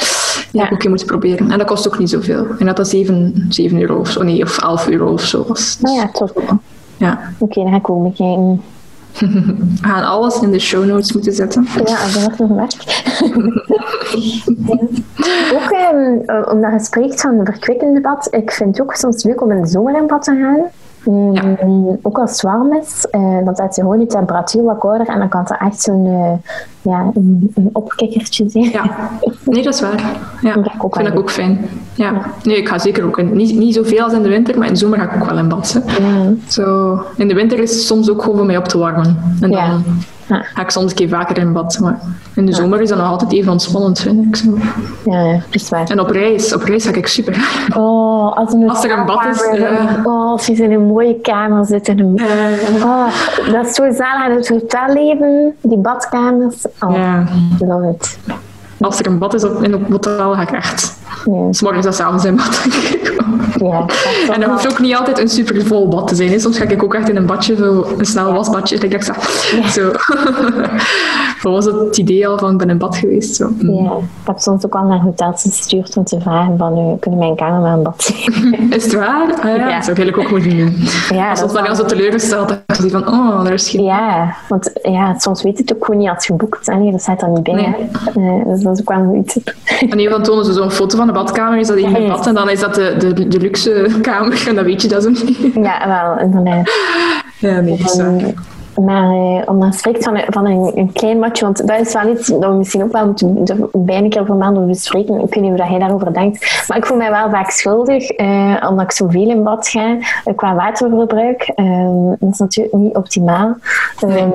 die 0.51 0.61
heb 0.61 0.69
ik 0.69 0.73
ook 0.75 0.83
een 0.83 0.89
moeten 0.89 1.07
proberen. 1.07 1.51
En 1.51 1.57
dat 1.57 1.67
kost 1.67 1.87
ook 1.87 1.99
niet 1.99 2.09
zoveel. 2.09 2.45
En 2.59 2.65
dat 2.65 2.77
dat 2.77 2.87
7, 2.87 3.45
7 3.49 3.81
euro 3.81 3.95
of 3.99 4.09
zo, 4.09 4.23
nee, 4.23 4.43
of 4.43 4.57
11 4.57 4.87
euro 4.89 5.11
of 5.11 5.21
zo 5.21 5.45
was. 5.47 5.59
Dus, 5.59 5.79
Nou 5.79 5.95
ja, 5.95 6.09
tof. 6.13 6.31
Oké, 6.31 6.57
ja. 6.97 7.19
dan 7.37 7.49
ga 7.69 7.75
ik 7.75 7.89
ook 7.89 8.03
bekijken. 8.03 8.61
We 9.81 9.87
gaan 9.87 10.03
alles 10.03 10.39
in 10.41 10.51
de 10.51 10.59
show 10.59 10.85
notes 10.85 11.13
moeten 11.13 11.33
zetten. 11.33 11.67
Ja, 11.85 11.97
dat 12.13 12.21
wordt 12.21 12.39
nog 12.39 12.49
werk. 12.49 12.73
ook 15.55 15.71
um, 15.93 16.21
omdat 16.51 16.71
je 16.71 16.79
spreekt 16.85 17.21
van 17.21 17.39
een 17.39 17.45
verkwikkend 17.45 18.01
bad, 18.01 18.27
ik 18.31 18.51
vind 18.51 18.77
het 18.77 18.85
ook 18.87 18.93
soms 18.93 19.23
leuk 19.23 19.41
om 19.41 19.51
in 19.51 19.61
de 19.61 19.67
zomer 19.67 19.95
in 19.97 20.07
bad 20.07 20.23
te 20.23 20.31
gaan. 20.31 20.59
Mm, 21.05 21.97
Ook 22.01 22.17
als 22.17 22.31
het 22.31 22.41
warm 22.41 22.73
is, 22.73 23.07
uh, 23.11 23.45
dan 23.45 23.55
zet 23.55 23.75
je 23.75 23.81
gewoon 23.81 23.99
je 23.99 24.05
temperatuur 24.05 24.63
wat 24.63 24.77
kouder 24.77 25.07
en 25.07 25.19
dan 25.19 25.29
kan 25.29 25.41
het 25.41 25.57
echt 25.59 25.81
zo'n 25.81 26.05
uh, 26.05 26.31
ja, 26.81 27.11
een, 27.13 27.51
een 27.55 27.69
opkikkertje 27.73 28.49
zijn. 28.49 28.69
Ja, 28.69 29.09
nee, 29.43 29.63
dat 29.63 29.73
is 29.73 29.81
waar. 29.81 29.99
Ja, 30.41 30.53
dat 30.53 30.63
vind 30.91 31.07
ik 31.07 31.17
ook 31.19 31.31
fijn. 31.31 31.65
Ja. 31.93 32.11
ja. 32.11 32.21
Nee, 32.43 32.57
ik 32.57 32.67
ga 32.67 32.79
zeker 32.79 33.05
ook 33.05 33.17
in. 33.17 33.35
Niet, 33.35 33.57
niet 33.57 33.73
zoveel 33.73 34.03
als 34.03 34.13
in 34.13 34.23
de 34.23 34.29
winter, 34.29 34.57
maar 34.57 34.67
in 34.67 34.73
de 34.73 34.79
zomer 34.79 34.99
ga 34.99 35.11
ik 35.11 35.21
ook 35.21 35.29
wel 35.29 35.37
in 35.37 35.47
bad. 35.47 35.81
Ja. 35.99 36.33
Zo, 36.47 36.99
in 37.17 37.27
de 37.27 37.33
winter 37.33 37.59
is 37.59 37.71
het 37.71 37.81
soms 37.81 38.09
ook 38.09 38.21
gewoon 38.21 38.37
voor 38.37 38.45
mij 38.45 38.57
op 38.57 38.67
te 38.67 38.77
warmen. 38.77 39.17
En 39.41 39.51
dan 39.51 39.83
ja. 40.27 40.41
Ga 40.53 40.61
ik 40.61 40.69
soms 40.69 40.89
een 40.89 40.95
keer 40.95 41.09
vaker 41.09 41.37
in 41.37 41.53
bad. 41.53 41.79
Maar 41.79 41.99
in 42.35 42.45
de 42.45 42.51
ja. 42.51 42.57
zomer 42.57 42.81
is 42.81 42.89
dat 42.89 42.97
nog 42.97 43.07
altijd 43.07 43.33
even 43.33 43.51
ontspannend, 43.51 43.99
vind 43.99 44.25
ik. 44.25 44.35
Zo. 44.35 44.57
Ja, 45.05 45.21
ja, 45.21 45.41
is 45.49 45.69
waar. 45.69 45.89
En 45.89 45.99
op 45.99 46.09
reis, 46.09 46.53
op 46.53 46.61
reis 46.61 46.85
ga 46.85 46.93
ik 46.93 47.07
super. 47.07 47.65
Oh, 47.75 48.37
als, 48.37 48.53
een 48.53 48.69
als 48.69 48.83
er 48.83 48.99
een 48.99 49.05
bad 49.05 49.25
is. 49.25 49.59
Ja. 49.59 50.01
Oh, 50.03 50.31
als 50.31 50.45
je 50.45 50.53
in 50.53 50.71
een 50.71 50.85
mooie 50.85 51.19
kamer 51.19 51.65
zit. 51.65 51.87
In 51.87 51.99
een... 51.99 52.21
Uh, 52.21 52.85
oh, 52.85 53.07
dat 53.51 53.65
is 53.65 53.75
zo 53.75 53.91
zalig 53.91 54.27
in 54.27 54.35
het 54.35 54.49
hotelleven, 54.49 55.55
die 55.61 55.77
badkamers. 55.77 56.65
Oh, 56.79 56.95
ja. 56.95 57.23
love 57.59 57.89
it. 57.89 58.17
Als 58.79 58.99
er 58.99 59.07
een 59.07 59.17
bad 59.17 59.33
is 59.33 59.43
op, 59.43 59.63
in 59.63 59.71
het 59.71 59.89
hotel, 59.89 60.33
ga 60.33 60.41
ik 60.41 60.51
echt 60.51 60.97
ja. 61.25 61.51
S'morgens 61.51 61.85
en 61.85 61.93
s'avonds 61.93 62.25
in 62.25 62.35
bad. 62.35 62.61
ja, 63.55 63.85
en 64.33 64.39
dat 64.39 64.49
hoeft 64.49 64.71
ook 64.71 64.79
niet 64.79 64.95
altijd 64.95 65.19
een 65.19 65.29
super 65.29 65.65
vol 65.65 65.87
bad 65.87 66.07
te 66.07 66.15
zijn. 66.15 66.29
Hè. 66.29 66.39
Soms 66.39 66.57
ga 66.57 66.63
ik 66.63 66.83
ook 66.83 66.93
echt 66.93 67.09
in 67.09 67.15
een 67.15 67.25
badje, 67.25 67.55
zo, 67.55 67.87
een 67.97 68.05
snel 68.05 68.33
wasbadje. 68.33 68.75
Dat 68.75 68.93
ik 68.93 69.03
ja. 69.03 69.67
zo. 69.67 69.91
dat 71.41 71.53
was 71.53 71.65
het 71.65 71.97
idee 71.97 72.27
al 72.27 72.37
van, 72.37 72.51
ik 72.51 72.57
ben 72.57 72.69
in 72.69 72.77
bad 72.77 72.97
geweest. 72.97 73.35
Zo. 73.35 73.49
Ja, 73.59 73.91
ik 73.97 74.27
heb 74.27 74.37
soms 74.39 74.65
ook 74.65 74.75
al 74.75 74.83
naar 74.83 74.99
hotels 74.99 75.41
gestuurd 75.41 75.97
om 75.97 76.03
te 76.03 76.19
vragen 76.21 76.57
van, 76.57 76.77
uh, 76.77 76.99
kunnen 76.99 77.19
mijn 77.19 77.35
kamer 77.35 77.61
maar 77.61 77.73
een 77.73 77.83
bad 77.83 78.03
zijn? 78.03 78.71
Is 78.73 78.83
het 78.83 78.93
waar? 78.93 79.33
Ah, 79.41 79.57
ja. 79.57 79.75
Dat 79.75 79.85
zou 79.85 80.07
ik 80.07 80.17
ook 80.17 80.29
moeten 80.29 80.57
doen. 80.57 80.75
Ja, 81.09 81.35
soms 81.35 81.53
ben 81.53 81.63
ik 81.63 81.69
al 81.69 81.75
zo 81.75 81.85
teleurgesteld 81.85 82.47
dat 82.65 82.83
ik 82.83 82.91
van, 82.91 83.07
oh, 83.07 83.43
daar 83.43 83.53
is 83.53 83.69
geen... 83.69 83.83
Ja, 83.83 84.35
want 84.49 84.71
ja, 84.81 85.19
soms 85.19 85.43
weet 85.43 85.57
het 85.57 85.73
ook 85.73 85.85
gewoon 85.85 85.99
niet 85.99 86.09
als 86.09 86.27
je 86.27 86.33
boekt. 86.33 86.67
Nee, 86.67 86.91
dat 86.91 87.01
staat 87.01 87.19
dan 87.19 87.33
niet 87.33 87.43
binnen. 87.43 87.75
Nee. 88.15 88.37
Uh, 88.39 88.45
dus 88.45 88.61
dat 88.61 88.73
is 88.73 88.79
ook 88.79 88.89
wel 88.89 88.97
een 88.97 89.25
goed 89.27 89.53
En 89.89 89.99
een 89.99 90.09
van 90.09 90.23
tonen 90.23 90.45
ze 90.45 90.53
zo'n 90.53 90.71
foto 90.71 90.97
van 90.97 91.04
de 91.07 91.13
badkamer, 91.13 91.59
is 91.59 91.67
dat 91.67 91.77
in 91.77 91.93
het 91.93 92.07
bad 92.07 92.27
en 92.27 92.33
dan 92.33 92.49
is 92.49 92.59
dat 92.59 92.75
de, 92.75 92.95
de, 92.97 93.27
de 93.27 93.39
luxe 93.39 93.87
kamer 94.01 94.43
en 94.47 94.55
dat 94.55 94.65
weet 94.65 94.81
je 94.81 94.87
dat 94.87 95.03
zo 95.03 95.09
niet. 95.09 95.37
Ja, 95.53 95.87
wel, 95.87 96.19
inderdaad. 96.25 96.71
Ja, 97.37 97.59
nee, 97.59 97.81
waar. 97.95 98.33
Maar 98.81 99.09
eh, 99.09 99.41
om 99.45 99.59
dan 99.59 99.73
spreekt 99.73 100.03
van, 100.03 100.21
van 100.27 100.45
een, 100.45 100.71
een, 100.75 100.91
klein 100.91 101.19
matje, 101.19 101.45
want 101.45 101.67
dat 101.67 101.79
is 101.79 101.93
wel 101.93 102.11
iets 102.11 102.27
dat 102.27 102.45
we 102.45 102.53
misschien 102.53 102.83
ook 102.83 102.91
wel 102.91 103.05
moeten 103.05 103.69
bijna 103.71 104.03
een 104.03 104.09
keer 104.09 104.23
per 104.23 104.35
maand 104.35 104.67
bespreken. 104.67 105.13
Ik 105.13 105.33
weet 105.33 105.43
niet 105.43 105.59
hoe 105.59 105.69
jij 105.69 105.79
daarover 105.79 106.13
denkt. 106.13 106.65
Maar 106.67 106.77
ik 106.77 106.85
voel 106.85 106.97
mij 106.97 107.09
wel 107.09 107.29
vaak 107.29 107.49
schuldig, 107.49 108.09
eh, 108.09 108.65
omdat 108.69 108.85
ik 108.85 108.91
zoveel 108.91 109.29
in 109.29 109.43
bad 109.43 109.67
ga, 109.67 109.97
eh, 110.25 110.35
qua 110.35 110.55
waterverbruik. 110.55 111.51
Uh, 111.55 112.11
dat 112.19 112.31
is 112.31 112.39
natuurlijk 112.39 112.75
niet 112.75 112.95
optimaal. 112.95 113.55
Um, 114.03 114.33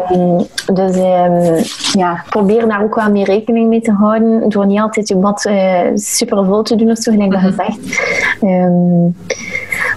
dus 0.75 0.97
ehm, 0.97 1.63
ja, 1.93 2.25
probeer 2.29 2.69
daar 2.69 2.83
ook 2.83 2.95
wel 2.95 3.11
meer 3.11 3.27
rekening 3.27 3.69
mee 3.69 3.81
te 3.81 3.93
houden, 3.93 4.49
door 4.49 4.67
niet 4.67 4.81
altijd 4.81 5.09
je 5.09 5.17
bad 5.17 5.45
uh, 5.45 5.81
super 5.95 6.45
vol 6.45 6.63
te 6.63 6.77
doen 6.77 6.91
of 6.91 6.99
zo, 6.99 7.13
gelijk 7.13 7.57
dat. 7.57 7.79
Um, 8.43 9.17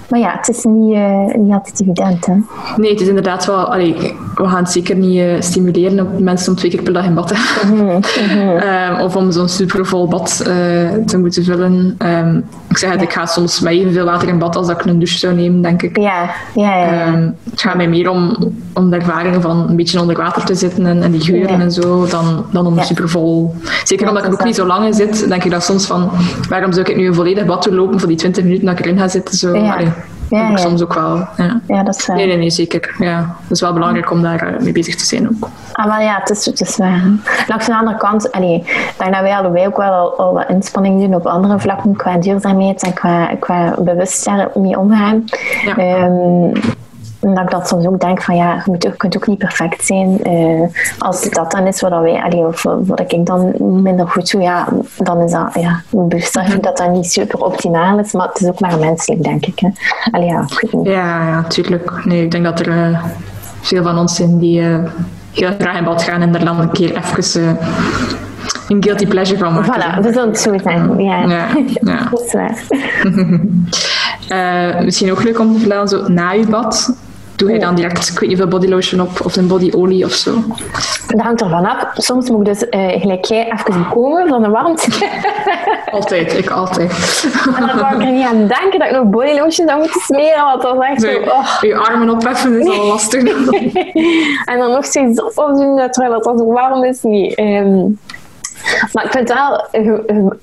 maar 0.08 0.20
ja, 0.20 0.36
het 0.36 0.48
is 0.48 0.64
niet, 0.64 0.94
uh, 0.94 1.34
niet 1.34 1.52
altijd 1.52 1.80
evident. 1.80 2.26
Hè? 2.26 2.34
Nee, 2.76 2.90
het 2.90 3.00
is 3.00 3.08
inderdaad 3.08 3.46
wel... 3.46 3.72
Allee, 3.72 3.94
we 4.34 4.48
gaan 4.48 4.62
het 4.62 4.70
zeker 4.70 4.96
niet 4.96 5.16
uh, 5.16 5.40
stimuleren 5.40 6.06
om 6.06 6.22
mensen 6.22 6.52
om 6.52 6.58
twee 6.58 6.70
keer 6.70 6.82
per 6.82 6.92
dag 6.92 7.04
in 7.04 7.14
bad 7.14 7.28
te 7.28 7.34
gaan. 7.34 7.74
Mm 7.74 7.78
-hmm. 7.78 8.94
um, 8.94 9.00
of 9.00 9.16
om 9.16 9.32
zo'n 9.32 9.48
supervol 9.48 10.08
bad 10.08 10.44
uh, 10.46 10.46
te 11.06 11.18
moeten 11.18 11.44
vullen. 11.44 11.96
Um, 11.98 12.44
ik 12.68 12.78
zeg 12.78 12.90
het, 12.90 13.00
ja. 13.00 13.06
ik 13.06 13.12
ga 13.12 13.26
soms 13.26 13.60
met 13.60 13.72
evenveel 13.72 14.04
water 14.04 14.28
in 14.28 14.38
bad 14.38 14.56
als 14.56 14.66
dat 14.66 14.80
ik 14.80 14.86
een 14.86 14.98
douche 14.98 15.18
zou 15.18 15.34
nemen, 15.34 15.62
denk 15.62 15.82
ik. 15.82 15.98
Ja, 15.98 16.30
ja, 16.54 16.76
ja. 16.76 17.06
Um, 17.06 17.36
het 17.50 17.60
gaat 17.60 17.74
mij 17.74 17.88
meer 17.88 18.10
om, 18.10 18.36
om 18.72 18.90
de 18.90 18.96
ervaring 18.96 19.42
van 19.42 19.68
een 19.68 19.76
beetje 19.76 20.00
onder 20.00 20.16
water 20.16 20.44
te 20.44 20.54
zitten 20.54 20.86
en, 20.86 21.02
en 21.02 21.10
die 21.10 21.20
geuren 21.20 21.60
en 21.60 21.72
zo, 21.72 22.06
dan, 22.06 22.44
dan 22.52 22.66
om 22.66 22.82
supervol... 22.82 23.54
Zeker 23.84 24.08
omdat 24.08 24.24
ik 24.24 24.28
er 24.32 24.38
ook 24.38 24.44
niet 24.44 24.54
zo 24.54 24.66
lang 24.66 24.86
in 24.86 24.94
zit, 24.94 25.28
denk 25.28 25.44
ik 25.44 25.50
dat 25.50 25.64
soms 25.64 25.86
van, 25.86 26.10
waarom 26.48 26.72
zou 26.72 26.86
ik 26.86 26.96
nu 26.96 27.06
een 27.06 27.14
volledig 27.14 27.44
bad 27.44 27.64
doorlopen 27.64 27.98
voor 27.98 28.08
die 28.08 28.16
20 28.16 28.44
minuten 28.44 28.66
dat 28.66 28.78
ik 28.78 28.84
erin 28.84 28.98
ga 28.98 29.08
zitten? 29.08 29.36
Zo, 29.36 29.52
ja, 29.80 29.92
ja. 30.28 30.56
soms 30.56 30.82
ook 30.82 30.94
wel. 30.94 31.26
Ja. 31.36 31.60
ja, 31.66 31.82
dat 31.82 31.96
is 31.96 32.06
waar. 32.06 32.16
Nee, 32.16 32.26
nee, 32.26 32.36
nee, 32.36 32.50
zeker. 32.50 32.94
Ja. 32.98 33.36
Het 33.42 33.50
is 33.50 33.60
wel 33.60 33.72
belangrijk 33.72 34.10
om 34.10 34.22
daar 34.22 34.52
uh, 34.52 34.60
mee 34.60 34.72
bezig 34.72 34.96
te 34.96 35.04
zijn 35.04 35.28
ook. 35.28 35.48
Ah, 35.72 35.86
wel 35.86 36.00
ja, 36.00 36.18
het 36.18 36.30
is, 36.30 36.46
het 36.46 36.60
is 36.60 36.76
waar. 36.76 37.02
Langs 37.46 37.66
de 37.66 37.76
andere 37.76 37.96
kant, 37.96 38.32
allee, 38.32 38.64
daarna 38.98 39.22
wij 39.22 39.50
wij 39.50 39.66
ook 39.66 39.76
wel 39.76 39.92
al, 39.92 40.18
al 40.18 40.32
wat 40.32 40.48
inspanning 40.48 41.00
doen 41.00 41.14
op 41.14 41.26
andere 41.26 41.58
vlakken 41.58 41.96
qua 41.96 42.16
duurzaamheid 42.16 42.82
en 42.82 42.92
qua, 42.92 43.30
qua 43.40 43.74
bewust 43.78 44.30
mee 44.54 44.78
omgaan. 44.78 45.24
Ja. 45.64 46.04
Um, 46.04 46.52
dat 47.32 47.44
ik 47.44 47.50
dat 47.50 47.68
soms 47.68 47.86
ook 47.86 48.00
denk 48.00 48.22
van 48.22 48.36
ja, 48.36 48.54
je, 48.54 48.70
moet, 48.70 48.82
je 48.82 48.96
kunt 48.96 49.16
ook 49.16 49.26
niet 49.26 49.38
perfect 49.38 49.84
zijn. 49.84 50.28
Uh, 50.28 50.68
als 50.98 51.30
dat 51.30 51.50
dan 51.50 51.66
is 51.66 51.80
wat 51.80 51.90
wij, 51.90 52.22
allee, 52.22 52.46
of 52.46 52.62
wat 52.62 53.00
ik 53.00 53.26
dan 53.26 53.52
minder 53.82 54.08
goed 54.08 54.30
doe, 54.30 54.42
ja, 54.42 54.68
dan 54.96 55.20
is 55.20 55.32
dat 55.32 55.54
ja, 55.54 55.82
bewust 55.90 56.34
dat 56.60 56.76
dat 56.76 56.90
niet 56.90 57.12
super 57.12 57.44
optimaal 57.44 57.98
is, 57.98 58.12
maar 58.12 58.28
het 58.28 58.40
is 58.40 58.48
ook 58.48 58.60
maar 58.60 58.78
menselijk, 58.78 59.22
denk 59.22 59.46
ik. 59.46 59.58
Hè. 59.58 59.68
Allee, 60.10 60.28
ja, 60.28 60.46
ja, 60.82 61.28
ja, 61.28 61.42
tuurlijk. 61.42 62.04
Nee, 62.04 62.22
ik 62.22 62.30
denk 62.30 62.44
dat 62.44 62.60
er 62.60 62.68
uh, 62.68 63.04
veel 63.60 63.82
van 63.82 63.98
ons 63.98 64.14
zijn 64.14 64.38
die 64.38 64.60
uh, 64.60 64.78
heel 65.32 65.50
graag 65.58 65.78
in 65.78 65.84
bad 65.84 66.02
gaan 66.02 66.20
en 66.20 66.34
er 66.34 66.44
dan 66.44 66.60
een 66.60 66.70
keer 66.70 66.96
even 66.96 67.58
een 68.68 68.82
guilty 68.82 69.06
pleasure 69.06 69.38
van 69.38 69.54
maken. 69.54 69.72
Voilà, 69.72 70.02
dat 70.02 70.14
zal 70.14 70.26
het 70.26 70.38
zo 70.38 70.58
zijn. 70.62 70.98
Ja, 70.98 71.24
ja, 71.24 71.48
ja. 71.80 72.08
dat 72.10 72.24
is 72.24 72.32
waar. 72.32 72.64
misschien 74.84 75.10
ook 75.10 75.22
leuk 75.22 75.38
om 75.38 75.52
te 75.52 75.58
vertellen, 75.58 75.88
zo 75.88 76.08
na 76.08 76.30
je 76.30 76.46
bad, 76.46 76.96
doe 77.36 77.52
je 77.52 77.58
dan 77.58 77.74
direct, 77.74 78.08
ik 78.08 78.18
weet 78.18 78.28
niet 78.28 78.38
veel 78.38 78.48
bodylotion 78.48 79.00
op 79.00 79.20
of 79.24 79.36
een 79.36 79.46
bodyolie 79.46 80.04
of 80.04 80.12
zo? 80.12 80.34
Dat 81.06 81.20
hangt 81.20 81.40
ervan 81.40 81.66
af. 81.66 81.86
Soms 81.94 82.30
moet 82.30 82.48
ik 82.48 82.54
dus 82.54 82.66
uh, 82.70 83.00
gelijk 83.00 83.24
jij 83.24 83.52
even 83.52 83.88
komen 83.88 84.28
van 84.28 84.42
de 84.42 84.48
warmte. 84.48 84.90
altijd, 85.90 86.38
ik 86.38 86.50
altijd. 86.50 87.26
En 87.56 87.66
dan 87.66 87.78
wou 87.78 87.94
ik 87.94 88.02
er 88.02 88.12
niet 88.12 88.26
aan 88.26 88.46
denken 88.46 88.78
dat 88.78 88.88
ik 88.88 88.94
nog 88.94 89.10
bodylotion 89.10 89.68
zou 89.68 89.80
moeten 89.80 90.00
smeren, 90.00 90.44
want 90.44 90.62
dat 90.62 90.74
is 90.74 90.80
echt 90.80 91.02
nee, 91.02 91.24
zo... 91.24 91.30
Oh. 91.30 91.48
Je 91.60 91.76
armen 91.76 92.10
opheffen 92.10 92.60
is 92.60 92.78
al 92.78 92.86
lastig. 92.86 93.22
en 94.50 94.58
dan 94.58 94.70
nog 94.70 94.84
steeds 94.84 95.22
opdoen 95.22 95.88
terwijl 95.90 96.14
het 96.14 96.24
zo 96.24 96.52
warm 96.52 96.84
is, 96.84 97.02
niet. 97.02 97.38
Um, 97.38 97.98
maar 98.92 99.04
ik 99.04 99.10
vind 99.10 99.28
wel, 99.28 99.64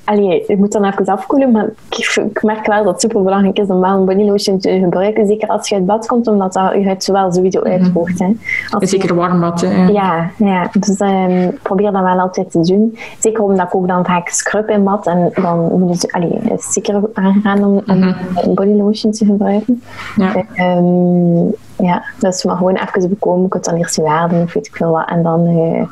allee, 0.03 0.43
je 0.47 0.57
moet 0.57 0.72
dan 0.72 0.86
even 0.86 1.05
afkoelen, 1.05 1.51
maar 1.51 1.69
ik, 1.89 2.22
ik, 2.26 2.43
merk 2.43 2.65
wel 2.65 2.84
dat 2.84 2.91
het 2.91 3.01
super 3.01 3.24
belangrijk 3.24 3.57
is 3.57 3.67
om 3.67 3.80
wel 3.80 3.97
een 3.97 4.05
body 4.05 4.24
lotion 4.24 4.59
te 4.59 4.80
gebruiken, 4.80 5.28
zeker 5.28 5.47
als 5.47 5.69
je 5.69 5.76
uit 5.76 5.86
bad 5.86 6.07
komt, 6.07 6.28
omdat 6.28 6.53
dat 6.53 6.74
je 6.74 6.86
huid 6.86 7.03
zowel 7.03 7.34
sowieso 7.34 7.61
uitdroogt. 7.61 8.19
Mm 8.19 8.39
-hmm. 8.69 8.88
Zeker 8.88 9.15
warm 9.15 9.39
bad, 9.39 9.61
hè? 9.61 9.86
Ja, 9.86 10.30
ja 10.38 10.69
dus 10.80 10.99
um, 10.99 11.57
probeer 11.61 11.91
dat 11.91 12.03
wel 12.03 12.19
altijd 12.19 12.51
te 12.51 12.59
doen. 12.61 12.97
Zeker 13.19 13.43
omdat 13.43 13.67
ik 13.67 13.76
ook 13.76 13.88
dan 13.88 14.05
vaak 14.05 14.30
scrub 14.30 14.69
in 14.69 14.84
bad 14.84 15.07
en 15.07 15.32
dan 15.41 15.80
moet 15.80 16.01
je, 16.01 16.11
allee, 16.11 16.39
het 16.43 16.59
is 16.59 16.74
zeker 16.74 17.01
aangeraden 17.13 17.63
om, 17.63 17.82
om 17.88 17.97
mm 17.97 18.01
-hmm. 18.01 18.15
een 18.36 18.53
body 18.53 18.74
lotion 18.74 19.11
te 19.11 19.26
gebruiken. 19.26 19.84
Ja. 20.15 20.45
Um, 20.78 21.53
ja, 21.82 22.03
dus 22.19 22.43
maar 22.43 22.55
gewoon 22.55 22.75
even 22.75 23.09
bekomen, 23.09 23.45
ik 23.45 23.53
het 23.53 23.63
dan 23.63 23.75
eerst 23.75 23.95
waarden 23.95 24.41
of 24.41 24.53
weet 24.53 24.67
ik 24.67 24.75
veel 24.75 24.91
wat, 24.91 25.09
en 25.09 25.23
dan 25.23 25.47
uh, 25.47 25.86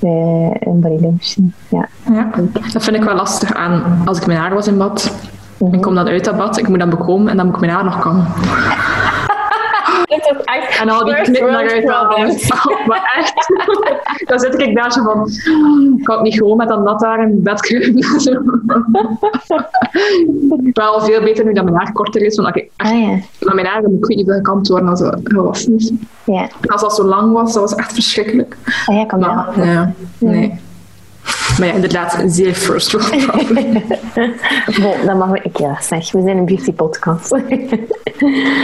uh, 0.00 0.50
een 0.60 0.80
body 0.80 1.02
lotion. 1.02 1.54
Ja. 1.68 1.88
ja, 2.12 2.30
dat 2.72 2.82
vind 2.82 2.96
ik 2.96 3.02
wel 3.02 3.14
lastig 3.14 3.54
aan 3.54 4.02
als 4.04 4.18
ik 4.18 4.26
mijn 4.26 4.38
haar 4.38 4.54
was 4.54 4.66
in 4.66 4.78
bad. 4.78 5.12
Mm 5.58 5.66
-hmm. 5.66 5.74
Ik 5.74 5.82
kom 5.82 5.94
dan 5.94 6.08
uit 6.08 6.24
dat 6.24 6.36
bad, 6.36 6.58
ik 6.58 6.68
moet 6.68 6.78
dan 6.78 6.90
bekomen 6.90 7.28
en 7.28 7.36
dan 7.36 7.46
moet 7.46 7.54
ik 7.54 7.60
mijn 7.60 7.72
haar 7.72 7.84
nog 7.84 7.98
kammen. 7.98 8.26
En 10.80 10.88
al 10.88 11.04
die 11.04 11.14
knip 11.14 11.50
naar 11.50 11.70
uit 11.70 11.84
Maar 12.86 13.12
echt, 13.16 13.34
dan 14.30 14.38
zit 14.38 14.60
ik 14.60 14.76
daar 14.76 14.92
zo 14.92 15.02
van, 15.02 15.28
ik 15.98 16.04
kan 16.04 16.22
niet 16.22 16.34
gewoon 16.34 16.56
met 16.56 16.68
dat 16.68 16.82
nat 16.82 17.02
haar 17.02 17.28
in 17.28 17.42
bed 17.42 17.60
kruipen. 17.60 18.38
Wel 20.72 21.00
veel 21.00 21.22
beter 21.22 21.44
nu 21.44 21.52
dat 21.52 21.64
mijn 21.64 21.76
haar 21.76 21.92
korter 21.92 22.22
is, 22.22 22.36
want 22.36 22.56
ik 22.56 22.70
echt, 22.76 22.92
ah, 22.92 23.00
ja. 23.00 23.18
met 23.40 23.54
mijn 23.54 23.66
haar 23.66 23.82
moet 23.82 24.10
ik 24.10 24.16
niet 24.16 24.30
gekant 24.30 24.68
worden 24.68 24.88
als 24.88 25.00
het 25.00 25.32
was 25.32 25.66
niet. 25.66 25.92
Ja. 26.24 26.48
Als 26.66 26.80
dat 26.80 26.94
zo 26.94 27.04
lang 27.04 27.32
was, 27.32 27.52
dat 27.52 27.62
was 27.62 27.74
echt 27.74 27.92
verschrikkelijk. 27.92 28.56
Ah, 28.86 28.96
ja, 28.96 29.04
kan 29.04 29.18
maar, 29.18 29.66
ja, 29.66 29.92
nee. 30.18 30.60
Maar 31.58 31.68
ja, 31.68 31.74
inderdaad, 31.74 32.18
een 32.18 32.30
zeer 32.30 32.54
first 32.54 32.92
world 32.92 33.26
problem. 33.26 33.72
bon, 34.80 35.06
dat 35.06 35.16
mag 35.16 35.34
ik 35.34 35.58
ja 35.58 35.78
zeg. 35.80 36.12
We 36.12 36.22
zijn 36.22 36.36
een 36.36 36.44
beauty 36.44 36.72
podcast. 36.72 37.30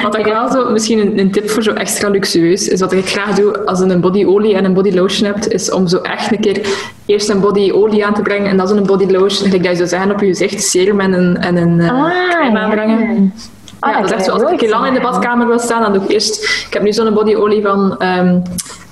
wat 0.02 0.18
ik 0.18 0.24
wel 0.24 0.50
zo, 0.50 0.70
misschien 0.70 0.98
een, 0.98 1.18
een, 1.18 1.30
tip 1.30 1.50
voor 1.50 1.62
zo 1.62 1.72
extra 1.72 2.08
luxueus, 2.08 2.68
is 2.68 2.80
wat 2.80 2.92
ik 2.92 3.06
graag 3.08 3.34
doe 3.34 3.64
als 3.64 3.78
je 3.78 3.84
een 3.84 4.00
bodyolie 4.00 4.54
en 4.54 4.64
een 4.64 4.74
body 4.74 4.90
lotion 4.90 5.32
hebt, 5.32 5.52
is 5.52 5.70
om 5.70 5.86
zo 5.86 5.98
echt 5.98 6.32
een 6.32 6.40
keer 6.40 6.66
eerst 7.06 7.28
een 7.28 7.40
bodyolie 7.40 8.06
aan 8.06 8.14
te 8.14 8.22
brengen 8.22 8.50
en 8.50 8.56
dan 8.56 8.68
zo'n 8.68 8.86
body 8.86 9.06
lotion. 9.06 9.52
Ik 9.52 9.62
dat 9.62 9.70
je 9.70 9.76
zou 9.76 9.88
zeggen 9.88 10.10
op 10.10 10.20
je 10.20 10.26
gezicht 10.26 10.62
serum 10.62 11.00
en 11.00 11.12
een, 11.12 11.36
en 11.36 11.56
een 11.56 11.78
uh, 11.78 11.90
ah, 11.90 12.30
crème 12.30 12.58
aanbrengen. 12.58 12.98
Ja. 12.98 13.54
Ah, 13.80 13.92
ja, 13.92 14.00
dat 14.00 14.10
is 14.10 14.16
echt 14.16 14.24
zo. 14.24 14.32
Als 14.32 14.42
ik 14.42 14.48
een 14.50 14.56
keer 14.56 14.68
lang 14.68 14.86
in 14.86 14.94
de 14.94 15.00
badkamer 15.00 15.46
wil 15.46 15.58
staan, 15.58 15.82
dan 15.82 15.92
doe 15.92 16.02
ik 16.02 16.08
eerst... 16.10 16.44
Ik 16.66 16.72
heb 16.72 16.82
nu 16.82 16.92
zo'n 16.92 17.14
bodyolie 17.14 17.62
van 17.62 17.98
ehm 17.98 18.40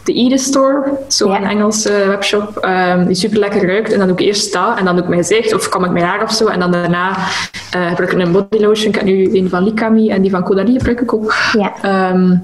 de 0.05 0.13
Ede 0.13 0.39
Store, 0.39 0.83
zo'n 1.09 1.31
Ja. 1.31 1.43
Engelse 1.51 2.05
webshop, 2.07 2.57
ehm, 2.57 3.07
die 3.07 3.15
super 3.15 3.39
lekker 3.39 3.67
ruikt. 3.67 3.93
En 3.93 3.99
dan 3.99 4.09
doe 4.09 4.17
ik 4.17 4.27
eerst 4.27 4.53
dat, 4.53 4.79
en 4.79 4.85
dan 4.85 4.95
doe 4.95 5.03
ik 5.03 5.09
mijn 5.11 5.25
gezicht, 5.25 5.55
of 5.55 5.69
kam 5.69 5.85
ik 5.85 5.91
mijn 5.91 6.05
haar 6.05 6.23
of 6.23 6.33
zo. 6.33 6.47
En 6.47 6.61
dan 6.61 6.73
daarna 6.73 7.11
eh 7.71 7.89
gebruik 7.89 8.13
ik 8.13 8.19
een 8.19 8.33
body 8.33 8.59
lotion. 8.59 8.89
Ik 8.89 8.95
heb 8.95 9.05
nu 9.05 9.37
een 9.37 9.49
van 9.49 9.65
Likami 9.65 10.11
en 10.11 10.23
die 10.23 10.31
van 10.31 10.45
Caudalie 10.45 10.77
gebruik 10.79 11.01
ik 11.01 11.15
ook. 11.15 11.35
Ja. 11.53 11.73
Ehm, 11.83 12.37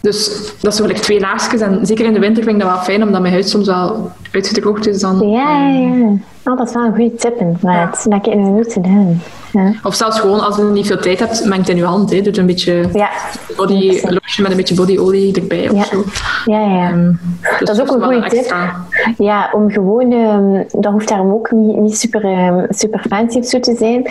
dus 0.00 0.26
dat 0.60 0.72
is 0.72 0.78
zo 0.78 0.84
gelijk 0.84 1.02
twee 1.02 1.20
laagjes. 1.20 1.60
En 1.60 1.86
zeker 1.86 2.04
in 2.04 2.12
de 2.12 2.18
winter 2.18 2.42
vind 2.42 2.56
ik 2.56 2.62
dat 2.62 2.72
wel 2.72 2.82
fijn, 2.82 3.02
omdat 3.02 3.20
mijn 3.20 3.32
huid 3.32 3.48
soms 3.48 3.66
wel 3.66 4.10
uitgedroogd 4.32 4.86
is. 4.86 5.00
Dan, 5.00 5.28
Ja, 5.28 5.68
ja, 5.68 5.94
ja. 5.96 6.06
Oh, 6.44 6.58
dat 6.58 6.68
is 6.68 6.74
wel 6.74 6.84
een 6.84 6.94
goede 6.94 7.14
tip 7.14 7.40
inderdaad. 7.40 8.04
Dat 8.04 8.12
heb 8.12 8.26
ik 8.26 8.34
nog 8.34 8.48
nooit 8.48 8.72
gedaan. 8.72 9.22
Ja. 9.52 9.72
Of 9.82 9.94
zelfs 9.94 10.20
gewoon, 10.20 10.40
als 10.46 10.56
je 10.56 10.62
niet 10.62 10.86
veel 10.86 10.98
tijd 10.98 11.18
hebt, 11.18 11.44
meng 11.44 11.60
het 11.60 11.68
in 11.68 11.76
je 11.76 11.84
hand. 11.84 12.10
Hè. 12.10 12.20
Doe 12.20 12.32
er 12.32 12.38
een 12.38 12.46
beetje 12.46 12.84
Ja. 12.92 13.08
body 13.56 13.88
lotion 14.02 14.42
met 14.42 14.50
een 14.50 14.56
beetje 14.56 14.74
bodyolie 14.74 15.40
erbij 15.40 15.68
of 15.70 15.76
Ja. 15.76 15.84
zo. 15.84 16.04
Ja, 16.44 16.60
ja. 16.60 16.88
Ehm, 16.88 17.10
dus 17.58 17.58
Dat 17.58 17.68
is 17.76 17.80
ook 17.80 17.90
een 17.90 18.02
goede 18.02 18.20
tip. 18.28 18.32
extra. 18.38 18.74
Ja, 19.18 19.48
om 19.52 19.70
gewoon, 19.70 20.12
ehm, 20.12 20.62
dat 20.82 20.92
hoeft 20.92 21.08
daarom 21.08 21.32
ook 21.32 21.50
niet, 21.50 21.76
niet 21.76 21.98
super, 21.98 22.24
ehm, 22.24 22.64
super 22.68 23.04
fancy 23.08 23.42
zo 23.42 23.60
te 23.60 23.74
zijn. 23.78 24.02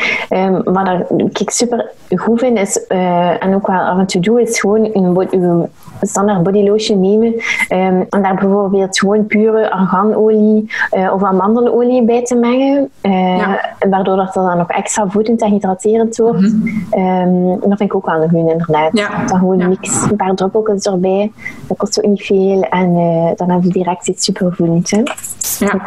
Maar 0.73 1.05
ik 1.33 1.49
super 1.49 1.89
goed 2.15 2.39
vind, 2.39 2.57
is, 2.59 2.85
eh, 2.87 3.43
en 3.43 3.55
ook 3.55 3.67
wel 3.67 3.79
af 3.79 3.97
en 3.97 4.05
toe 4.05 4.21
doe, 4.21 4.41
is 4.41 4.59
gewoon 4.59 4.89
een, 4.93 5.69
standaard 6.01 6.43
body 6.43 6.63
lotion 6.63 6.99
nemen. 7.01 7.33
en 7.67 8.07
daar 8.09 8.35
bijvoorbeeld 8.35 8.99
gewoon 8.99 9.25
pure 9.25 9.71
arganolie 9.71 10.71
eh, 10.89 11.13
of 11.13 11.23
amandelolie 11.23 12.03
bij 12.03 12.23
te 12.23 12.35
mengen. 12.35 12.89
eh. 13.01 13.53
Waardoor 13.89 14.15
dat 14.15 14.33
dan 14.33 14.57
nog 14.57 14.67
extra 14.69 15.05
voedend 15.27 15.41
en 15.41 15.51
hydraterend 15.51 16.17
wordt. 16.17 16.53
Ehm, 16.89 17.45
dat 17.59 17.77
vind 17.77 17.81
ik 17.81 17.95
ook 17.95 18.05
wel 18.05 18.21
een 18.21 18.29
goede 18.29 18.51
inderdaad. 18.51 18.89
Ja. 18.97 19.25
Dan 19.25 19.39
gewoon 19.39 19.57
Ja. 19.57 19.67
mix, 19.67 20.01
een 20.09 20.15
paar 20.15 20.35
druppeltjes 20.35 20.85
erbij. 20.85 21.31
Dat 21.67 21.77
kost 21.77 21.97
ook 22.03 22.09
niet 22.09 22.21
veel. 22.25 22.61
En 22.61 22.95
eh, 22.95 23.31
dan 23.35 23.49
heb 23.51 23.63
je 23.63 23.69
direct 23.69 24.07
iets 24.07 24.23
supervoedends. 24.25 24.91
Ja, 24.91 25.03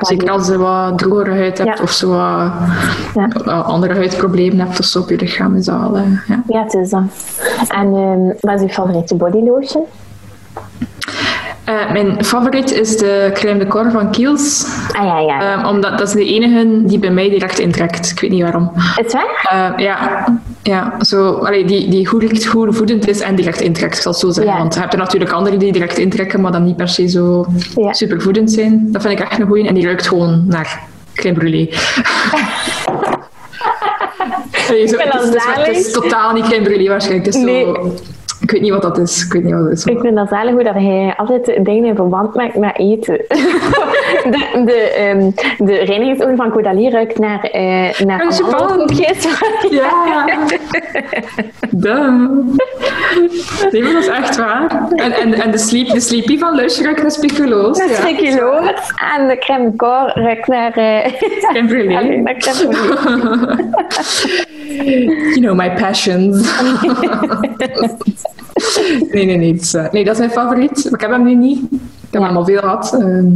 zeker 0.01 0.31
als 0.31 0.47
je 0.49 0.59
wat 0.59 0.99
drogere 0.99 1.31
huid 1.35 1.59
hebt 1.59 1.77
Ja. 1.79 1.83
of 1.85 1.91
zo 1.91 2.09
wat 2.09 2.53
Ja. 3.45 3.61
andere 3.61 3.95
huidproblemen 3.95 4.59
hebt 4.67 4.79
of 4.79 4.85
zo 4.85 5.01
op 5.01 5.09
je 5.09 5.17
lichaam. 5.17 5.57
Is 5.57 5.65
dat 5.65 5.81
wel, 5.81 5.97
eh, 5.97 6.03
ja. 6.29 6.43
Ja, 6.47 6.63
het 6.63 6.75
is 6.75 6.91
dat. 6.91 7.03
En 7.69 7.95
ehm, 7.95 8.21
wat 8.41 8.55
is 8.55 8.63
je 8.63 8.69
favoriete 8.69 9.15
body 9.15 9.39
lotion? 9.45 9.85
Eh, 11.71 11.93
mijn 11.93 12.25
favoriet 12.25 12.71
is 12.71 12.97
de 12.97 13.31
crème 13.35 13.59
de 13.59 13.67
corps 13.67 13.93
van 13.93 14.11
Kiehl's. 14.11 14.67
Ah 14.93 15.05
ja, 15.05 15.19
ja. 15.19 15.41
Ehm, 15.41 15.67
omdat 15.67 15.99
dat 15.99 16.09
is 16.09 16.15
de 16.15 16.25
enige 16.25 16.83
die 16.85 16.99
bij 16.99 17.11
mij 17.11 17.31
direct 17.31 17.59
intrekt. 17.59 18.11
Ik 18.11 18.21
weet 18.21 18.31
niet 18.31 18.43
waarom. 18.43 18.71
Het 18.75 19.13
waar? 19.13 19.47
Eh, 19.51 19.85
ja, 19.85 20.25
ja 20.63 20.95
zo, 21.01 21.33
allee, 21.33 21.65
die, 21.65 21.89
die 21.89 22.07
goed, 22.07 22.47
goed 22.47 22.77
voedend 22.77 23.09
is 23.09 23.21
en 23.21 23.35
direct 23.35 23.61
intrekt, 23.61 23.97
ik 23.97 24.03
zal 24.03 24.13
het 24.13 24.21
zo 24.21 24.31
zeggen. 24.31 24.53
Ja. 24.53 24.59
Want 24.59 24.75
je 24.75 24.81
hebt 24.81 24.93
er 24.93 24.99
natuurlijk 24.99 25.31
andere 25.31 25.57
die 25.57 25.73
direct 25.73 25.99
intrekken, 25.99 26.41
maar 26.41 26.53
dan 26.53 26.65
niet 26.65 26.77
per 26.77 26.89
se 26.89 27.09
zo 27.09 27.47
Ja. 27.75 27.93
super 27.93 28.21
voedend 28.21 28.53
zijn. 28.53 28.89
Dat 28.93 29.03
vind 29.03 29.21
ik 29.21 29.27
echt 29.27 29.41
een 29.41 29.47
goeie. 29.47 29.67
En 29.67 29.75
die 29.75 29.85
ruikt 29.85 30.09
gewoon 30.09 30.45
naar 30.47 30.81
crème 31.15 31.39
brûlée. 31.39 31.69
Allee, 34.69 34.87
zo, 34.89 34.97
het, 34.99 35.35
is, 35.35 35.45
het, 35.45 35.77
is, 35.77 35.93
totaal 35.93 36.33
niet 36.33 36.45
crème 36.45 36.69
brûlée 36.69 36.89
waarschijnlijk. 36.89 37.35
Nee. 37.35 37.65
zo, 37.65 37.95
ik 38.41 38.51
weet 38.51 38.61
niet 38.61 38.71
wat 38.71 38.83
dat 38.83 38.99
is. 38.99 39.25
Ik 39.25 39.33
weet 39.33 39.45
niet 39.45 39.53
wat 39.55 39.63
dat 39.63 39.73
is. 39.73 39.85
Ik 39.85 40.01
vind 40.01 40.17
dat 40.17 40.29
zalig 40.29 40.53
hoe 40.53 40.63
dat 40.65 40.75
hij 40.75 41.15
altijd 41.17 41.45
dingen 41.65 41.85
in 41.85 41.95
verband 41.95 42.35
maakt 42.35 42.57
met 42.57 42.79
eten. 42.79 43.15
de, 44.35 44.63
de, 44.65 44.73
ehm, 44.97 45.31
de 45.59 45.75
reinigingsolie 45.75 46.37
van 46.37 46.51
Caudalie 46.51 46.91
ruikt 46.91 47.19
naar, 47.19 47.41
eh 47.45 48.01
naar 48.01 48.41
amandelkoekjes. 48.53 49.29
Ja. 49.71 50.27
Duh. 51.71 52.09
Nee, 53.71 53.83
maar 53.83 53.93
dat 53.93 54.03
is 54.03 54.09
echt 54.09 54.37
waar. 54.37 54.89
En, 54.95 55.13
en, 55.13 55.33
en 55.35 55.51
de, 55.51 55.59
sleep, 55.59 55.89
de 55.89 56.01
sleepy 56.01 56.39
van 56.39 56.55
Lush 56.55 56.81
ruikt 56.81 57.03
naar 57.03 57.11
speculoos. 57.11 57.79
Naar 57.79 57.89
Ja. 57.89 57.95
speculoos. 57.95 58.93
En 59.17 59.29
de 59.29 59.39
crème 59.39 59.77
corps 59.77 60.15
ruikt 60.15 60.47
naar... 60.47 60.73
eh 60.73 61.13
Crème 61.53 61.69
brûlée. 61.69 62.23
You 64.71 65.41
know 65.41 65.55
my 65.55 65.71
passions. 65.71 66.37
nee, 69.13 69.25
nee, 69.25 69.37
nee. 69.37 69.53
het 69.53 69.75
eh, 69.75 69.91
nee, 69.91 70.05
dat 70.05 70.13
is 70.13 70.19
mijn 70.19 70.31
favoriet. 70.31 70.85
Maar 70.85 70.93
ik 70.93 71.01
heb 71.01 71.11
hem 71.11 71.25
nu 71.25 71.35
niet. 71.35 71.59
Ik 71.73 71.79
heb 72.11 72.23
hem 72.23 72.37
al 72.37 72.45
veel 72.45 72.59
gehad. 72.59 72.97
Ehm, 72.99 73.29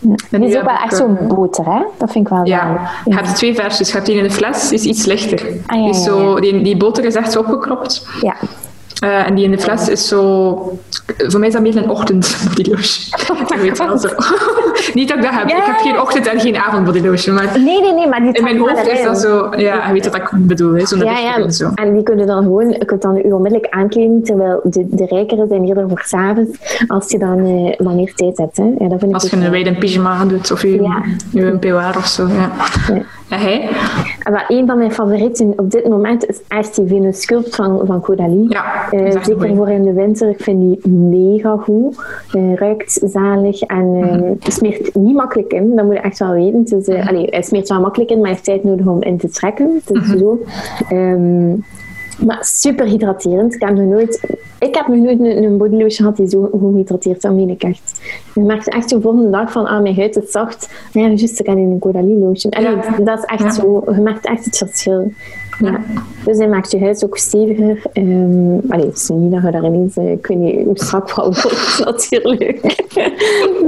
Die 0.00 0.38
nu 0.38 0.46
is 0.46 0.56
ook 0.56 0.64
wel 0.64 0.76
echt 0.84 0.92
eh, 0.92 0.98
zo'n 0.98 1.18
boter, 1.28 1.64
hè? 1.64 1.82
Dat 1.96 2.12
vind 2.12 2.24
ik 2.26 2.32
wel 2.32 2.46
Ja, 2.46 2.90
je 3.04 3.14
hebt 3.14 3.34
twee 3.34 3.54
versies. 3.54 3.86
Je 3.88 3.94
hebt 3.94 4.06
die 4.06 4.16
in 4.16 4.22
de 4.22 4.30
fles, 4.30 4.68
die 4.68 4.78
is 4.78 4.84
iets 4.84 5.04
lichter. 5.04 5.46
Ah, 5.66 5.78
ja, 5.78 5.86
ja, 5.86 5.92
zo, 5.92 6.40
die, 6.40 6.62
die 6.62 6.76
boter 6.76 7.04
is 7.04 7.14
echt 7.14 7.32
zo 7.32 7.38
opgekropt. 7.38 8.06
Ja. 8.20 8.34
Eh, 9.00 9.26
en 9.26 9.34
die 9.34 9.44
in 9.44 9.50
de 9.50 9.58
fles 9.58 9.88
is 9.88 10.08
zo... 10.08 10.78
Voor 11.16 11.38
mij 11.38 11.48
is 11.48 11.54
dat 11.54 11.62
meer 11.62 11.76
een 11.76 11.90
ochtend 11.90 12.36
bodylotion. 12.48 13.20
Je 13.48 13.60
weet 13.60 13.78
wel 13.78 13.98
zo. 13.98 14.08
Niet 14.94 15.08
dat 15.08 15.16
ik 15.16 15.22
dat 15.22 15.32
heb. 15.32 15.48
Ja, 15.48 15.56
Ik 15.56 15.62
heb 15.64 15.76
geen 15.76 16.00
ochtend 16.00 16.26
en 16.26 16.40
geen 16.40 16.56
avond 16.56 16.84
bodylotion. 16.84 17.34
Maar 17.34 17.60
Nee, 17.60 17.80
nee, 17.80 17.92
nee, 17.92 18.08
maar 18.08 18.20
die 18.20 18.32
in 18.32 18.42
mijn 18.42 18.58
hoofd 18.58 18.86
is 18.86 19.02
dat 19.02 19.18
zo... 19.20 19.48
Ja, 19.56 19.86
je 19.86 19.92
weet 19.92 20.04
wat 20.04 20.14
ik 20.14 20.28
bedoel. 20.32 20.86
Zo'n 20.86 20.98
Ja, 20.98 21.18
ja. 21.18 21.36
en 21.36 21.52
zo. 21.52 21.70
En 21.74 21.92
die 21.94 22.02
kunnen 22.02 22.26
dan 22.26 22.42
gewoon, 22.42 22.68
je 22.70 22.84
kunt 22.84 23.02
dan 23.02 23.16
u 23.24 23.32
onmiddellijk 23.32 23.72
aankleden, 23.72 24.22
terwijl 24.22 24.60
de, 24.64 24.86
de 24.90 25.06
rijkere 25.06 25.46
zijn 25.48 25.64
eerder 25.64 25.88
voor 25.88 26.02
s'avonds, 26.04 26.58
als 26.86 27.10
je 27.10 27.18
dan 27.18 27.38
eh, 27.46 27.86
wanneer 27.86 28.14
tijd 28.14 28.38
hebt. 28.38 28.56
Hè. 28.56 28.64
Ja, 28.64 28.88
dat 28.88 28.98
vind 28.98 29.02
ik 29.02 29.12
Als 29.14 29.24
ook 29.24 29.30
je 29.40 29.44
een 29.44 29.50
wijde 29.50 29.74
pyjama 29.74 30.24
doet 30.24 30.50
of 30.52 30.62
je, 30.62 30.82
Ja. 30.82 31.02
je 31.30 31.42
een 31.46 31.58
peignoir 31.58 31.96
of 31.96 32.06
zo. 32.06 32.26
Ja. 32.26 32.50
Ja. 32.94 33.02
En 33.28 33.38
hij? 33.40 33.68
En 34.22 34.32
wel, 34.32 34.42
een 34.48 34.66
van 34.66 34.78
mijn 34.78 34.92
favorieten 34.92 35.52
op 35.56 35.70
dit 35.70 35.88
moment 35.88 36.26
is 36.26 36.40
echt 36.48 36.76
die 36.76 36.86
Venus 36.86 37.20
Sculpt 37.22 37.54
van, 37.54 37.80
van 37.86 38.00
Caudalie. 38.00 38.46
Ja, 38.48 38.64
Eh, 38.90 39.22
zeker 39.22 39.56
voor 39.56 39.68
in 39.70 39.82
de 39.82 39.92
winter. 39.92 40.28
Ik 40.28 40.40
vind 40.42 40.60
die 40.60 40.92
mega 40.96 41.56
goed. 41.56 41.96
Eh, 42.32 42.54
ruikt 42.54 43.00
zalig 43.04 43.60
en 43.60 43.94
eh, 44.02 44.50
smeert 44.50 44.94
niet 44.94 45.14
makkelijk 45.14 45.52
in. 45.52 45.76
Dat 45.76 45.84
moet 45.84 45.94
je 45.94 46.00
echt 46.00 46.18
wel 46.18 46.32
weten. 46.32 46.58
Het 46.58 46.72
is, 46.72 46.88
eh, 46.88 47.08
allee, 47.08 47.26
hij 47.30 47.42
smeert 47.42 47.68
wel 47.68 47.80
makkelijk 47.80 48.10
in, 48.10 48.16
maar 48.16 48.24
hij 48.26 48.32
heeft 48.34 48.44
tijd 48.44 48.64
nodig 48.64 48.86
om 48.86 49.02
in 49.02 49.16
te 49.18 49.28
trekken. 49.28 49.80
Het 49.84 49.96
is 49.96 50.06
zo. 50.18 50.38
Ehm, 50.88 51.48
maar 52.26 52.38
super 52.40 52.86
hydraterend. 52.86 53.54
Ik 53.54 53.60
heb 53.60 53.74
nog 53.74 53.84
nooit, 53.86 54.36
ik 54.58 54.74
heb 54.74 54.86
nog 54.86 54.96
nooit 54.96 55.20
een, 55.20 55.44
een 55.44 55.56
bodylotion 55.58 55.90
gehad 55.90 56.16
die 56.16 56.28
zo 56.28 56.48
goed 56.60 56.74
hydrateert. 56.74 57.22
Dat 57.22 57.32
meen 57.34 57.48
ik 57.48 57.62
echt. 57.62 58.00
Je 58.34 58.40
merkt 58.40 58.68
echt 58.68 58.88
de 58.90 59.00
volgende 59.00 59.30
dag 59.30 59.52
van, 59.52 59.66
ah, 59.66 59.82
mijn 59.82 59.96
huid 59.96 60.16
is 60.16 60.30
zacht. 60.30 60.68
Maar 60.92 61.02
ja, 61.02 61.08
juist, 61.08 61.40
ik 61.40 61.46
heb 61.46 61.56
in 61.56 61.70
een 61.70 61.78
Caudalie 61.78 62.18
lotion. 62.18 62.52
Ja. 62.62 62.98
Dat 63.04 63.18
is 63.18 63.24
echt 63.24 63.42
Ja. 63.42 63.50
zo. 63.50 63.82
Je 63.94 64.00
merkt 64.00 64.26
echt 64.26 64.44
het 64.44 64.56
verschil. 64.56 65.12
Ja. 65.58 65.80
Dus 66.24 66.38
hij 66.38 66.48
maakt 66.48 66.70
je 66.70 66.80
huid 66.80 67.04
ook 67.04 67.18
steviger. 67.18 67.82
Um, 67.92 68.60
allee, 68.68 68.86
het 68.86 68.96
is 68.96 69.08
niet 69.08 69.32
dat 69.32 69.42
je 69.42 69.50
daar 69.50 69.64
ineens, 69.64 69.96
eh, 69.96 70.10
ik 70.10 70.26
weet 70.26 70.38
niet, 70.38 70.64
hoe 70.64 70.78
strak 70.78 71.10
van 71.10 71.24
wordt 71.24 71.82
natuurlijk. 71.84 72.62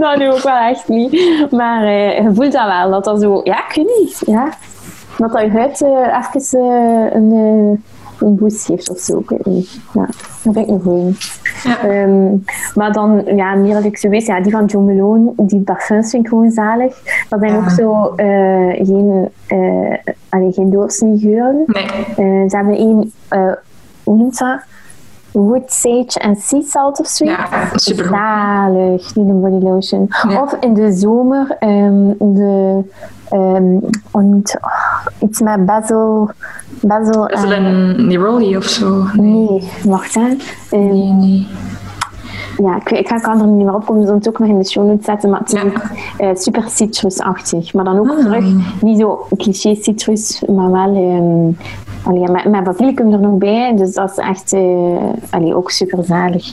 dat 0.00 0.16
nu 0.18 0.30
ook 0.30 0.42
wel 0.42 0.56
echt 0.56 0.88
niet. 0.88 1.46
Maar 1.50 1.82
eh, 1.82 2.22
je 2.22 2.30
voelt 2.34 2.52
dat 2.52 2.66
wel, 2.66 2.90
dat 2.90 3.04
dat 3.04 3.20
zo, 3.20 3.40
ja, 3.44 3.68
ik 3.68 3.74
weet 3.74 3.98
niet. 3.98 4.22
Ja. 4.26 4.52
Dat 5.18 5.32
dat 5.32 5.42
je 5.42 5.50
huid 5.50 5.82
eh, 5.82 6.20
even 6.34 6.60
een, 7.16 7.84
een 8.20 8.36
boost 8.36 8.64
geeft 8.64 8.90
of 8.90 8.98
zo, 8.98 9.18
ik 9.18 9.28
weet 9.28 9.46
niet. 9.46 9.80
Ja, 9.94 10.06
dat 10.06 10.16
vind 10.16 10.56
ik 10.56 10.68
een 10.68 10.80
goeie. 10.80 11.16
Ja. 11.64 11.78
Ehm, 11.88 12.36
maar 12.74 12.92
dan, 12.92 13.22
ja, 13.36 13.54
meer 13.54 13.80
luxueus, 13.80 14.26
ja, 14.26 14.40
die 14.40 14.52
van 14.52 14.64
John 14.64 14.84
Malone, 14.86 15.32
die 15.36 15.60
parfums 15.60 16.10
vind 16.10 16.22
ik 16.22 16.28
gewoon 16.28 16.50
zalig. 16.50 17.02
Dat 17.28 17.40
zijn 17.40 17.52
Ja. 17.52 17.58
ook 17.58 17.70
zo 17.70 18.12
eh, 18.16 18.86
geen, 18.86 19.28
allee, 20.28 20.52
geen 20.52 20.70
doorsnee 20.70 21.18
geuren. 21.18 21.62
Nee. 21.66 21.84
Eh, 22.16 22.48
ze 22.48 22.56
hebben 22.56 22.76
één, 22.76 23.12
hoe 24.04 24.16
noemt 24.16 24.38
dat? 24.38 24.60
Wood 25.38 25.72
Sage 25.72 26.18
en 26.20 26.36
Sea 26.36 26.62
Salt 26.62 27.00
of 27.00 27.06
zoiets. 27.06 27.36
Ja, 27.50 27.68
supergoed. 27.74 28.16
Zalig, 28.18 29.12
die 29.12 29.24
body 29.24 29.64
lotion. 29.64 30.06
Ja. 30.28 30.42
Of 30.42 30.56
in 30.60 30.74
de 30.74 30.92
zomer 30.92 31.56
ehm, 31.58 32.12
de, 32.18 32.80
ehm, 33.28 33.76
und, 34.10 34.56
oh, 34.60 35.06
iets 35.28 35.40
met 35.40 35.66
basil. 35.66 36.30
Basil 36.80 37.26
Is 37.26 37.42
er 37.42 37.52
en- 37.52 37.64
een 37.64 38.06
Neroli 38.06 38.56
of 38.56 38.64
zo? 38.64 39.04
Nee, 39.12 39.68
wacht 39.84 40.14
hè. 40.14 40.36
Ehm, 40.70 40.88
Nee, 40.88 41.12
nee. 41.12 41.46
Ja, 42.62 42.76
ik, 42.76 42.90
ik 42.90 43.18
kan 43.22 43.40
er 43.40 43.46
niet 43.46 43.64
meer 43.64 43.74
opkomen, 43.74 44.02
dus 44.02 44.10
het 44.10 44.28
ook 44.28 44.38
nog 44.38 44.48
in 44.48 44.58
de 44.58 44.68
show 44.68 44.86
notes 44.86 45.04
zetten. 45.04 45.30
Maar 45.30 45.40
het 45.40 45.52
is 45.52 45.62
Ja. 45.62 45.70
eh, 46.18 46.30
super 46.34 46.64
citrusachtig. 46.68 47.74
Maar 47.74 47.84
dan 47.84 47.98
ook 47.98 48.10
Ah. 48.10 48.18
terug, 48.18 48.44
niet 48.80 48.98
zo 49.00 49.26
cliché 49.36 49.74
citrus, 49.74 50.42
maar 50.54 50.70
wel 50.70 50.94
ehm 50.94 51.66
allee, 52.02 52.28
met, 52.30 52.44
met 52.44 52.64
basilicum 52.64 53.12
er 53.12 53.20
nog 53.20 53.38
bij. 53.38 53.74
Dus 53.76 53.92
dat 53.94 54.10
is 54.10 54.16
echt 54.16 54.52
eh, 54.52 54.60
allee, 55.30 55.54
ook 55.56 55.70
super 55.70 56.04
zalig. 56.04 56.52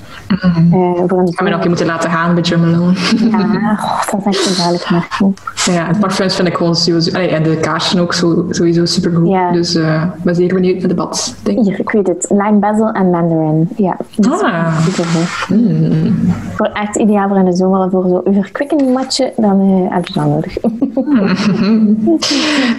Voor 1.08 1.20
een 1.20 1.28
Ik 1.28 1.38
ga 1.38 1.44
me 1.44 1.50
nog 1.50 1.62
een 1.64 1.68
moeten 1.68 1.86
laten 1.86 2.10
gaan 2.10 2.34
bij 2.34 2.44
John 2.44 2.62
Malone. 2.62 2.94
Ja, 3.32 3.72
oh, 3.84 4.02
dat 4.12 4.20
is 4.20 4.26
echt 4.26 4.48
een 4.48 4.54
zalig 4.64 4.92
merkje. 4.92 5.32
Ja, 5.66 5.88
en 5.88 6.00
parfums 6.00 6.36
vind 6.36 6.48
ik 6.48 6.56
gewoon 6.56 6.76
sowieso... 6.76 7.12
allee, 7.16 7.28
en 7.28 7.44
de 7.44 7.58
kaarsen 7.58 8.00
ook 8.00 8.14
zo, 8.14 8.46
sowieso 8.50 8.86
supergoed. 8.86 9.28
Ja. 9.30 9.52
Dus 9.52 9.76
eh, 9.76 10.04
ik 10.18 10.24
ben 10.24 10.36
zeer 10.36 10.54
benieuwd 10.54 10.80
naar 10.80 10.88
de 10.88 10.94
bad. 10.94 11.36
Denk. 11.44 11.66
Hier, 11.66 11.80
ik 11.80 11.90
weet 11.90 12.08
het. 12.08 12.26
Lime 12.30 12.52
basil 12.60 12.92
en 12.92 13.10
mandarin. 13.10 13.70
Ja, 13.78 13.98
Ah. 14.32 14.80
supergoed. 14.86 15.46
Mm. 15.50 16.16
Voor 16.56 16.66
echt 16.74 16.96
ideaal 16.96 17.28
voor 17.28 17.38
in 17.38 17.46
de 17.46 17.56
zomer, 17.56 17.90
voor 17.90 18.08
zo'n 18.08 18.34
verkwikkend 18.34 18.90
matje, 18.94 19.34
dan 19.38 19.60
eh, 19.90 19.96
heb 19.96 20.08
je 20.08 20.14
dat 20.14 20.26
nodig. 20.26 20.58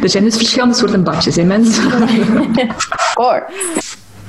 Er 0.03 0.09
zijn 0.09 0.25
dus 0.25 0.37
verschillende 0.37 0.75
soorten 0.75 1.03
badjes, 1.05 1.37
hè 1.37 1.45
mensen? 1.45 1.85
Hoor. 3.15 3.43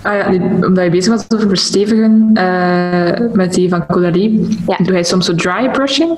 Ah 0.01 0.14
ja, 0.18 0.30
nu, 0.30 0.66
omdat 0.66 0.84
je 0.84 0.89
bezig 0.89 1.14
was 1.14 1.26
over 1.36 1.47
verstevigen 1.47 2.30
eh, 2.34 3.20
met 3.34 3.53
die 3.53 3.70
van 3.70 3.84
Ja. 4.68 4.78
doe 4.78 4.93
jij 4.93 5.03
soms 5.03 5.26
zo 5.26 5.36
dry 5.36 5.70
brushing? 5.72 6.18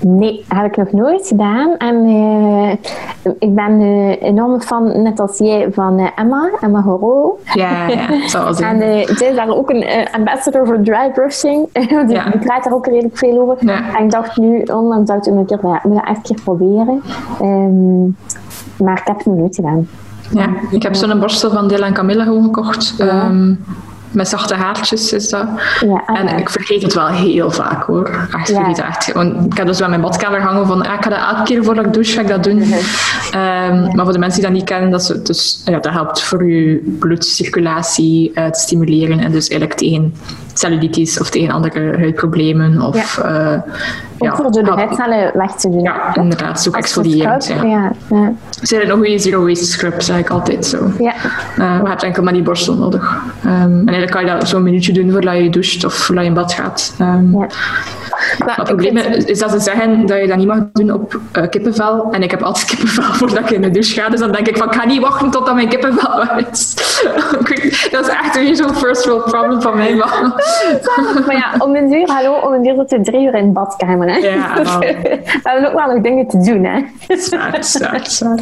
Nee, 0.00 0.44
heb 0.48 0.64
ik 0.64 0.76
nog 0.76 0.92
nooit 0.92 1.26
gedaan. 1.26 1.76
En 1.76 2.04
eh, 2.04 3.32
ik 3.38 3.54
ben 3.54 3.80
eh, 3.80 4.22
enorm 4.22 4.60
fan, 4.60 5.02
net 5.02 5.20
als 5.20 5.38
jij, 5.38 5.68
van 5.72 5.98
eh, 5.98 6.06
Emma, 6.16 6.50
Emma 6.60 6.82
Horo. 6.82 7.38
Ja, 7.54 7.88
ja. 7.88 8.28
Zal 8.28 8.44
wel 8.44 8.68
En 8.70 8.78
zij 9.16 9.28
is 9.28 9.36
daar 9.36 9.48
ook 9.48 9.70
een 9.70 10.08
ambassador 10.12 10.66
voor 10.66 10.80
dry 10.82 11.10
brushing. 11.12 11.68
Ja. 12.08 12.30
die 12.30 12.38
praat 12.38 12.64
daar 12.64 12.72
ook 12.72 12.86
redelijk 12.86 13.18
veel 13.18 13.40
over. 13.40 13.56
Ja. 13.66 13.96
En 13.96 14.04
ik 14.04 14.10
dacht 14.10 14.36
nu, 14.36 14.62
ondanks 14.62 15.10
dat 15.10 15.26
ik 15.26 15.34
een 15.34 15.46
keer, 15.46 15.58
ja, 15.62 15.76
ik 15.76 15.84
moet 15.84 15.94
dat 15.94 16.06
echt 16.06 16.22
keer 16.22 16.40
proberen. 16.44 17.02
Ehm, 17.40 18.04
maar 18.84 18.98
ik 18.98 19.06
heb 19.06 19.16
het 19.16 19.26
nog 19.26 19.36
nooit 19.36 19.54
gedaan. 19.54 19.88
Ja, 20.30 20.48
ik 20.70 20.82
heb 20.82 20.94
zo'n 20.94 21.20
borstel 21.20 21.50
van 21.50 21.68
Dilla 21.68 21.86
en 21.86 21.92
Camilla 21.92 22.24
gewoon 22.24 22.44
gekocht. 22.44 22.94
Ehm, 22.98 23.54
met 24.14 24.28
zachte 24.28 24.54
haartjes 24.54 25.12
is 25.12 25.28
dat. 25.28 25.46
Ja, 25.80 26.02
ah, 26.06 26.18
En 26.18 26.26
ja. 26.26 26.36
ik 26.36 26.50
vergeet 26.50 26.82
het 26.82 26.94
wel 26.94 27.06
heel 27.06 27.50
vaak 27.50 27.84
hoor. 27.84 28.08
Echt, 28.08 28.48
ik 28.48 28.54
Ja. 28.56 28.64
vergeet 28.64 28.76
het 28.76 28.86
echt. 28.86 29.12
Want 29.12 29.46
ik 29.52 29.56
heb 29.56 29.66
dus 29.66 29.78
wel 29.78 29.88
mijn 29.88 30.00
badkamer 30.00 30.40
hangen 30.42 30.66
van, 30.66 30.86
ah, 30.86 30.94
ik 30.94 31.04
ga 31.04 31.10
dat 31.10 31.18
elke 31.18 31.42
keer 31.42 31.64
voordat 31.64 31.84
ik 31.86 31.92
douche, 31.92 32.12
ga 32.14 32.20
ik 32.20 32.28
dat 32.28 32.44
doen. 32.44 32.62
Ehm, 33.30 33.96
Maar 33.96 34.04
voor 34.04 34.12
de 34.12 34.18
mensen 34.18 34.40
die 34.40 34.48
dat 34.50 34.58
niet 34.58 34.68
kennen, 34.68 34.90
dat, 34.90 35.20
dus, 35.22 35.62
ja, 35.64 35.78
dat 35.78 35.92
helpt 35.92 36.22
voor 36.22 36.50
je 36.50 36.96
bloedcirculatie 36.98 38.30
eh, 38.34 38.46
te 38.46 38.60
stimuleren. 38.60 39.18
En 39.18 39.32
dus 39.32 39.48
eigenlijk 39.48 39.80
tegen 39.80 40.14
cellulitis 40.54 41.20
of 41.20 41.30
tegen 41.30 41.54
andere 41.54 41.96
huidproblemen. 41.98 42.82
Of, 42.82 43.18
eh, 43.18 43.56
Ook 44.18 44.36
voor 44.36 44.50
de 44.50 44.70
huidcellen 44.70 45.30
weg 45.34 45.50
te 45.52 45.70
doen. 45.70 45.80
Ja, 45.82 46.14
inderdaad. 46.14 46.58
Is 46.58 46.68
ook 46.68 46.74
Als 46.74 46.84
exfoliërend. 46.84 47.46
Ja. 47.46 47.62
ja. 47.62 47.92
ja. 48.10 48.32
Zijn 48.62 48.88
nog 48.88 48.96
goede 48.96 49.18
zero 49.18 49.46
waste 49.46 49.64
scrub, 49.64 50.02
zeg 50.02 50.18
ik 50.18 50.30
altijd 50.30 50.66
zo. 50.66 50.90
Ja. 50.98 51.14
Eh, 51.58 51.78
je 51.82 51.88
hebt 51.88 52.02
enkel 52.02 52.22
maar 52.22 52.32
die 52.32 52.42
borstel 52.42 52.74
nodig. 52.74 53.22
Ehm, 53.44 53.52
en 53.52 53.76
eigenlijk 53.76 54.10
kan 54.10 54.24
je 54.24 54.30
dat 54.30 54.48
zo'n 54.48 54.62
minuutje 54.62 54.92
doen 54.92 55.10
voordat 55.10 55.36
je 55.36 55.50
doucht 55.50 55.84
of 55.84 55.94
voordat 55.94 56.24
je 56.24 56.30
in 56.30 56.36
bad 56.36 56.52
gaat. 56.52 56.94
Ehm, 56.98 57.38
Ja. 57.38 57.46
Maar 58.46 58.56
het 58.56 58.64
probleem 58.64 58.96
is, 58.96 59.24
is 59.24 59.38
dat 59.38 59.50
ze 59.50 59.60
zeggen 59.60 60.06
dat 60.06 60.20
je 60.20 60.26
dat 60.26 60.36
niet 60.36 60.46
mag 60.46 60.58
doen 60.72 60.92
op 60.92 61.20
eh, 61.32 61.48
kippenvel. 61.48 62.08
En 62.10 62.22
ik 62.22 62.30
heb 62.30 62.42
altijd 62.42 62.64
kippenvel 62.64 63.02
voordat 63.18 63.38
ik 63.38 63.50
in 63.50 63.62
de 63.62 63.70
douche 63.70 64.00
ga. 64.00 64.08
Dus 64.08 64.20
dan 64.20 64.32
denk 64.32 64.48
ik 64.48 64.56
van, 64.56 64.66
ik 64.66 64.74
ga 64.74 64.86
niet 64.86 65.00
wachten 65.00 65.30
totdat 65.30 65.54
mijn 65.54 65.68
kippenvel 65.68 66.22
is. 66.50 66.74
Dat 67.90 68.08
is 68.08 68.08
echt 68.08 68.36
weer 68.38 68.56
zo'n 68.56 68.74
first 68.74 69.06
world 69.06 69.24
problem 69.24 69.62
van 69.62 69.76
mij. 69.76 69.94
Maar, 69.94 70.32
Maar 71.26 71.36
ja, 71.36 71.52
om 71.58 71.74
een 71.76 71.92
uur, 71.92 72.10
hallo, 72.10 72.34
om 72.34 72.52
een 72.52 72.66
uur 72.66 72.74
zitten 72.74 72.98
we 72.98 73.04
drie 73.04 73.26
uur 73.26 73.34
in 73.34 73.46
de 73.46 73.52
badkamer. 73.52 74.08
Hè? 74.10 74.16
Ja, 74.16 74.54
we 74.78 75.20
hebben 75.42 75.68
ook 75.68 75.78
wel 75.78 75.94
nog 75.94 76.02
dingen 76.02 76.26
te 76.26 76.38
doen. 76.38 76.64
Hè? 76.64 76.80
zwaar, 77.16 77.64
zwaar, 77.64 78.06
zwaar. 78.06 78.40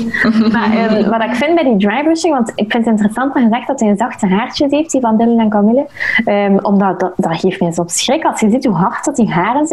Maar 0.52 0.76
ehm, 0.76 1.10
wat 1.10 1.22
ik 1.22 1.34
vind 1.34 1.54
bij 1.54 1.64
die 1.64 1.76
dry 1.76 2.02
brushing, 2.02 2.34
want 2.34 2.52
ik 2.54 2.70
vind 2.70 2.84
het 2.84 2.86
interessant 2.86 3.34
dat 3.34 3.42
je 3.42 3.48
zegt 3.48 3.66
dat 3.66 3.80
hij 3.80 3.88
een 3.88 3.96
zachte 3.96 4.26
haartjes 4.26 4.70
heeft, 4.70 4.90
die 4.90 5.00
van 5.00 5.16
Dylan 5.16 5.38
en 5.38 5.48
Camille. 5.48 5.86
Ehm, 6.24 6.58
omdat 6.62 7.00
dat, 7.00 7.12
dat 7.16 7.40
geeft 7.40 7.60
mij 7.60 7.72
zo'n 7.72 7.88
schrik 7.88 8.24
als 8.24 8.40
je 8.40 8.50
ziet 8.50 8.64
hoe 8.64 8.74
hard 8.74 9.04
dat 9.04 9.16
die 9.16 9.30
haren 9.30 9.66
zijn. 9.66 9.71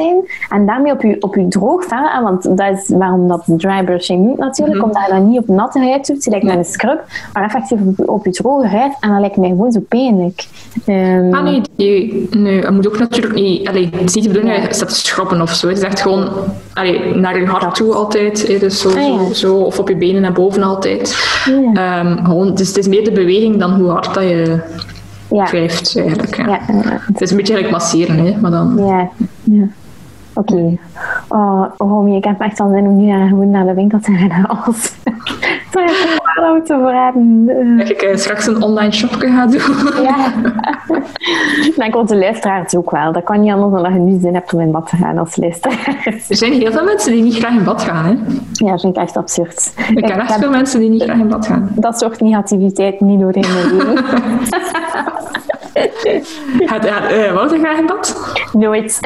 En 0.50 0.66
daarmee 0.66 0.92
op 0.92 1.02
je, 1.02 1.16
op 1.20 1.36
je 1.36 1.48
droog 1.48 1.86
want 2.22 2.44
dat 2.58 2.78
is 2.78 2.88
waarom 2.90 3.28
dat 3.28 3.44
dry 3.46 3.84
brushing 3.84 4.28
niet 4.28 4.38
natuurlijk, 4.38 4.84
omdat 4.84 5.04
je 5.08 5.14
dat 5.14 5.24
niet 5.24 5.40
op 5.40 5.48
natte 5.48 5.80
huid 5.80 6.08
doet, 6.08 6.26
lijkt 6.26 6.46
met 6.46 6.56
een 6.56 6.66
scrub, 6.66 7.04
maar 7.34 7.44
effectief 7.44 7.80
op, 7.82 7.94
je- 7.98 8.08
op 8.12 8.26
je 8.26 8.32
droge 8.32 8.68
huid. 8.68 8.98
En 9.00 9.10
dat 9.10 9.20
lijkt 9.20 9.38
mij 9.38 9.50
gewoon 9.50 9.72
zo 9.72 9.80
pijnlijk. 9.90 10.48
Ehm, 10.86 11.34
Ah 11.34 11.44
nee, 11.44 11.62
nee, 11.76 12.28
nee, 12.38 12.72
moet 12.72 12.88
ook 12.88 13.00
natuurlijk 13.00 13.34
niet... 13.34 13.68
Allee, 13.68 13.90
het 13.92 14.04
is 14.10 14.14
niet 14.16 14.24
de 14.24 14.30
bedoeling 14.30 14.56
dat 14.60 14.68
je 14.68 14.74
staat 14.74 14.90
te 14.90 14.96
schroppen 14.96 15.42
of 15.42 15.50
zo. 15.54 15.68
Het 15.68 15.78
is 15.78 15.84
echt 15.84 16.02
gewoon 16.02 16.30
allee, 16.74 17.16
naar 17.16 17.40
je 17.40 17.46
hart 17.46 17.76
toe 17.76 17.94
altijd. 17.94 18.48
hè, 18.48 18.58
Dus 18.58 18.82
zo, 18.82 18.90
Ah, 18.90 18.96
ja. 18.96 19.18
zo, 19.18 19.34
zo, 19.34 19.56
of 19.56 19.80
op 19.80 19.90
je 19.90 19.96
benen 19.98 20.22
naar 20.22 20.32
boven 20.34 20.64
altijd. 20.64 21.18
Ja. 21.74 22.00
Ehm, 22.00 22.26
gewoon, 22.26 22.56
dus 22.56 22.68
het 22.68 22.78
is 22.78 22.88
meer 22.88 23.04
de 23.04 23.12
beweging 23.12 23.58
dan 23.58 23.72
hoe 23.74 23.90
hard 23.90 24.14
dat 24.14 24.24
je 24.24 24.60
ja. 25.30 25.46
wrijft 25.46 25.98
eigenlijk. 25.98 26.36
Ja. 26.38 26.46
Ja, 26.48 26.60
ja, 26.68 27.00
Het 27.14 27.22
is 27.22 27.32
een 27.32 27.38
beetje 27.38 27.54
gelijk 27.54 27.72
masseren, 27.72 28.18
hè, 28.26 28.36
maar 28.42 28.52
dan... 28.52 28.74
ja. 28.78 29.10
ja. 29.44 29.64
Oké. 30.40 30.78
Oh, 31.28 31.66
Romy, 31.78 32.16
ik 32.16 32.24
heb 32.24 32.42
echt 32.42 32.60
al 32.60 32.70
zin 32.74 32.88
om 32.88 32.96
nu 32.96 33.06
naar, 33.06 33.28
gewoon 33.28 33.50
naar 33.50 33.66
de 33.66 33.74
winkel 33.74 34.00
te 34.00 34.12
gaan. 34.12 34.46
Zou 35.72 35.86
je 36.56 36.62
verraden? 36.66 37.46
Eh, 37.48 37.78
Dat 37.78 37.90
ik 37.90 38.02
eh, 38.02 38.16
straks 38.16 38.48
een 38.48 38.62
online 38.62 38.92
shopje 38.92 39.28
ga 39.28 39.46
doen. 39.46 40.04
Ja. 40.04 40.16
Maar 41.78 41.88
ik 41.88 42.08
de 42.08 42.18
luisteraars 42.18 42.76
ook 42.76 42.92
wel. 42.92 43.12
Dat 43.12 43.24
kan 43.24 43.42
niet 43.42 43.52
anders 43.52 43.74
dan 43.74 43.84
dat 43.84 43.94
je 43.94 44.00
nu 44.00 44.20
zin 44.20 44.34
hebt 44.34 44.54
om 44.54 44.60
in 44.60 44.72
bad 44.72 44.90
te 44.90 44.96
gaan 44.96 45.18
als 45.18 45.36
luisteraar. 45.36 46.02
Er 46.30 46.36
zijn 46.36 46.54
heel 46.54 46.72
veel 46.72 46.84
mensen 46.84 47.12
die 47.12 47.24
niet 47.24 47.36
graag 47.36 47.54
in 47.54 47.64
bad 47.64 47.82
gaan. 47.82 48.06
Hè. 48.06 48.12
Ja, 48.54 48.72
dat 48.72 48.82
vind 48.82 48.96
ik 48.96 49.02
echt 49.02 49.18
absurd. 49.18 49.74
Ik 49.96 50.06
ken 50.06 50.20
echt 50.20 50.38
veel 50.38 50.50
mensen 50.50 50.80
die 50.80 50.90
niet 50.90 51.04
graag 51.04 51.18
in 51.18 51.28
bad 51.28 51.46
gaan. 51.46 51.70
dat 51.76 52.00
soort 52.00 52.20
negativiteit 52.20 53.00
niet 53.00 53.20
door 53.20 53.36
in 53.36 53.46
mijn 53.54 53.76
leven. 53.76 54.04
Gaat 56.66 56.84
ja, 56.84 57.10
eh, 57.10 57.34
Wouter 57.34 57.60
graag 57.60 57.78
in 57.78 57.86
bad? 57.86 58.34
Nooit. 58.54 59.00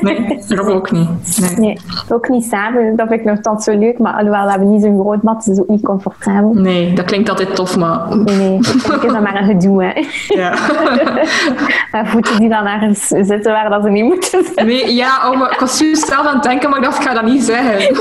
Nee, 0.00 0.38
Rob 0.48 0.68
ook 0.76 0.90
niet. 0.90 1.08
Nee. 1.40 1.56
Nee, 1.56 1.78
ook 2.08 2.28
niet 2.28 2.44
samen. 2.44 2.96
Dat 2.96 3.08
vind 3.08 3.20
ik 3.20 3.26
nog 3.26 3.36
altijd 3.42 3.62
zo 3.62 3.78
leuk. 3.78 3.98
Maar 3.98 4.12
alhoewel, 4.12 4.44
we 4.44 4.50
hebben 4.50 4.70
niet 4.70 4.82
zo'n 4.82 5.00
groot 5.00 5.22
bad, 5.22 5.44
dus 5.44 5.60
ook 5.60 5.68
niet 5.68 5.82
comfortabel. 5.82 6.52
nee, 6.54 6.92
dat 6.92 7.04
klinkt 7.04 7.28
altijd 7.28 7.54
tof, 7.54 7.76
maar... 7.76 8.16
Nee, 8.16 8.36
nee. 8.36 8.56
Ik 8.56 9.02
is 9.02 9.12
dat 9.12 9.20
maar 9.20 9.36
een 9.40 9.46
gedoe, 9.46 9.84
hè. 9.84 9.92
Ja. 10.42 10.54
Maar 11.92 12.06
voeten 12.06 12.38
die 12.38 12.48
dan 12.48 12.66
ergens 12.66 13.06
zitten 13.06 13.52
waar 13.52 13.70
dat 13.70 13.82
ze 13.82 13.88
niet 13.90 14.04
moeten 14.04 14.44
zitten. 14.44 14.66
Nee, 14.66 14.94
ja, 14.94 15.30
oh, 15.30 15.50
ik 15.50 15.58
was 15.58 15.78
juist 15.78 16.06
zelf 16.06 16.26
aan 16.26 16.34
het 16.34 16.42
denken, 16.42 16.70
maar 16.70 16.78
ik 16.78 16.84
dacht, 16.84 16.98
ik 16.98 17.08
ga 17.08 17.14
dat 17.14 17.24
niet 17.24 17.42
zeggen. 17.42 17.96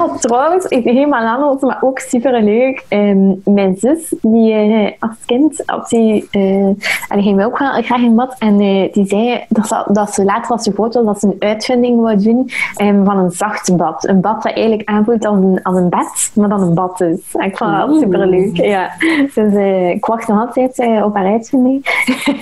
Oh, 0.00 0.16
trouwens, 0.16 0.64
ik 0.64 0.84
helemaal 0.84 1.36
anders, 1.36 1.62
maar 1.62 1.78
ook 1.80 1.98
super 1.98 2.42
leuk. 2.42 2.84
Ehm, 2.88 3.34
mijn 3.44 3.76
zus, 3.78 4.14
die 4.20 4.52
eh, 4.68 4.92
als 4.98 5.16
kind, 5.26 5.62
op 5.66 5.88
die, 5.88 6.28
eh, 6.30 6.64
en 6.64 6.76
die 7.08 7.22
ging 7.22 7.44
ook 7.44 7.58
wel 7.58 7.82
graag 7.82 8.02
in 8.02 8.14
bad. 8.14 8.34
En 8.38 8.60
eh, 8.60 8.92
die 8.92 9.06
zei 9.06 9.44
dat 9.48 9.66
ze, 9.66 9.84
dat 9.88 10.14
ze 10.14 10.24
later 10.24 10.50
als 10.50 10.62
ze 10.62 10.72
groot 10.72 10.94
was, 10.94 11.04
dat 11.04 11.20
ze 11.20 11.26
een 11.26 11.36
uitvinding 11.38 12.00
wou 12.00 12.16
doen 12.16 12.50
ehm, 12.74 13.04
van 13.04 13.18
een 13.18 13.30
zacht 13.30 13.76
bad. 13.76 14.08
Een 14.08 14.20
bad 14.20 14.42
dat 14.42 14.52
eigenlijk 14.52 14.88
aanvoelt 14.88 15.26
als 15.26 15.36
een, 15.36 15.62
als 15.62 15.76
een 15.76 15.88
bed, 15.88 16.30
maar 16.34 16.48
dan 16.48 16.62
een 16.62 16.74
bad 16.74 17.00
is. 17.00 17.20
En 17.32 17.46
ik 17.46 17.56
vond 17.56 17.76
dat 17.76 17.98
super 18.00 18.26
leuk. 18.26 18.56
Ja. 18.56 18.90
Dus 19.34 19.54
eh, 19.54 19.90
ik 19.90 20.06
wacht 20.06 20.28
nog 20.28 20.46
altijd 20.46 20.78
eh, 20.78 21.04
op 21.04 21.14
haar 21.14 21.26
uitvinding. 21.26 21.86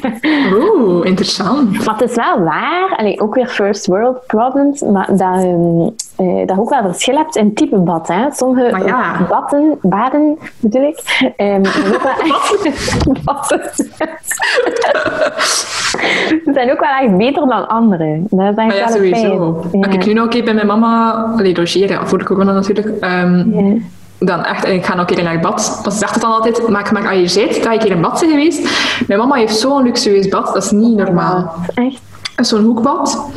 Oeh, 0.54 1.06
interessant. 1.06 1.84
Maar 1.84 1.98
het 1.98 2.10
is 2.10 2.16
wel 2.16 2.42
waar, 2.42 2.94
allee, 2.96 3.20
ook 3.20 3.34
weer 3.34 3.46
first 3.46 3.86
world 3.86 4.26
problems, 4.26 4.82
maar 4.82 5.06
dat, 5.06 5.20
ehm, 5.20 5.88
eh, 6.18 6.46
dat 6.46 6.56
je 6.56 6.60
ook 6.62 6.68
wel 6.70 6.82
verschil 6.82 7.16
hebt 7.16 7.36
in 7.36 7.54
type 7.54 7.76
bad. 7.78 8.08
Hè. 8.08 8.30
Sommige 8.30 8.84
ja. 8.86 9.26
baden, 9.28 9.78
baden 9.82 10.38
bedoel 10.60 10.82
ik, 10.82 11.32
ehm, 11.36 11.64
zijn 11.64 11.94
ook 11.94 12.02
wel 12.02 12.12
echt 12.12 13.24
baden. 13.24 13.70
zijn 16.54 16.72
ook 16.72 16.80
wel 16.80 16.90
echt 17.02 17.16
beter 17.16 17.46
dan 17.46 17.68
andere. 17.68 18.22
Dat 18.30 18.50
is 18.50 18.56
eigenlijk 18.56 18.72
ja, 18.72 18.84
wel 18.84 18.96
sowieso. 18.96 19.60
Als 19.80 19.94
ik 19.94 20.06
nu 20.06 20.12
nog 20.12 20.24
een 20.24 20.30
keer 20.30 20.44
bij 20.44 20.54
mijn 20.54 20.66
mama 20.66 21.12
allee, 21.36 21.56
logeren, 21.56 22.08
voor 22.08 22.18
de 22.18 22.24
corona 22.24 22.52
natuurlijk, 22.52 23.00
ehm, 23.00 23.50
Ja. 23.50 23.76
dan 24.18 24.44
echt, 24.44 24.64
en 24.64 24.74
ik 24.74 24.84
ga 24.84 24.94
nog 24.94 25.08
een 25.08 25.14
keer 25.14 25.24
naar 25.24 25.32
het 25.32 25.42
bad. 25.42 25.80
Want 25.82 25.92
ze 25.92 25.98
zegt 25.98 26.12
het 26.12 26.22
dan 26.22 26.32
altijd, 26.32 26.68
maar, 26.68 26.90
maar 26.92 27.08
als 27.08 27.18
je 27.18 27.28
zit, 27.28 27.62
dat 27.62 27.72
ik 27.72 27.82
hier 27.82 27.90
in 27.92 28.00
bad 28.00 28.20
ben 28.20 28.30
geweest. 28.30 28.68
Mijn 29.06 29.20
mama 29.20 29.34
heeft 29.34 29.56
zo'n 29.56 29.82
luxueus 29.82 30.28
bad, 30.28 30.46
dat 30.54 30.64
is 30.64 30.70
niet 30.70 30.96
normaal. 30.96 31.54
Echt? 31.74 32.00
Zo'n 32.36 32.64
hoekbad. 32.64 33.30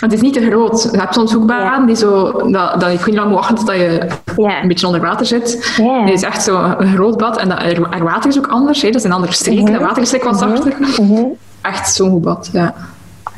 Het 0.00 0.12
is 0.12 0.20
niet 0.20 0.34
te 0.34 0.46
groot. 0.50 0.88
Je 0.92 0.98
hebt 0.98 1.14
soms 1.14 1.32
hoekbaden 1.32 1.86
die 1.86 1.96
zo, 1.96 2.32
dat, 2.50 2.80
dat 2.80 2.92
je 2.92 2.98
niet 3.06 3.14
lang 3.14 3.28
moet 3.28 3.38
wachten 3.38 3.56
tot 3.56 3.68
je 3.68 4.08
een 4.36 4.68
beetje 4.68 4.86
onder 4.86 5.00
water 5.00 5.26
zit. 5.26 5.74
Het 5.82 6.10
is 6.10 6.22
echt 6.22 6.42
zo 6.42 6.74
een 6.78 6.92
groot 6.94 7.18
bad. 7.18 7.36
En 7.36 7.48
dat, 7.48 7.58
er, 7.58 7.90
er 7.90 8.04
water 8.04 8.30
is 8.30 8.38
ook 8.38 8.46
anders. 8.46 8.82
Hè. 8.82 8.90
Dat 8.90 8.96
is 8.96 9.04
een 9.04 9.12
andere 9.12 9.32
streek. 9.32 9.66
Dat 9.66 9.80
water 9.80 10.02
is 10.02 10.22
wat 10.22 10.38
zachter. 10.38 10.74
Mhm. 10.78 11.22
Echt 11.60 11.94
zo'n 11.94 12.10
goed 12.10 12.22
bad, 12.22 12.50
ja. 12.52 12.74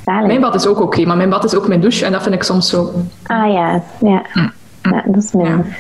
Mijn 0.05 0.41
bad 0.41 0.55
is 0.55 0.67
ook 0.67 0.81
oké, 0.81 1.05
maar 1.05 1.17
mijn 1.17 1.31
bad 1.31 1.45
is 1.45 1.55
ook 1.55 1.69
mijn 1.69 1.81
douche. 1.81 2.05
En 2.05 2.13
dat 2.13 2.23
vind 2.23 2.35
ik 2.35 2.43
soms 2.43 2.69
zo... 2.69 2.93
Ah 3.27 3.53
ja, 3.53 3.83
ja. 4.01 4.23
Ja 4.83 5.03
dat 5.07 5.23
is 5.23 5.33
minder. 5.33 5.67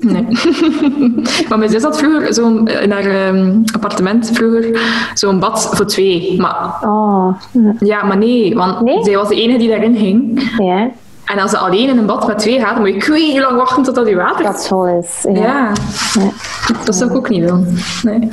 Nee. 0.00 0.26
maar 1.48 1.58
mijn 1.58 1.70
zus 1.70 1.82
had 1.82 1.98
vroeger 1.98 2.34
zo'n, 2.34 2.68
in 2.68 2.90
haar 2.90 3.04
ehm, 3.04 3.58
appartement 3.72 4.30
vroeger 4.32 4.80
zo'n 5.14 5.38
bad 5.40 5.70
voor 5.72 5.86
twee. 5.86 6.40
Maar 6.40 6.78
Oh, 6.82 7.34
ja, 7.78 8.02
maar 8.04 8.16
nee, 8.16 8.54
want 8.54 8.80
Nee? 8.80 9.04
zij 9.04 9.16
was 9.16 9.28
de 9.28 9.34
enige 9.42 9.58
die 9.58 9.68
daarin 9.68 9.96
ging. 9.96 10.50
ja. 10.58 10.90
En 11.24 11.38
als 11.38 11.50
ze 11.50 11.58
alleen 11.58 11.88
in 11.88 11.98
een 11.98 12.06
bad 12.06 12.26
met 12.26 12.38
twee 12.38 12.60
gaat, 12.60 12.74
dan 12.74 12.80
moet 12.84 12.92
je 12.94 12.98
kwijt 13.00 13.38
lang 13.38 13.56
wachten 13.56 13.82
totdat 13.82 14.08
je 14.08 14.16
water... 14.16 14.44
Dat 14.44 14.66
vol 14.66 14.86
is. 14.86 15.24
Ja. 15.32 15.32
Ja, 15.32 15.72
Ja. 16.12 16.30
dat 16.84 16.94
zou 16.96 17.10
ik 17.10 17.16
ook 17.16 17.28
niet 17.28 17.40
willen. 17.40 17.76
Nee. 18.02 18.28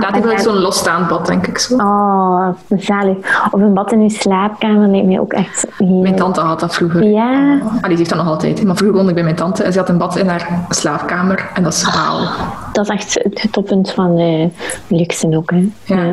Laat 0.00 0.16
ik 0.16 0.24
wel 0.24 0.38
zo'n 0.38 0.58
losstaand 0.58 1.08
bad, 1.08 1.26
denk 1.26 1.46
ik 1.46 1.58
zo. 1.58 1.74
Oh, 1.76 2.48
zalig. 2.68 3.16
Of 3.50 3.60
een 3.60 3.74
bad 3.74 3.92
in 3.92 4.00
uw 4.00 4.08
slaapkamer 4.08 4.88
lijkt 4.88 5.06
mij 5.06 5.20
ook 5.20 5.32
echt 5.32 5.66
heel... 5.76 6.00
Mijn 6.00 6.16
tante 6.16 6.40
had 6.40 6.60
dat 6.60 6.74
vroeger. 6.74 7.04
Ja, 7.04 7.58
Ah, 7.80 7.88
die 7.88 7.96
heeft 7.96 8.08
dat 8.10 8.18
nog 8.18 8.28
altijd. 8.28 8.64
Maar 8.64 8.76
vroeger 8.76 8.96
woonde 8.96 9.08
ik 9.10 9.14
bij 9.14 9.24
mijn 9.24 9.36
tante 9.36 9.62
en 9.62 9.72
ze 9.72 9.78
had 9.78 9.88
een 9.88 9.98
bad 9.98 10.16
in 10.16 10.28
haar 10.28 10.66
slaapkamer. 10.68 11.50
En 11.54 11.62
dat 11.62 11.72
is 11.72 11.84
wauw. 11.94 12.26
dat 12.72 12.84
is 12.84 12.90
echt 12.90 13.14
het 13.22 13.52
toppunt 13.52 13.90
van 13.90 14.18
eh, 14.18 14.48
luxe 14.86 15.36
ook. 15.36 15.50
Hè. 15.50 15.68
Ja. 15.84 16.04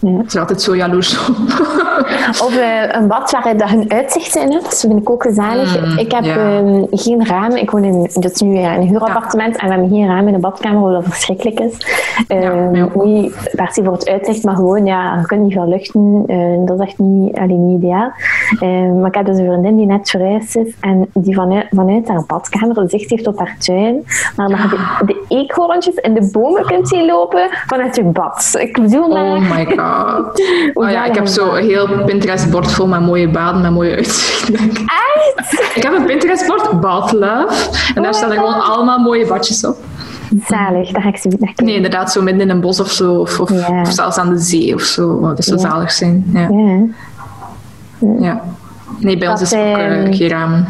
Ja. 0.00 0.18
Ze 0.18 0.22
is 0.26 0.34
er 0.34 0.40
altijd 0.40 0.62
zo 0.62 0.76
jaloers 0.76 1.28
op. 1.28 1.36
Of 2.44 2.56
eh, 2.56 3.00
een 3.00 3.06
bad 3.06 3.30
waar 3.30 3.48
je 3.48 3.62
een 3.62 3.92
uitzicht 3.92 4.36
in 4.36 4.52
hebt. 4.52 4.64
Dat 4.64 4.80
vind 4.80 5.00
ik 5.00 5.10
ook 5.10 5.22
gezellig. 5.22 5.80
Mm, 5.80 5.98
ik 5.98 6.12
heb 6.12 6.24
ja. 6.24 6.36
ehm, 6.36 6.84
geen 6.90 7.26
ramen. 7.26 7.60
Ik 7.60 7.70
woon 7.70 7.84
in, 7.84 8.10
dat 8.12 8.30
is 8.30 8.40
nu 8.40 8.58
ja, 8.58 8.76
een 8.76 8.86
huurappartement 8.86 9.56
en 9.56 9.66
we 9.66 9.72
hebben 9.72 9.90
geen 9.90 10.06
ramen 10.06 10.26
in 10.26 10.32
de 10.32 10.38
badkamer, 10.38 10.92
wat 10.92 11.04
verschrikkelijk 11.04 11.60
is. 11.60 11.86
Ehm, 12.28 12.70
mij 12.70 12.82
ook. 12.82 13.04
niet 13.04 13.50
per 13.54 13.68
se 13.72 13.84
voor 13.84 13.92
het 13.92 14.08
uitzicht, 14.08 14.44
maar 14.44 14.56
gewoon, 14.56 14.86
ja, 14.86 15.16
je 15.16 15.26
kunt 15.26 15.42
niet 15.42 15.52
veel 15.52 15.68
luchten. 15.68 16.24
Eh, 16.26 16.66
dat 16.66 16.80
is 16.80 16.86
echt 16.86 16.98
niet, 16.98 17.36
allee, 17.36 17.56
niet 17.56 17.82
ideaal. 17.82 18.12
Ehm, 18.60 19.00
maar 19.00 19.08
ik 19.08 19.14
heb 19.14 19.26
dus 19.26 19.38
een 19.38 19.46
vriendin 19.46 19.76
die 19.76 19.86
net 19.86 20.10
verhuisd 20.10 20.56
is 20.56 20.74
en 20.80 21.10
die 21.14 21.34
vanuit, 21.34 21.66
vanuit 21.70 22.08
haar 22.08 22.24
badkamer 22.26 22.90
zicht 22.90 23.10
heeft 23.10 23.26
op 23.26 23.38
haar 23.38 23.56
tuin. 23.58 24.04
Maar 24.36 24.48
dat 24.48 24.58
je 24.58 24.68
de, 24.68 25.06
de 25.06 25.24
eekhoorntjes 25.28 25.94
in 25.94 26.14
de 26.14 26.28
bomen 26.32 26.66
kunt 26.66 26.88
zien 26.88 27.06
lopen 27.06 27.48
vanuit 27.66 27.96
je 27.96 28.02
bad. 28.02 28.56
Ik 28.58 28.80
bedoel 28.80 29.08
maar... 29.08 29.36
Oh 29.36 29.50
my 29.50 29.64
god. 29.64 30.26
Oh 30.74 30.90
ja, 30.90 31.04
ik 31.04 31.14
heb 31.14 31.26
zo 31.26 31.54
dat? 31.54 31.64
Heel 31.88 32.04
Pinterest-bord 32.04 32.70
vol 32.72 32.86
met 32.86 33.00
mooie 33.00 33.28
baden, 33.28 33.62
met 33.62 33.70
mooie 33.70 33.96
uitzichten. 33.96 34.54
Echt? 34.54 35.76
Ik 35.76 35.82
heb 35.82 35.92
een 35.92 36.04
Pinterest-bord, 36.04 36.80
Bad 36.80 37.12
Love. 37.12 37.70
En 37.94 38.02
daar 38.02 38.12
Oh 38.12 38.16
staan 38.18 38.30
er 38.30 38.36
gewoon 38.36 38.60
allemaal 38.60 38.98
mooie 38.98 39.26
badjes 39.26 39.66
op. 39.66 39.76
Zalig, 40.46 40.90
daar 40.90 41.02
ga 41.02 41.08
ik 41.08 41.16
ze 41.16 41.28
naar 41.28 41.38
kijken. 41.38 41.64
Nee, 41.64 41.74
inderdaad, 41.74 42.12
zo 42.12 42.22
midden 42.22 42.42
in 42.42 42.50
een 42.50 42.60
bos 42.60 42.80
of 42.80 42.90
zo. 42.90 43.14
Of, 43.14 43.40
of, 43.40 43.50
Ja. 43.50 43.80
of 43.80 43.92
zelfs 43.92 44.16
aan 44.16 44.28
de 44.30 44.38
zee 44.38 44.74
of 44.74 44.80
zo. 44.82 45.08
Oh, 45.08 45.28
dat 45.28 45.44
zou 45.44 45.60
Ja. 45.60 45.68
zalig 45.70 45.92
zijn. 45.92 46.24
Ja. 46.32 46.48
Ja. 46.50 46.86
ja. 48.20 48.40
Nee, 49.00 49.18
bij 49.18 49.28
ons 49.28 49.40
is 49.40 49.52
ook 49.54 49.58
ehm, 49.76 50.12
geen 50.12 50.28
ramen. 50.28 50.66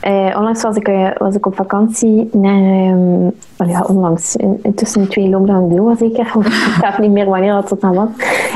Eh, 0.00 0.34
onlangs 0.36 0.62
was 0.62 0.76
ik, 0.76 0.88
eh, 0.88 1.08
was 1.18 1.34
ik 1.34 1.46
op 1.46 1.54
vakantie 1.56 2.28
naar, 2.32 2.62
ehm, 2.62 3.28
ja, 3.64 3.80
onlangs, 3.88 4.36
in, 4.36 4.58
in 4.62 4.74
tussen 4.74 5.02
de 5.02 5.08
twee 5.08 5.28
lockdown 5.28 5.74
door 5.76 5.96
zeker, 5.96 6.32
of 6.36 6.46
ik 6.76 6.80
weet 6.80 6.98
niet 6.98 7.10
meer 7.10 7.26
wanneer 7.26 7.52
dat 7.52 7.76
dan 7.80 7.94
was, 7.94 8.08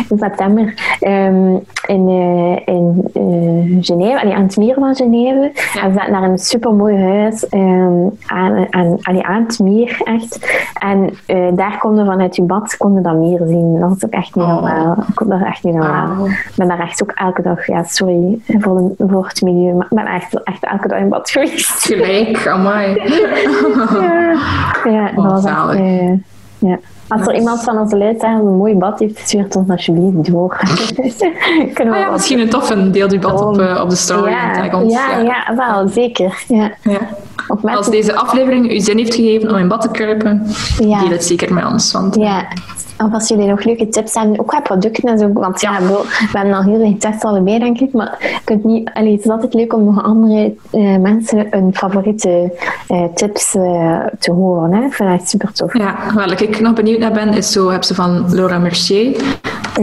in 0.09 0.19
september, 0.19 0.97
ehm, 1.01 1.55
in, 1.87 2.09
eh, 2.09 2.75
in 2.75 3.09
Genève, 3.81 4.21
allee, 4.21 4.35
aan 4.35 4.43
het 4.43 4.57
meer 4.57 4.75
van 4.75 4.95
Genève. 4.95 5.53
En 5.81 5.89
we 5.89 5.95
zaten 5.99 6.13
naar 6.13 6.23
een 6.23 6.39
supermooi 6.39 6.97
huis 7.03 7.49
ehm, 7.49 8.09
aan, 8.27 8.67
aan, 8.71 8.97
allee, 9.03 9.25
aan 9.25 9.43
het 9.43 9.59
meer, 9.59 10.01
echt. 10.05 10.59
En 10.81 11.11
eh, 11.27 11.47
daar 11.55 11.79
konden 11.79 12.05
we 12.05 12.11
vanuit 12.11 12.37
je 12.37 12.43
bad 12.43 12.77
konden 12.77 13.03
dat 13.03 13.15
meer 13.17 13.41
zien. 13.47 13.81
Dat 13.81 13.89
was 13.89 14.05
ook 14.05 14.11
echt 14.11 14.35
niet 14.35 14.45
Oh. 14.45 14.53
normaal. 14.53 14.97
Ik 15.09 15.15
kon 15.15 15.29
dat 15.29 15.43
echt 15.43 15.65
niet 15.65 15.75
normaal. 15.75 16.07
Wauw. 16.17 16.27
Ik 16.27 16.53
ben 16.57 16.69
daar 16.69 16.81
echt 16.81 17.03
ook 17.03 17.11
elke 17.11 17.43
dag, 17.43 17.67
ja, 17.67 17.83
sorry 17.83 18.39
voor 18.99 19.27
het 19.27 19.43
milieu, 19.43 19.75
maar 19.75 19.87
ik 19.91 19.97
ben 19.97 20.07
echt, 20.07 20.43
echt 20.43 20.65
elke 20.65 20.89
dag 20.89 20.99
in 20.99 21.09
bad 21.09 21.31
geweest. 21.31 21.85
Gelijk, 21.85 22.47
amai. 22.47 22.95
Ja, 24.85 24.90
ja 24.91 25.11
dat 25.15 25.25
was 25.25 25.45
echt, 25.45 25.55
zalig. 25.55 25.77
eh, 25.79 26.13
ja. 26.59 26.79
Als 27.09 27.27
er 27.27 27.35
iemand 27.35 27.63
van 27.63 27.79
onze 27.79 27.97
luisteraars 27.99 28.41
een 28.41 28.57
mooi 28.57 28.75
bad 28.75 28.99
heeft, 28.99 29.19
stuurt 29.19 29.57
ons 29.57 29.69
alsjeblieft 29.71 30.31
door. 30.33 30.61
Kunnen 31.75 31.95
we 31.95 32.01
Ah 32.01 32.07
ja, 32.07 32.11
misschien 32.11 32.39
een 32.41 32.49
toffe. 32.49 32.91
Deel 32.91 33.09
die 33.09 33.19
bad 33.19 33.41
op, 33.43 33.59
eh, 33.59 33.81
op 33.83 33.91
de 33.91 33.97
story. 33.97 34.31
ja, 34.31 34.79
ons. 34.81 34.93
ja, 34.93 35.19
ja, 35.19 35.55
wel, 35.57 35.89
zeker. 35.89 36.45
Ja. 36.49 36.71
Met 37.63 37.77
Als 37.77 37.91
deze 37.91 38.15
aflevering 38.17 38.71
u 38.73 38.81
zin 38.81 38.99
heeft 38.99 39.15
gegeven 39.15 39.51
om 39.51 39.57
in 39.57 39.69
bad 39.69 39.81
te 39.81 39.91
kruipen, 39.91 40.47
Ja. 40.79 41.01
deel 41.01 41.09
het 41.11 41.25
zeker 41.25 41.55
met 41.55 41.65
ons. 41.67 41.93
Want 41.93 42.15
Ja. 42.15 42.45
Of 43.05 43.13
als 43.13 43.29
jullie 43.29 43.47
nog 43.47 43.65
leuke 43.65 43.89
tips 43.89 44.15
hebben, 44.15 44.41
ook 44.41 44.47
qua 44.47 44.61
producten 44.61 45.09
en 45.09 45.19
zo. 45.19 45.33
Want 45.33 45.61
ja, 45.61 45.79
bedoel, 45.81 46.03
we 46.03 46.39
hebben 46.39 46.55
al 46.55 46.63
heel 46.63 46.79
veel 46.79 46.93
getest 46.93 47.25
allebei, 47.25 47.59
denk 47.59 47.81
ik. 47.81 47.93
Maar 47.93 48.17
je 48.21 48.39
kunt 48.45 48.65
niet, 48.65 48.91
allee, 48.95 49.13
het 49.13 49.25
is 49.25 49.31
altijd 49.31 49.55
leuk 49.55 49.75
om 49.75 49.85
nog 49.85 50.03
andere 50.03 50.55
eh, 50.71 50.97
mensen 50.97 51.47
hun 51.51 51.75
favoriete 51.75 52.53
eh, 52.89 53.05
tips 53.15 53.55
eh, 53.55 54.07
te 54.19 54.33
horen. 54.33 54.73
Hè? 54.73 54.85
Ik 54.85 54.93
vind 54.93 55.19
dat 55.19 55.29
super 55.29 55.53
tof. 55.53 55.79
Ja, 55.79 55.97
waar 56.15 56.43
ik 56.43 56.61
nog 56.61 56.75
benieuwd 56.75 56.99
naar 56.99 57.13
ben, 57.13 57.35
is 57.35 57.53
zo, 57.53 57.71
heb 57.71 57.83
ze 57.83 57.95
van 57.95 58.35
Laura 58.35 58.59
Mercier. 58.59 59.17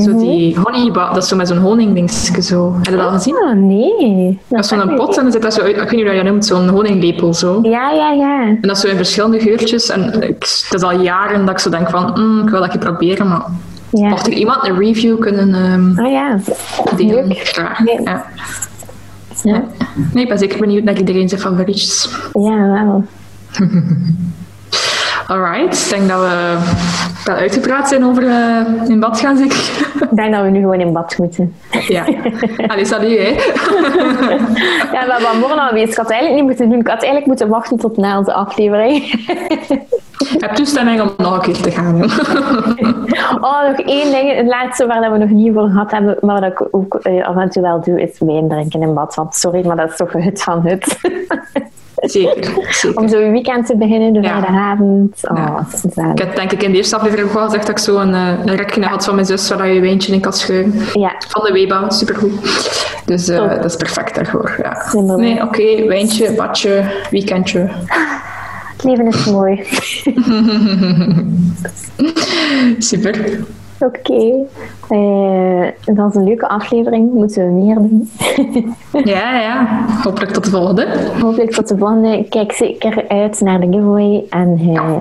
Zo 0.02 0.12
Mhm. 0.12 0.20
die 0.20 0.58
honeybad, 0.64 1.14
dat 1.14 1.24
is 1.24 1.30
zo 1.30 1.36
met 1.36 1.48
zo'n 1.48 1.58
honingdingetje 1.58 2.42
zo. 2.42 2.74
Heb 2.76 2.86
je 2.86 2.92
dat 2.92 3.00
al 3.06 3.12
gezien? 3.12 3.36
Oh, 3.36 3.54
nee. 3.54 4.40
Dat 4.48 4.60
is 4.60 4.68
zo'n 4.68 4.96
pot 4.96 5.18
en 5.18 5.24
dan 5.24 5.32
zit 5.32 5.42
dat 5.42 5.54
zo 5.54 5.62
uit, 5.62 5.70
ik 5.70 5.76
weet 5.82 5.92
niet 5.92 6.00
hoe 6.06 6.10
dat 6.16 6.24
je 6.24 6.30
noemt, 6.30 6.46
zo'n 6.46 6.68
honinglepel 6.70 7.34
zo. 7.34 7.60
Ja, 7.64 7.92
ja, 7.92 8.12
ja. 8.12 8.42
En 8.42 8.58
dat 8.62 8.76
is 8.76 8.82
zo 8.82 8.88
in 8.88 8.96
verschillende 8.96 9.40
geurtjes. 9.40 9.90
En 9.90 10.14
ik, 10.22 10.44
het 10.44 10.74
is 10.74 10.82
al 10.82 11.02
jaren 11.02 11.40
dat 11.46 11.50
ik 11.50 11.60
zo 11.60 11.70
denk 11.70 11.90
van, 11.90 12.12
mm, 12.22 12.42
ik 12.44 12.50
wil 12.50 12.60
dat 12.60 12.74
je 12.74 12.80
proberen, 12.80 13.28
maar 13.28 13.46
ja. 13.92 14.08
mocht 14.10 14.28
er 14.28 14.34
iemand 14.34 14.68
een 14.68 14.78
review 14.80 15.20
kunnen 15.20 15.54
ehm 15.56 16.06
Oh 16.06 16.12
ja. 16.12 16.38
delen, 16.96 17.28
Leuk. 17.28 17.38
graag. 17.38 17.80
Nee. 17.80 18.02
Ja. 18.04 18.26
Ja, 19.44 19.64
Nee, 20.14 20.24
ik 20.24 20.30
ben 20.30 20.38
zeker 20.38 20.60
benieuwd 20.60 20.84
naar 20.84 20.98
iedereen 20.98 21.30
zijn 21.30 21.42
favorietjes. 21.42 22.10
ja 22.34 22.58
wel. 22.86 23.04
Alright, 25.28 25.84
ik 25.84 25.90
denk 25.90 26.10
dat 26.10 26.20
we 26.20 26.58
wel 27.26 27.36
uitgepraat 27.36 27.88
zijn 27.88 28.06
over 28.06 28.28
eh, 28.28 28.90
in 28.90 29.00
bad 29.00 29.20
gaan, 29.20 29.38
zeker. 29.38 29.58
Ik 30.10 30.16
denk 30.16 30.34
dat 30.34 30.44
we 30.44 30.50
nu 30.50 30.60
gewoon 30.60 30.80
in 30.80 30.94
bad 30.94 31.18
moeten. 31.18 31.56
ja. 31.88 32.06
Allee, 32.68 32.86
salut, 32.86 33.18
hè. 33.18 33.30
Ja, 34.94 35.06
we 35.06 35.12
hebben 35.12 35.40
morgen 35.40 35.68
geweest. 35.68 35.92
Ik 35.92 35.98
had 35.98 36.06
het 36.06 36.16
eigenlijk 36.16 36.34
niet 36.34 36.44
moeten 36.44 36.70
doen. 36.70 36.80
Ik 36.80 36.88
had 36.88 36.98
eigenlijk 36.98 37.26
moeten 37.26 37.48
wachten 37.48 37.78
tot 37.78 37.98
na 37.98 38.18
onze 38.18 38.34
aflevering. 38.34 39.04
Ik 40.34 40.42
heb 40.42 40.52
toestemming 40.56 41.02
om 41.02 41.12
nog 41.18 41.36
een 41.36 41.42
keer 41.42 41.62
te 41.62 41.72
gaan. 41.72 42.04
Oh, 43.42 43.68
nog 43.68 43.80
één 43.80 44.12
ding. 44.12 44.36
Het 44.36 44.48
laatste 44.48 44.86
waar 44.86 45.12
we 45.12 45.18
nog 45.18 45.30
niet 45.30 45.54
voor 45.54 45.68
gehad 45.68 45.92
hebben, 45.92 46.18
maar 46.22 46.42
dat 46.42 46.52
ik 46.52 46.68
ook 46.72 46.96
eh, 46.96 47.28
af 47.28 47.36
en 47.36 47.50
toe 47.50 47.62
wel 47.62 47.82
doe, 47.82 48.02
is 48.02 48.20
wijn 48.20 48.50
drinken 48.50 48.82
in 48.82 48.94
bad. 48.94 49.16
Want 49.16 49.36
sorry, 49.36 49.66
maar 49.68 49.76
dat 49.76 49.90
is 49.90 49.96
toch 49.96 50.12
hut 50.12 50.44
van 50.44 50.62
hut. 50.62 50.98
Zeker, 51.98 52.54
zeker. 52.82 53.02
Om 53.02 53.08
zo 53.08 53.20
je 53.20 53.30
weekend 53.32 53.66
te 53.66 53.78
beginnen, 53.78 54.14
de 54.14 54.22
Ja. 54.22 54.28
vrijdagavond. 54.30 55.20
Oh, 55.32 55.60
Ja. 55.96 56.12
Ik 56.12 56.18
heb 56.20 56.36
denk 56.36 56.52
ik 56.52 56.64
in 56.64 56.72
de 56.72 56.78
eerste 56.78 56.96
aflevering 56.96 57.30
ook 57.30 57.36
al 57.36 57.46
gezegd 57.46 57.68
dat 57.68 57.78
ik 57.78 57.84
zo 57.84 57.98
een, 57.98 58.14
eh, 58.14 58.28
een 58.46 58.56
rekje 58.56 58.84
had 58.86 59.06
van 59.06 59.16
mijn 59.16 59.28
zus 59.28 59.50
waar 59.50 59.68
je 59.68 59.74
je 59.74 59.82
wijntje 59.82 60.14
in 60.14 60.20
kan 60.20 60.34
schuiven. 60.34 61.00
Ja, 61.02 61.16
Van 61.28 61.44
de 61.44 61.52
Weba, 61.52 61.90
supergoed. 61.90 62.40
Dus 63.06 63.28
eh, 63.28 63.50
dat 63.50 63.66
is 63.66 63.76
perfect 63.76 64.16
daarvoor. 64.16 64.56
Ja. 64.62 65.02
Nee, 65.16 65.42
oké, 65.42 65.86
wijntje, 65.88 66.32
badje, 66.34 66.84
weekendje. 67.12 67.70
het 68.74 68.84
leven 68.84 69.08
is 69.08 69.26
mooi. 69.26 69.64
Super. 72.80 73.40
Oké. 73.80 74.34
Eh, 74.90 75.68
dat 75.86 75.96
was 75.96 76.16
een 76.16 76.24
leuke 76.24 76.48
aflevering. 76.48 77.14
Moeten 77.14 77.46
we 77.46 77.52
meer 77.52 77.76
doen. 77.76 78.10
Ja, 79.04 79.40
ja. 79.40 79.86
Hopelijk 80.04 80.32
tot 80.32 80.44
de 80.44 80.50
volgende. 80.50 80.88
Hopelijk 81.22 81.52
tot 81.52 81.68
de 81.68 81.78
volgende. 81.78 82.26
Kijk 82.30 82.52
zeker 82.52 83.06
uit 83.08 83.42
naar 83.42 83.60
de 83.60 83.66
giveaway. 83.66 84.24
En 84.30 84.60
eh, 84.76 85.00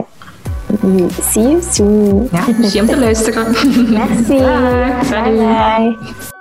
we 0.81 1.07
see 1.21 1.43
you 1.43 1.63
soon. 1.63 2.29
Ja, 2.33 2.45
misschien 2.59 2.81
om 2.81 2.87
te 2.87 2.99
luisteren. 2.99 3.45
Merci. 3.99 4.37
Bye 5.11 5.37
bye. 5.37 6.35